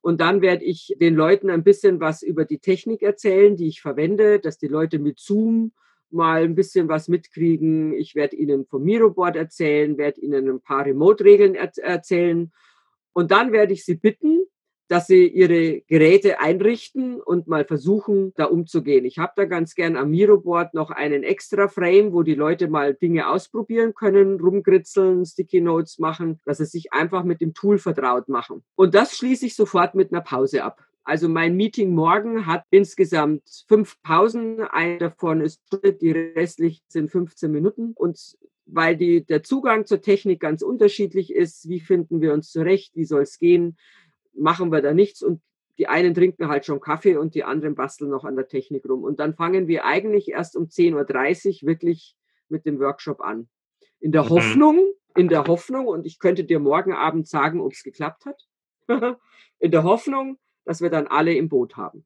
Und 0.00 0.20
dann 0.20 0.42
werde 0.42 0.64
ich 0.64 0.96
den 1.00 1.14
Leuten 1.14 1.48
ein 1.48 1.62
bisschen 1.62 2.00
was 2.00 2.22
über 2.22 2.44
die 2.44 2.58
Technik 2.58 3.02
erzählen, 3.02 3.56
die 3.56 3.68
ich 3.68 3.82
verwende, 3.82 4.40
dass 4.40 4.58
die 4.58 4.68
Leute 4.68 4.98
mit 4.98 5.20
Zoom 5.20 5.70
mal 6.12 6.42
ein 6.42 6.54
bisschen 6.54 6.88
was 6.88 7.08
mitkriegen. 7.08 7.92
Ich 7.92 8.14
werde 8.14 8.36
Ihnen 8.36 8.66
vom 8.66 8.82
Miroboard 8.84 9.36
erzählen, 9.36 9.98
werde 9.98 10.20
Ihnen 10.20 10.48
ein 10.48 10.60
paar 10.60 10.84
Remote-Regeln 10.84 11.54
er 11.54 11.70
erzählen. 11.78 12.52
Und 13.12 13.30
dann 13.30 13.52
werde 13.52 13.72
ich 13.72 13.84
Sie 13.84 13.96
bitten, 13.96 14.44
dass 14.88 15.06
Sie 15.06 15.28
Ihre 15.28 15.82
Geräte 15.82 16.40
einrichten 16.40 17.20
und 17.20 17.46
mal 17.46 17.64
versuchen, 17.64 18.32
da 18.34 18.46
umzugehen. 18.46 19.04
Ich 19.04 19.18
habe 19.18 19.32
da 19.36 19.44
ganz 19.44 19.76
gern 19.76 19.96
am 19.96 20.10
Miroboard 20.10 20.74
noch 20.74 20.90
einen 20.90 21.22
extra 21.22 21.68
Frame, 21.68 22.12
wo 22.12 22.24
die 22.24 22.34
Leute 22.34 22.66
mal 22.66 22.94
Dinge 22.94 23.28
ausprobieren 23.28 23.94
können, 23.94 24.40
rumgritzeln, 24.40 25.24
Sticky 25.24 25.60
Notes 25.60 26.00
machen, 26.00 26.40
dass 26.44 26.58
sie 26.58 26.66
sich 26.66 26.92
einfach 26.92 27.22
mit 27.22 27.40
dem 27.40 27.54
Tool 27.54 27.78
vertraut 27.78 28.28
machen. 28.28 28.64
Und 28.74 28.96
das 28.96 29.16
schließe 29.16 29.46
ich 29.46 29.54
sofort 29.54 29.94
mit 29.94 30.12
einer 30.12 30.22
Pause 30.22 30.64
ab. 30.64 30.84
Also 31.04 31.28
mein 31.28 31.56
Meeting 31.56 31.94
morgen 31.94 32.46
hat 32.46 32.64
insgesamt 32.70 33.42
fünf 33.66 34.00
Pausen. 34.02 34.60
Eine 34.60 34.98
davon 34.98 35.40
ist 35.40 35.62
die 36.00 36.10
restlichen 36.10 36.84
sind 36.88 37.10
15 37.10 37.50
Minuten. 37.50 37.92
Und 37.94 38.36
weil 38.66 38.96
die, 38.96 39.24
der 39.24 39.42
Zugang 39.42 39.86
zur 39.86 40.00
Technik 40.00 40.40
ganz 40.40 40.62
unterschiedlich 40.62 41.32
ist, 41.32 41.68
wie 41.68 41.80
finden 41.80 42.20
wir 42.20 42.32
uns 42.32 42.50
zurecht, 42.50 42.94
wie 42.94 43.04
soll 43.04 43.22
es 43.22 43.38
gehen, 43.38 43.76
machen 44.32 44.70
wir 44.70 44.82
da 44.82 44.94
nichts. 44.94 45.22
Und 45.22 45.40
die 45.78 45.88
einen 45.88 46.14
trinken 46.14 46.48
halt 46.48 46.66
schon 46.66 46.80
Kaffee 46.80 47.16
und 47.16 47.34
die 47.34 47.44
anderen 47.44 47.74
basteln 47.74 48.10
noch 48.10 48.24
an 48.24 48.36
der 48.36 48.46
Technik 48.46 48.86
rum. 48.88 49.02
Und 49.02 49.18
dann 49.18 49.34
fangen 49.34 49.66
wir 49.66 49.84
eigentlich 49.86 50.28
erst 50.28 50.56
um 50.56 50.64
10.30 50.64 51.62
Uhr 51.62 51.68
wirklich 51.68 52.16
mit 52.48 52.66
dem 52.66 52.78
Workshop 52.78 53.20
an. 53.20 53.48
In 53.98 54.12
der 54.12 54.24
mhm. 54.24 54.28
Hoffnung, 54.28 54.92
in 55.16 55.28
der 55.28 55.46
Hoffnung, 55.46 55.86
und 55.86 56.06
ich 56.06 56.18
könnte 56.18 56.44
dir 56.44 56.60
morgen 56.60 56.92
Abend 56.92 57.26
sagen, 57.26 57.60
ob 57.60 57.72
es 57.72 57.82
geklappt 57.82 58.26
hat, 58.26 58.46
in 59.58 59.70
der 59.70 59.82
Hoffnung, 59.82 60.38
dass 60.64 60.80
wir 60.80 60.90
dann 60.90 61.06
alle 61.06 61.34
im 61.34 61.48
Boot 61.48 61.76
haben. 61.76 62.04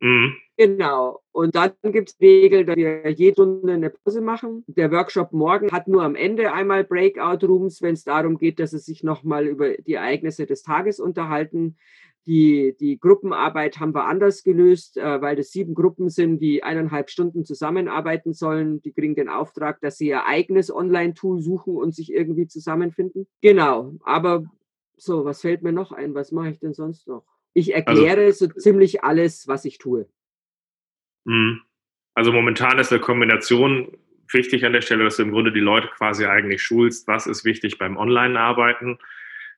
Mhm. 0.00 0.34
Genau. 0.56 1.20
Und 1.32 1.56
dann 1.56 1.72
gibt 1.82 2.10
es 2.10 2.20
Regel, 2.20 2.64
dass 2.64 2.76
wir 2.76 3.10
jede 3.10 3.32
Stunde 3.32 3.72
eine 3.72 3.90
Pause 3.90 4.20
machen. 4.20 4.64
Der 4.68 4.92
Workshop 4.92 5.32
morgen 5.32 5.72
hat 5.72 5.88
nur 5.88 6.02
am 6.02 6.14
Ende 6.14 6.52
einmal 6.52 6.84
Breakout-Rooms, 6.84 7.82
wenn 7.82 7.94
es 7.94 8.04
darum 8.04 8.38
geht, 8.38 8.60
dass 8.60 8.72
es 8.72 8.84
sich 8.84 9.02
nochmal 9.02 9.46
über 9.46 9.74
die 9.78 9.94
Ereignisse 9.94 10.46
des 10.46 10.62
Tages 10.62 11.00
unterhalten. 11.00 11.76
Die, 12.26 12.74
die 12.78 12.98
Gruppenarbeit 12.98 13.80
haben 13.80 13.94
wir 13.94 14.04
anders 14.04 14.44
gelöst, 14.44 14.96
äh, 14.96 15.20
weil 15.20 15.36
das 15.36 15.50
sieben 15.50 15.74
Gruppen 15.74 16.08
sind, 16.08 16.38
die 16.38 16.62
eineinhalb 16.62 17.10
Stunden 17.10 17.44
zusammenarbeiten 17.44 18.32
sollen. 18.32 18.80
Die 18.82 18.92
kriegen 18.92 19.14
den 19.14 19.28
Auftrag, 19.28 19.80
dass 19.80 19.98
sie 19.98 20.08
ihr 20.08 20.24
eigenes 20.24 20.74
Online-Tool 20.74 21.40
suchen 21.40 21.76
und 21.76 21.94
sich 21.94 22.12
irgendwie 22.12 22.46
zusammenfinden. 22.46 23.26
Genau. 23.42 23.94
Aber 24.04 24.44
so, 24.96 25.24
was 25.24 25.42
fällt 25.42 25.62
mir 25.62 25.72
noch 25.72 25.92
ein? 25.92 26.14
Was 26.14 26.32
mache 26.32 26.50
ich 26.50 26.60
denn 26.60 26.72
sonst 26.72 27.08
noch? 27.08 27.24
Ich 27.54 27.74
also 27.74 28.02
erkläre 28.02 28.26
also, 28.26 28.46
so 28.46 28.52
ziemlich 28.52 29.02
alles, 29.04 29.48
was 29.48 29.64
ich 29.64 29.78
tue. 29.78 30.08
Mhm. 31.24 31.62
Also 32.14 32.32
momentan 32.32 32.78
ist 32.78 32.92
eine 32.92 33.00
Kombination 33.00 33.96
wichtig 34.32 34.64
an 34.64 34.72
der 34.72 34.80
Stelle, 34.80 35.04
dass 35.04 35.16
du 35.16 35.22
im 35.22 35.32
Grunde 35.32 35.52
die 35.52 35.60
Leute 35.60 35.88
quasi 35.88 36.26
eigentlich 36.26 36.62
schulst, 36.62 37.06
was 37.08 37.26
ist 37.26 37.44
wichtig 37.44 37.78
beim 37.78 37.96
Online-Arbeiten. 37.96 38.98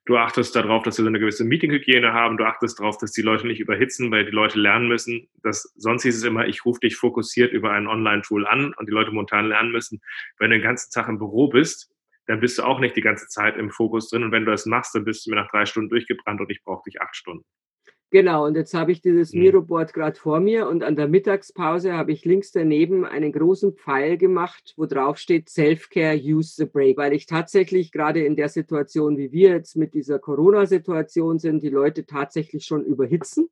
Du 0.04 0.16
achtest 0.16 0.54
darauf, 0.54 0.84
dass 0.84 0.98
wir 0.98 1.06
eine 1.06 1.18
gewisse 1.18 1.44
Meetinghygiene 1.44 2.12
haben. 2.12 2.36
Du 2.36 2.44
achtest 2.44 2.78
darauf, 2.78 2.96
dass 2.98 3.10
die 3.10 3.22
Leute 3.22 3.46
nicht 3.46 3.58
überhitzen, 3.58 4.10
weil 4.12 4.24
die 4.24 4.30
Leute 4.30 4.58
lernen 4.58 4.86
müssen. 4.86 5.28
Dass, 5.42 5.72
sonst 5.76 6.04
hieß 6.04 6.16
es 6.16 6.22
immer, 6.22 6.46
ich 6.46 6.64
rufe 6.64 6.80
dich 6.80 6.96
fokussiert 6.96 7.52
über 7.52 7.72
ein 7.72 7.88
Online-Tool 7.88 8.46
an 8.46 8.72
und 8.74 8.88
die 8.88 8.92
Leute 8.92 9.10
momentan 9.10 9.48
lernen 9.48 9.72
müssen. 9.72 10.00
Wenn 10.38 10.50
du 10.50 10.58
den 10.58 10.62
ganzen 10.62 10.92
Tag 10.92 11.08
im 11.08 11.18
Büro 11.18 11.48
bist, 11.48 11.90
dann 12.26 12.38
bist 12.38 12.58
du 12.58 12.62
auch 12.62 12.78
nicht 12.78 12.94
die 12.94 13.00
ganze 13.00 13.26
Zeit 13.26 13.56
im 13.56 13.70
Fokus 13.70 14.08
drin. 14.08 14.22
Und 14.22 14.30
wenn 14.30 14.44
du 14.44 14.52
das 14.52 14.66
machst, 14.66 14.94
dann 14.94 15.04
bist 15.04 15.26
du 15.26 15.30
mir 15.30 15.36
nach 15.36 15.50
drei 15.50 15.66
Stunden 15.66 15.90
durchgebrannt 15.90 16.40
und 16.40 16.50
ich 16.50 16.62
brauche 16.62 16.84
dich 16.88 17.00
acht 17.00 17.16
Stunden. 17.16 17.44
Genau, 18.16 18.46
und 18.46 18.56
jetzt 18.56 18.72
habe 18.72 18.92
ich 18.92 19.02
dieses 19.02 19.34
mhm. 19.34 19.40
Miroboard 19.40 19.92
gerade 19.92 20.18
vor 20.18 20.40
mir 20.40 20.68
und 20.68 20.82
an 20.82 20.96
der 20.96 21.06
Mittagspause 21.06 21.92
habe 21.92 22.12
ich 22.12 22.24
links 22.24 22.50
daneben 22.50 23.04
einen 23.04 23.30
großen 23.30 23.74
Pfeil 23.74 24.16
gemacht, 24.16 24.72
wo 24.78 24.86
drauf 24.86 25.18
steht 25.18 25.50
Self-Care, 25.50 26.16
use 26.16 26.54
the 26.56 26.64
break, 26.64 26.96
weil 26.96 27.12
ich 27.12 27.26
tatsächlich 27.26 27.92
gerade 27.92 28.24
in 28.24 28.34
der 28.34 28.48
Situation, 28.48 29.18
wie 29.18 29.32
wir 29.32 29.50
jetzt 29.50 29.76
mit 29.76 29.92
dieser 29.92 30.18
Corona-Situation 30.18 31.38
sind, 31.38 31.62
die 31.62 31.68
Leute 31.68 32.06
tatsächlich 32.06 32.64
schon 32.64 32.86
überhitzen 32.86 33.50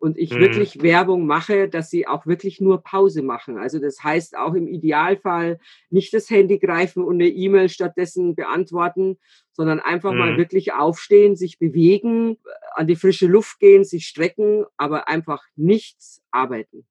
und 0.00 0.18
ich 0.18 0.32
mhm. 0.32 0.40
wirklich 0.40 0.82
Werbung 0.82 1.26
mache, 1.26 1.68
dass 1.68 1.90
sie 1.90 2.06
auch 2.06 2.26
wirklich 2.26 2.60
nur 2.60 2.82
Pause 2.82 3.22
machen. 3.22 3.58
Also 3.58 3.78
das 3.78 4.02
heißt 4.02 4.36
auch 4.36 4.54
im 4.54 4.66
Idealfall 4.68 5.58
nicht 5.90 6.14
das 6.14 6.30
Handy 6.30 6.58
greifen 6.58 7.04
und 7.04 7.16
eine 7.16 7.28
E-Mail 7.28 7.68
stattdessen 7.68 8.34
beantworten, 8.34 9.18
sondern 9.52 9.80
einfach 9.80 10.12
mhm. 10.12 10.18
mal 10.18 10.36
wirklich 10.36 10.72
aufstehen, 10.72 11.36
sich 11.36 11.58
bewegen, 11.58 12.38
an 12.72 12.86
die 12.86 12.96
frische 12.96 13.26
Luft 13.26 13.58
gehen, 13.58 13.84
sich 13.84 14.06
strecken, 14.06 14.64
aber 14.76 15.08
einfach 15.08 15.42
nichts 15.56 16.22
arbeiten. 16.30 16.86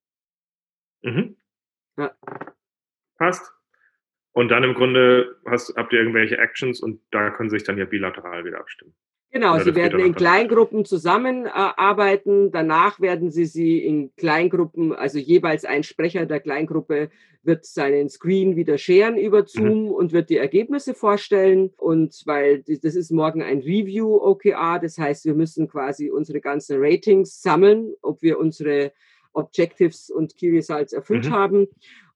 Mhm. 1.01 1.37
Ja. 1.97 2.15
Passt. 3.17 3.51
Und 4.33 4.49
dann 4.49 4.63
im 4.63 4.75
Grunde 4.75 5.39
hast, 5.47 5.75
habt 5.75 5.93
ihr 5.93 5.99
irgendwelche 5.99 6.37
Actions 6.37 6.79
und 6.79 7.01
da 7.09 7.31
können 7.31 7.49
sich 7.49 7.63
dann 7.63 7.77
ja 7.77 7.85
bilateral 7.85 8.45
wieder 8.45 8.59
abstimmen. 8.59 8.93
Genau, 9.31 9.59
Sie 9.59 9.75
werden 9.75 9.99
in 9.99 10.15
Kleingruppen 10.15 10.85
zusammenarbeiten. 10.85 12.51
Danach 12.51 12.99
werden 13.01 13.29
Sie 13.29 13.45
sie 13.45 13.79
in 13.79 14.15
Kleingruppen, 14.15 14.93
also 14.93 15.19
jeweils 15.19 15.65
ein 15.65 15.83
Sprecher 15.83 16.25
der 16.25 16.39
Kleingruppe 16.39 17.09
wird 17.43 17.65
seinen 17.65 18.09
Screen 18.09 18.55
wieder 18.55 18.77
scheren 18.77 19.17
über 19.17 19.41
mhm. 19.41 19.47
Zoom 19.47 19.83
mhm. 19.83 19.91
und 19.91 20.11
wird 20.11 20.29
die 20.29 20.37
Ergebnisse 20.37 20.93
vorstellen. 20.93 21.71
Und 21.77 22.21
weil 22.25 22.63
das 22.63 22.95
ist 22.95 23.11
morgen 23.11 23.41
ein 23.41 23.59
Review 23.59 24.17
OKR, 24.17 24.79
das 24.79 24.97
heißt, 24.97 25.25
wir 25.25 25.33
müssen 25.33 25.67
quasi 25.67 26.09
unsere 26.09 26.41
ganzen 26.41 26.77
Ratings 26.79 27.41
sammeln, 27.41 27.93
ob 28.01 28.21
wir 28.21 28.37
unsere 28.37 28.91
Objectives 29.33 30.09
und 30.09 30.35
Key 30.35 30.51
Results 30.51 30.93
erfüllt 30.93 31.25
mhm. 31.29 31.33
haben. 31.33 31.67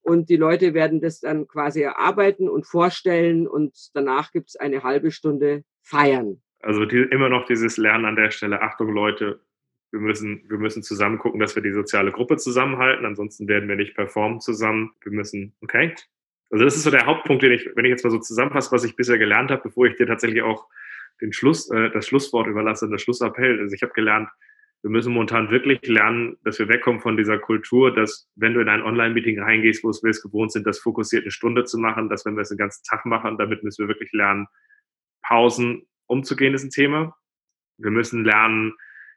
Und 0.02 0.30
die 0.30 0.38
Leute 0.38 0.74
werden 0.74 1.00
das 1.00 1.20
dann 1.20 1.48
quasi 1.48 1.82
erarbeiten 1.82 2.50
und 2.50 2.66
vorstellen 2.66 3.48
und 3.48 3.92
danach 3.94 4.32
gibt 4.32 4.50
es 4.50 4.56
eine 4.56 4.84
halbe 4.84 5.12
Stunde 5.12 5.64
Feiern. 5.82 6.42
Also 6.62 6.86
die, 6.86 6.98
immer 6.98 7.30
noch 7.30 7.46
dieses 7.46 7.78
Lernen 7.78 8.06
an 8.06 8.16
der 8.16 8.32
Stelle, 8.32 8.62
Achtung 8.62 8.94
Leute, 8.94 9.42
wir 9.92 10.00
müssen, 10.00 10.44
wir 10.50 10.58
müssen 10.58 10.84
zusammen 10.84 11.18
gucken, 11.18 11.40
dass 11.40 11.56
wir 11.56 11.64
die 11.64 11.74
soziale 11.74 12.12
Gruppe 12.12 12.38
zusammenhalten, 12.38 13.06
ansonsten 13.06 13.48
werden 13.48 13.68
wir 13.68 13.76
nicht 13.76 13.96
performen 13.96 14.40
zusammen. 14.40 14.92
Wir 15.02 15.12
müssen, 15.12 15.54
okay? 15.62 15.94
Also 16.50 16.66
das 16.66 16.76
ist 16.76 16.84
so 16.84 16.92
der 16.92 17.06
Hauptpunkt, 17.06 17.44
den 17.44 17.52
ich, 17.52 17.70
wenn 17.76 17.86
ich 17.86 17.92
jetzt 17.92 18.04
mal 18.04 18.12
so 18.12 18.20
zusammenfasse, 18.20 18.72
was 18.72 18.84
ich 18.84 18.96
bisher 18.96 19.18
gelernt 19.18 19.52
habe, 19.52 19.64
bevor 19.64 19.86
ich 19.88 19.96
dir 19.96 20.08
tatsächlich 20.08 20.44
auch 20.44 20.68
den 21.22 21.34
Schluss, 21.34 21.70
äh, 21.72 21.90
das 21.92 22.08
Schlusswort 22.08 22.48
überlasse, 22.48 22.90
das 22.90 23.02
Schlussappell. 23.02 23.60
Also 23.60 23.74
ich 23.76 23.84
habe 23.84 23.94
gelernt, 23.94 24.30
wir 24.82 24.90
müssen 24.90 25.14
momentan 25.14 25.52
wirklich 25.52 25.82
lernen, 25.88 26.38
dass 26.44 26.58
wir 26.58 26.68
wegkommen 26.68 27.02
von 27.02 27.16
dieser 27.16 27.38
Kultur, 27.38 27.94
dass 27.94 28.30
wenn 28.36 28.54
du 28.54 28.62
in 28.62 28.70
ein 28.70 28.82
Online-Meeting 28.82 29.40
reingehst, 29.40 29.84
wo 29.84 29.90
es 29.90 30.04
wir 30.04 30.10
es 30.10 30.24
gewohnt 30.24 30.52
sind, 30.52 30.66
das 30.66 30.80
fokussiert 30.80 31.24
eine 31.24 31.32
Stunde 31.32 31.66
zu 31.66 31.78
machen, 31.78 32.10
dass 32.10 32.26
wenn 32.26 32.36
wir 32.36 32.42
es 32.42 32.50
den 32.50 32.58
ganzen 32.58 32.84
Tag 32.84 33.06
machen, 33.06 33.38
damit 33.38 33.64
müssen 33.64 33.84
wir 33.84 33.90
wirklich 33.90 34.12
lernen, 34.12 34.48
Pausen 35.22 35.88
umzugehen, 36.12 36.54
ist 36.54 36.64
ein 36.64 36.70
Thema. 36.70 37.16
Wir 37.78 37.92
müssen 37.92 38.24
lernen, 38.26 38.74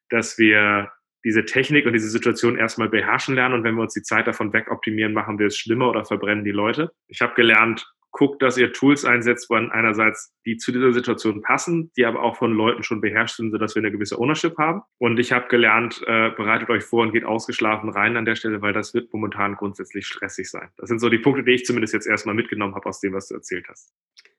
dass 0.09 0.39
wir 0.39 0.91
diese 1.25 1.45
Technik 1.45 1.87
und 1.87 1.95
diese 1.95 2.09
Situation 2.09 2.57
erstmal 2.57 2.89
beherrschen 2.89 3.35
lernen 3.35 3.55
und 3.55 3.65
wenn 3.65 3.75
wir 3.75 3.83
uns 3.83 3.95
die 3.95 4.03
Zeit 4.03 4.27
davon 4.27 4.53
wegoptimieren, 4.53 5.13
machen 5.13 5.39
wir 5.39 5.47
es 5.47 5.57
schlimmer 5.57 5.89
oder 5.89 6.05
verbrennen 6.05 6.45
die 6.45 6.51
Leute. 6.51 6.93
Ich 7.09 7.21
habe 7.21 7.35
gelernt, 7.35 7.87
guckt, 8.15 8.41
dass 8.43 8.57
ihr 8.57 8.73
Tools 8.73 9.05
einsetzt, 9.05 9.51
wo 9.51 9.55
einerseits 9.55 10.33
die 10.47 10.57
zu 10.57 10.71
dieser 10.73 10.93
Situation 10.93 11.43
passen, 11.43 11.91
die 11.97 12.07
aber 12.07 12.23
auch 12.23 12.37
von 12.37 12.53
Leuten 12.53 12.85
schon 12.85 13.01
beherrscht 13.01 13.37
sind, 13.37 13.51
sodass 13.51 13.75
wir 13.75 13.83
eine 13.83 13.91
gewisse 13.91 14.19
Ownership 14.19 14.57
haben. 14.57 14.83
Und 14.99 15.19
ich 15.19 15.33
habe 15.33 15.49
gelernt, 15.49 16.01
äh, 16.07 16.31
bereitet 16.31 16.71
euch 16.71 16.85
vor 16.85 17.03
und 17.03 17.13
geht 17.13 17.25
ausgeschlafen 17.25 17.91
rein 17.91 18.17
an 18.17 18.25
der 18.25 18.37
Stelle, 18.37 18.63
weil 18.63 18.73
das 18.73 18.95
wird 18.95 19.13
momentan 19.13 19.57
grundsätzlich 19.57 20.07
stressig 20.07 20.49
sein. 20.49 20.71
Das 20.77 20.89
sind 20.89 21.01
so 21.01 21.11
die 21.11 21.19
Punkte, 21.19 21.43
die 21.43 21.53
ich 21.53 21.65
zumindest 21.65 21.93
jetzt 21.93 22.07
erstmal 22.07 22.37
mitgenommen 22.37 22.77
habe 22.77 22.89
aus 22.89 23.01
dem, 23.01 23.13
was 23.13 23.29
du 23.29 23.35
erzählt 23.35 23.67
hast. 23.69 23.93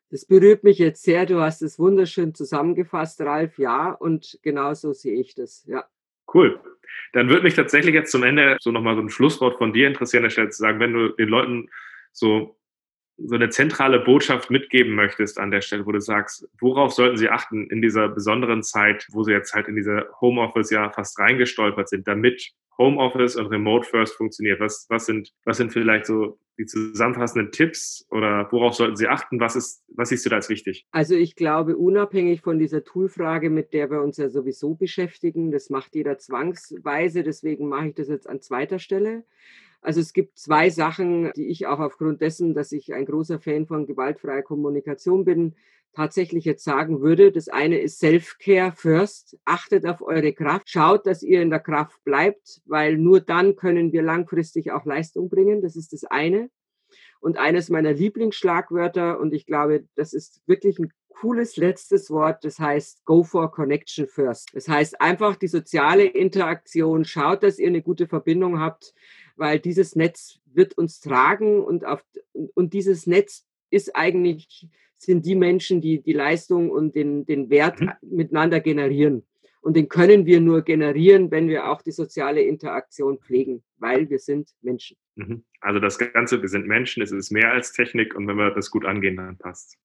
Das 0.09 0.26
berührt 0.26 0.63
mich 0.63 0.78
jetzt 0.78 1.03
sehr. 1.03 1.26
Du 1.26 1.41
hast 1.41 1.61
es 1.61 1.78
wunderschön 1.78 2.34
zusammengefasst, 2.34 3.19
Ralf. 3.21 3.57
Ja, 3.57 3.91
und 3.91 4.39
genau 4.41 4.73
so 4.73 4.93
sehe 4.93 5.19
ich 5.19 5.36
das. 5.36 5.65
Ja. 5.67 5.84
Cool. 6.34 6.61
Dann 7.11 7.28
würde 7.28 7.43
mich 7.43 7.55
tatsächlich 7.55 7.93
jetzt 7.93 8.11
zum 8.11 8.23
Ende 8.23 8.55
so 8.61 8.71
nochmal 8.71 8.95
so 8.95 9.01
ein 9.01 9.09
Schlusswort 9.09 9.57
von 9.57 9.73
dir 9.73 9.88
interessieren, 9.88 10.23
der 10.23 10.30
Stelle 10.30 10.49
zu 10.49 10.61
sagen, 10.61 10.80
wenn 10.80 10.93
du 10.93 11.09
den 11.09 11.28
Leuten 11.28 11.69
so 12.13 12.57
so 13.18 13.36
eine 13.36 13.49
zentrale 13.49 13.99
Botschaft 13.99 14.49
mitgeben 14.49 14.93
möchtest 14.93 15.39
an 15.39 15.51
der 15.51 15.61
Stelle, 15.61 15.86
wo 15.86 15.91
du 15.91 16.01
sagst, 16.01 16.47
worauf 16.59 16.91
sollten 16.91 17.18
sie 17.18 17.30
achten 17.30 17.70
in 17.70 17.82
dieser 17.82 18.09
besonderen 18.09 18.61
Zeit, 18.61 19.07
wo 19.11 19.24
sie 19.24 19.32
jetzt 19.32 19.53
halt 19.53 19.68
in 19.68 19.76
diese 19.76 20.07
Homeoffice 20.20 20.70
ja 20.70 20.89
fast 20.89 21.18
reingestolpert 21.20 21.89
sind, 21.89 22.07
damit 22.07 22.51
Homeoffice 22.78 23.38
und 23.38 23.47
Remote 23.47 23.88
First 23.88 24.16
funktioniert? 24.16 24.59
Was, 24.59 24.86
was, 24.89 25.05
sind, 25.05 25.32
was 25.45 25.57
sind 25.57 25.72
vielleicht 25.72 26.05
so 26.05 26.39
die 26.57 26.66
zusammenfassenden 26.66 27.51
Tipps 27.51 28.05
oder 28.11 28.47
worauf 28.51 28.76
sollten 28.76 28.95
Sie 28.95 29.07
achten? 29.07 29.39
Was, 29.39 29.55
ist, 29.55 29.84
was 29.89 30.09
siehst 30.09 30.26
du 30.26 30.30
da 30.30 30.38
als 30.38 30.49
wichtig? 30.49 30.86
Also 30.91 31.16
ich 31.16 31.36
glaube, 31.36 31.78
unabhängig 31.78 32.41
von 32.41 32.59
dieser 32.59 32.84
Toolfrage, 32.84 33.49
mit 33.49 33.74
der 33.74 33.89
wir 33.91 34.01
uns 34.01 34.18
ja 34.18 34.30
sowieso 34.30 34.76
beschäftigen, 34.76 35.51
das 35.51 35.70
macht 35.70 35.95
jeder 35.95 36.18
zwangsweise, 36.18 37.24
deswegen 37.24 37.68
mache 37.68 37.89
ich 37.89 37.95
das 37.95 38.07
jetzt 38.07 38.30
an 38.30 38.41
zweiter 38.41 38.80
Stelle. 38.80 39.24
Also 39.86 40.01
es 40.01 40.13
gibt 40.13 40.39
zwei 40.39 40.71
Sachen, 40.71 41.31
die 41.36 41.47
ich 41.47 41.67
auch 41.67 41.79
aufgrund 41.79 42.19
dessen, 42.19 42.55
dass 42.55 42.71
ich 42.71 42.91
ein 42.93 43.05
großer 43.05 43.39
Fan 43.39 43.67
von 43.67 43.86
gewaltfreier 43.86 44.41
Kommunikation 44.41 45.25
bin, 45.25 45.53
tatsächlich 45.93 46.43
jetzt 46.43 46.63
sagen 46.63 47.01
würde. 47.01 47.31
Das 47.31 47.49
eine 47.49 47.79
ist 47.79 47.99
Self-Care 47.99 48.71
first. 48.71 49.38
Achtet 49.45 49.86
auf 49.86 50.01
eure 50.01 50.33
Kraft. 50.33 50.71
Schaut, 50.71 51.05
dass 51.05 51.21
ihr 51.21 51.41
in 51.43 51.51
der 51.51 51.59
Kraft 51.59 52.03
bleibt, 52.03 52.61
weil 52.65 52.97
nur 52.97 53.21
dann 53.21 53.55
können 53.55 53.93
wir 53.93 54.01
langfristig 54.01 54.71
auch 54.71 54.86
Leistung 54.86 55.29
bringen. 55.29 55.61
Das 55.61 55.75
ist 55.75 55.93
das 55.93 56.03
eine. 56.03 56.49
Und 57.19 57.38
eines 57.38 57.69
meiner 57.69 57.93
Lieblingsschlagwörter, 57.93 59.19
und 59.19 59.33
ich 59.33 59.45
glaube, 59.45 59.86
das 59.95 60.13
ist 60.13 60.41
wirklich 60.47 60.79
ein 60.79 60.91
cooles 61.09 61.57
letztes 61.57 62.09
Wort, 62.09 62.43
das 62.43 62.59
heißt 62.59 63.05
Go 63.05 63.23
for 63.23 63.51
Connection 63.51 64.07
First. 64.07 64.49
Das 64.53 64.67
heißt 64.67 64.99
einfach 64.99 65.36
die 65.36 65.47
soziale 65.47 66.05
Interaktion. 66.05 67.05
Schaut, 67.05 67.43
dass 67.43 67.59
ihr 67.59 67.67
eine 67.67 67.83
gute 67.83 68.07
Verbindung 68.07 68.59
habt 68.59 68.93
weil 69.36 69.59
dieses 69.59 69.95
Netz 69.95 70.39
wird 70.45 70.77
uns 70.77 70.99
tragen 70.99 71.63
und, 71.63 71.86
auf, 71.86 72.03
und 72.53 72.73
dieses 72.73 73.07
Netz 73.07 73.45
ist 73.69 73.95
eigentlich, 73.95 74.67
sind 74.97 75.25
die 75.25 75.36
Menschen, 75.36 75.81
die 75.81 76.01
die 76.01 76.13
Leistung 76.13 76.69
und 76.69 76.95
den, 76.95 77.25
den 77.25 77.49
Wert 77.49 77.81
mhm. 77.81 77.91
miteinander 78.01 78.59
generieren. 78.59 79.25
Und 79.61 79.75
den 79.75 79.89
können 79.89 80.27
wir 80.27 80.41
nur 80.41 80.61
generieren, 80.61 81.31
wenn 81.31 81.47
wir 81.47 81.71
auch 81.71 81.81
die 81.81 81.91
soziale 81.91 82.41
Interaktion 82.41 83.17
pflegen, 83.17 83.63
weil 83.77 84.09
wir 84.09 84.19
sind 84.19 84.51
Menschen. 84.61 84.95
Mhm. 85.15 85.43
Also 85.59 85.79
das 85.79 85.97
Ganze, 85.97 86.41
wir 86.41 86.49
sind 86.49 86.67
Menschen, 86.67 87.01
es 87.01 87.11
ist 87.11 87.31
mehr 87.31 87.51
als 87.51 87.73
Technik 87.73 88.15
und 88.15 88.27
wenn 88.27 88.38
wir 88.38 88.51
das 88.51 88.69
gut 88.69 88.86
angehen, 88.86 89.17
dann 89.17 89.38
passt. 89.38 89.77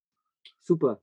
Super. 0.61 1.03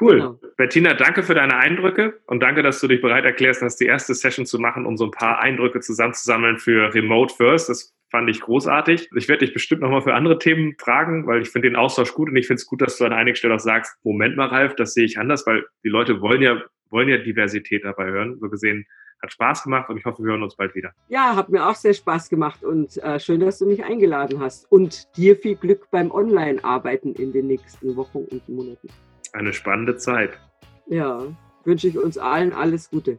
Cool. 0.00 0.16
Genau. 0.16 0.40
Bettina, 0.56 0.94
danke 0.94 1.22
für 1.22 1.34
deine 1.34 1.56
Eindrücke 1.56 2.20
und 2.26 2.42
danke, 2.42 2.62
dass 2.62 2.80
du 2.80 2.88
dich 2.88 3.00
bereit 3.00 3.24
erklärst 3.24 3.62
hast, 3.62 3.76
die 3.76 3.86
erste 3.86 4.14
Session 4.14 4.44
zu 4.44 4.58
machen, 4.58 4.86
um 4.86 4.96
so 4.96 5.04
ein 5.04 5.10
paar 5.10 5.38
Eindrücke 5.40 5.80
zusammenzusammeln 5.80 6.58
für 6.58 6.92
Remote 6.94 7.34
First. 7.34 7.68
Das 7.68 7.94
fand 8.10 8.28
ich 8.28 8.40
großartig. 8.40 9.08
Ich 9.16 9.28
werde 9.28 9.44
dich 9.44 9.54
bestimmt 9.54 9.82
nochmal 9.82 10.02
für 10.02 10.14
andere 10.14 10.38
Themen 10.38 10.74
fragen, 10.78 11.26
weil 11.26 11.42
ich 11.42 11.50
finde 11.50 11.68
den 11.68 11.76
Austausch 11.76 12.12
gut 12.14 12.28
und 12.28 12.36
ich 12.36 12.46
finde 12.46 12.60
es 12.60 12.66
gut, 12.66 12.80
dass 12.80 12.98
du 12.98 13.04
an 13.04 13.12
einigen 13.12 13.36
Stellen 13.36 13.54
auch 13.54 13.60
sagst, 13.60 13.96
Moment 14.04 14.36
mal, 14.36 14.48
Ralf, 14.48 14.74
das 14.76 14.94
sehe 14.94 15.04
ich 15.04 15.18
anders, 15.18 15.46
weil 15.46 15.64
die 15.84 15.88
Leute 15.88 16.20
wollen 16.20 16.42
ja, 16.42 16.62
wollen 16.90 17.08
ja 17.08 17.18
Diversität 17.18 17.84
dabei 17.84 18.06
hören. 18.06 18.38
So 18.40 18.48
gesehen 18.48 18.86
hat 19.22 19.32
Spaß 19.32 19.64
gemacht 19.64 19.88
und 19.90 19.96
ich 19.96 20.04
hoffe, 20.04 20.22
wir 20.22 20.32
hören 20.32 20.42
uns 20.42 20.56
bald 20.56 20.74
wieder. 20.74 20.92
Ja, 21.08 21.34
hat 21.34 21.48
mir 21.48 21.66
auch 21.68 21.74
sehr 21.74 21.94
Spaß 21.94 22.28
gemacht 22.28 22.62
und 22.64 22.96
äh, 23.02 23.18
schön, 23.20 23.40
dass 23.40 23.58
du 23.58 23.66
mich 23.66 23.84
eingeladen 23.84 24.40
hast. 24.40 24.70
Und 24.70 25.16
dir 25.16 25.36
viel 25.36 25.56
Glück 25.56 25.90
beim 25.90 26.10
Online-Arbeiten 26.10 27.14
in 27.14 27.32
den 27.32 27.46
nächsten 27.46 27.96
Wochen 27.96 28.18
und 28.30 28.48
Monaten 28.48 28.88
eine 29.34 29.52
spannende 29.52 29.96
Zeit. 29.96 30.38
Ja, 30.86 31.26
wünsche 31.64 31.88
ich 31.88 31.98
uns 31.98 32.18
allen 32.18 32.52
alles 32.52 32.90
Gute. 32.90 33.18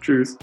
Tschüss. 0.00 0.38